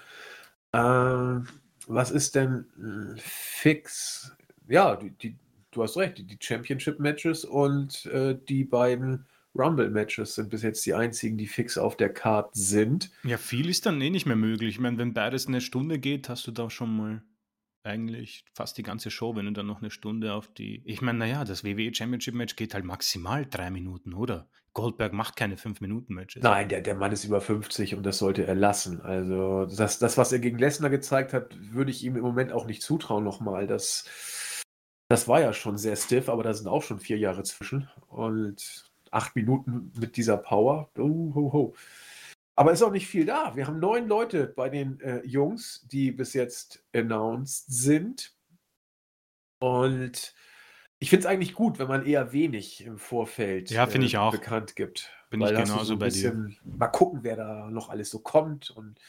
[0.74, 1.48] Äh,
[1.88, 4.36] was ist denn äh, fix
[4.68, 5.36] ja, die, die,
[5.72, 9.26] du hast recht, die, die Championship-Matches und äh, die beiden
[9.56, 13.12] Rumble-Matches sind bis jetzt die einzigen, die fix auf der Card sind.
[13.24, 14.76] Ja, viel ist dann eh nicht mehr möglich.
[14.76, 17.24] Ich meine, wenn beides eine Stunde geht, hast du da schon mal
[17.84, 20.82] eigentlich fast die ganze Show, wenn du dann noch eine Stunde auf die.
[20.86, 24.50] Ich meine, naja, das WWE Championship Match geht halt maximal drei Minuten, oder?
[24.74, 26.42] Goldberg macht keine fünf Minuten Matches.
[26.42, 29.02] Nein, der, der Mann ist über 50 und das sollte er lassen.
[29.02, 32.66] Also, das, das was er gegen Lesnar gezeigt hat, würde ich ihm im Moment auch
[32.66, 33.68] nicht zutrauen, nochmal.
[33.68, 34.06] Das
[35.14, 37.88] das war ja schon sehr stiff, aber da sind auch schon vier Jahre zwischen.
[38.08, 40.90] Und acht Minuten mit dieser Power.
[40.98, 41.76] Oh, ho, ho.
[42.56, 43.56] Aber ist auch nicht viel da.
[43.56, 48.36] Wir haben neun Leute bei den äh, Jungs, die bis jetzt announced sind.
[49.60, 50.34] Und
[50.98, 54.32] ich finde es eigentlich gut, wenn man eher wenig im Vorfeld ja, äh, ich auch.
[54.32, 55.12] bekannt gibt.
[55.30, 56.50] Bin ich genauso so bei dir.
[56.64, 58.72] Mal gucken, wer da noch alles so kommt.
[58.72, 59.00] Und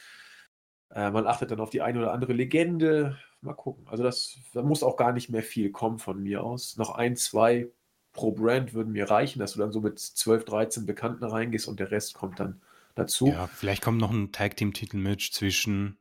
[0.91, 3.17] äh, man achtet dann auf die eine oder andere Legende.
[3.45, 3.87] Mal gucken.
[3.87, 6.77] Also das, da muss auch gar nicht mehr viel kommen von mir aus.
[6.77, 7.69] Noch ein, zwei
[8.13, 11.79] pro Brand würden mir reichen, dass du dann so mit 12, 13 Bekannten reingehst und
[11.79, 12.61] der Rest kommt dann
[12.95, 13.27] dazu.
[13.27, 15.97] Ja, vielleicht kommt noch ein Tag Team Titelmatch zwischen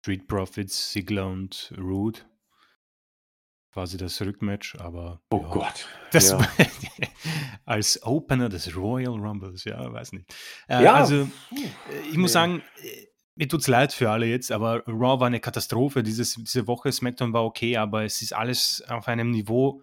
[0.00, 2.20] Street Profits, Sigler und Rude.
[3.72, 5.20] Quasi das Rückmatch, aber.
[5.30, 5.86] Oh ja, Gott.
[6.10, 6.40] Das ja.
[7.64, 10.34] als Opener des Royal Rumbles, ja, weiß nicht.
[10.68, 11.28] Äh, ja, also,
[12.10, 12.62] ich muss sagen,
[13.34, 16.02] mir tut's leid für alle jetzt, aber Raw war eine Katastrophe.
[16.02, 19.82] Dieses, diese Woche SmackDown war okay, aber es ist alles auf einem Niveau.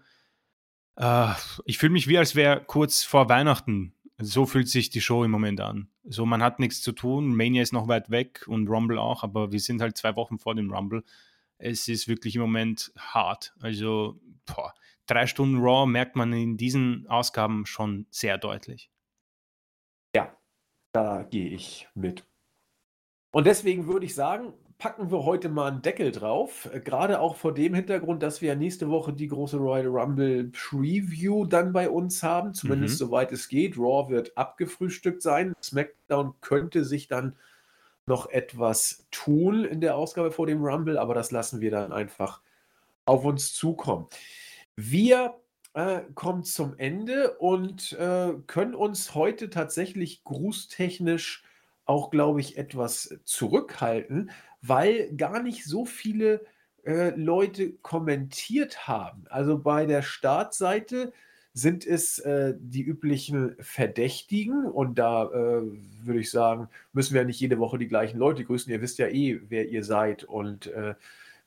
[0.95, 1.34] Äh,
[1.65, 3.94] ich fühle mich wie, als wäre kurz vor Weihnachten.
[4.19, 5.90] So fühlt sich die Show im Moment an.
[6.03, 7.36] So, man hat nichts zu tun.
[7.36, 10.56] Mania ist noch weit weg und Rumble auch, aber wir sind halt zwei Wochen vor
[10.56, 11.03] dem Rumble.
[11.60, 13.53] Es ist wirklich im Moment hart.
[13.60, 14.74] Also, boah,
[15.06, 18.90] drei Stunden Raw merkt man in diesen Ausgaben schon sehr deutlich.
[20.15, 20.36] Ja,
[20.91, 22.26] da gehe ich mit.
[23.32, 26.70] Und deswegen würde ich sagen, packen wir heute mal einen Deckel drauf.
[26.72, 31.45] Äh, gerade auch vor dem Hintergrund, dass wir nächste Woche die große Royal Rumble Preview
[31.45, 33.06] dann bei uns haben, zumindest mhm.
[33.08, 33.78] soweit es geht.
[33.78, 35.54] Raw wird abgefrühstückt sein.
[35.62, 37.36] SmackDown könnte sich dann
[38.06, 42.41] noch etwas tun in der Ausgabe vor dem Rumble, aber das lassen wir dann einfach
[43.06, 44.08] auf uns zukommen.
[44.76, 45.36] Wir
[45.74, 51.44] äh, kommen zum Ende und äh, können uns heute tatsächlich grußtechnisch
[51.88, 54.32] auch, glaube ich, etwas zurückhalten,
[54.62, 56.46] weil gar nicht so viele
[56.86, 59.26] äh, Leute kommentiert haben.
[59.30, 61.14] Also bei der Startseite
[61.54, 65.62] sind es äh, die üblichen Verdächtigen und da äh,
[66.04, 68.72] würde ich sagen, müssen wir nicht jede Woche die gleichen Leute grüßen.
[68.72, 70.94] Ihr wisst ja eh, wer ihr seid und äh,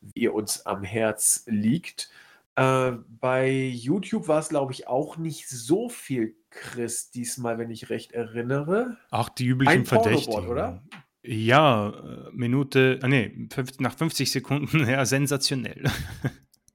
[0.01, 2.11] wie ihr uns am Herz liegt.
[2.57, 7.90] Äh, bei YouTube war es, glaube ich, auch nicht so viel Chris diesmal, wenn ich
[7.90, 8.97] recht erinnere.
[9.10, 10.48] Auch die üblichen Ein Verdächtigen.
[10.48, 10.82] oder?
[11.22, 13.48] Ja, äh, Minute, ah, nee,
[13.78, 15.85] nach 50 Sekunden, ja, sensationell.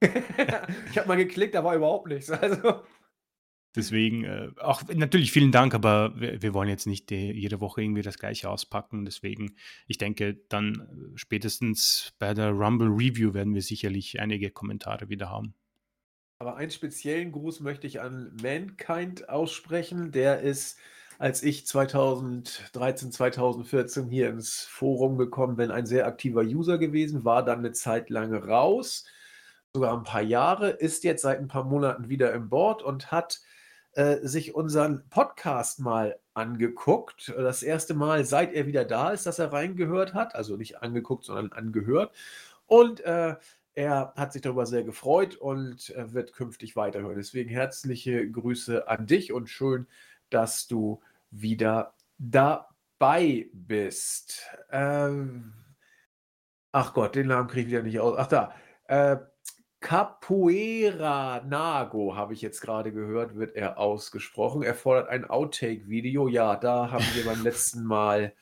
[0.00, 2.30] ich habe mal geklickt, da war überhaupt nichts.
[2.30, 2.82] Also.
[3.74, 7.82] Deswegen, äh, auch natürlich vielen Dank, aber wir, wir wollen jetzt nicht die, jede Woche
[7.82, 9.04] irgendwie das gleiche auspacken.
[9.04, 15.10] Deswegen, ich denke, dann äh, spätestens bei der Rumble Review werden wir sicherlich einige Kommentare
[15.10, 15.54] wieder haben.
[16.38, 20.12] Aber einen speziellen Gruß möchte ich an Mankind aussprechen.
[20.12, 20.78] Der ist,
[21.18, 27.42] als ich 2013, 2014 hier ins Forum gekommen bin, ein sehr aktiver User gewesen, war
[27.42, 29.06] dann eine Zeit lang raus,
[29.74, 33.40] sogar ein paar Jahre, ist jetzt seit ein paar Monaten wieder im Board und hat
[33.92, 37.32] äh, sich unseren Podcast mal angeguckt.
[37.34, 40.34] Das erste Mal, seit er wieder da ist, dass er reingehört hat.
[40.34, 42.12] Also nicht angeguckt, sondern angehört
[42.66, 43.36] Und äh,
[43.76, 47.16] er hat sich darüber sehr gefreut und äh, wird künftig weiterhören.
[47.16, 49.86] Deswegen herzliche Grüße an dich und schön,
[50.30, 54.48] dass du wieder dabei bist.
[54.70, 55.52] Ähm,
[56.72, 58.16] ach Gott, den Namen kriege ich wieder nicht aus.
[58.18, 58.54] Ach da.
[58.88, 59.18] Äh,
[59.80, 64.62] Capoeira Nago, habe ich jetzt gerade gehört, wird er ausgesprochen.
[64.62, 66.28] Er fordert ein Outtake-Video.
[66.28, 68.32] Ja, da haben wir beim letzten Mal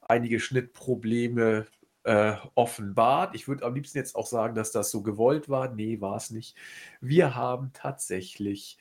[0.00, 1.68] einige Schnittprobleme
[2.04, 3.34] äh, offenbart.
[3.34, 5.72] Ich würde am liebsten jetzt auch sagen, dass das so gewollt war.
[5.72, 6.56] Nee, war es nicht.
[7.00, 8.78] Wir haben tatsächlich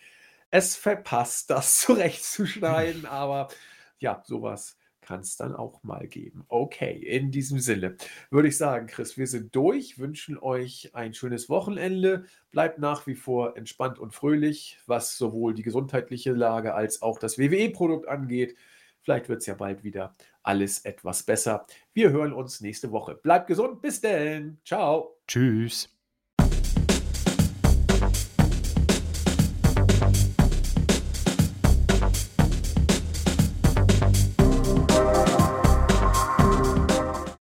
[0.52, 3.50] es verpasst, das zurechtzuschneiden, aber
[4.00, 6.46] ja, sowas kann es dann auch mal geben.
[6.50, 7.96] Okay, in diesem Sinne
[8.30, 13.16] würde ich sagen, Chris, wir sind durch, wünschen euch ein schönes Wochenende, bleibt nach wie
[13.16, 18.56] vor entspannt und fröhlich, was sowohl die gesundheitliche Lage als auch das WWE-Produkt angeht.
[19.02, 21.66] Vielleicht wird es ja bald wieder alles etwas besser.
[21.94, 23.16] Wir hören uns nächste Woche.
[23.16, 24.60] Bleibt gesund, bis denn.
[24.66, 25.18] Ciao.
[25.28, 25.99] Tschüss.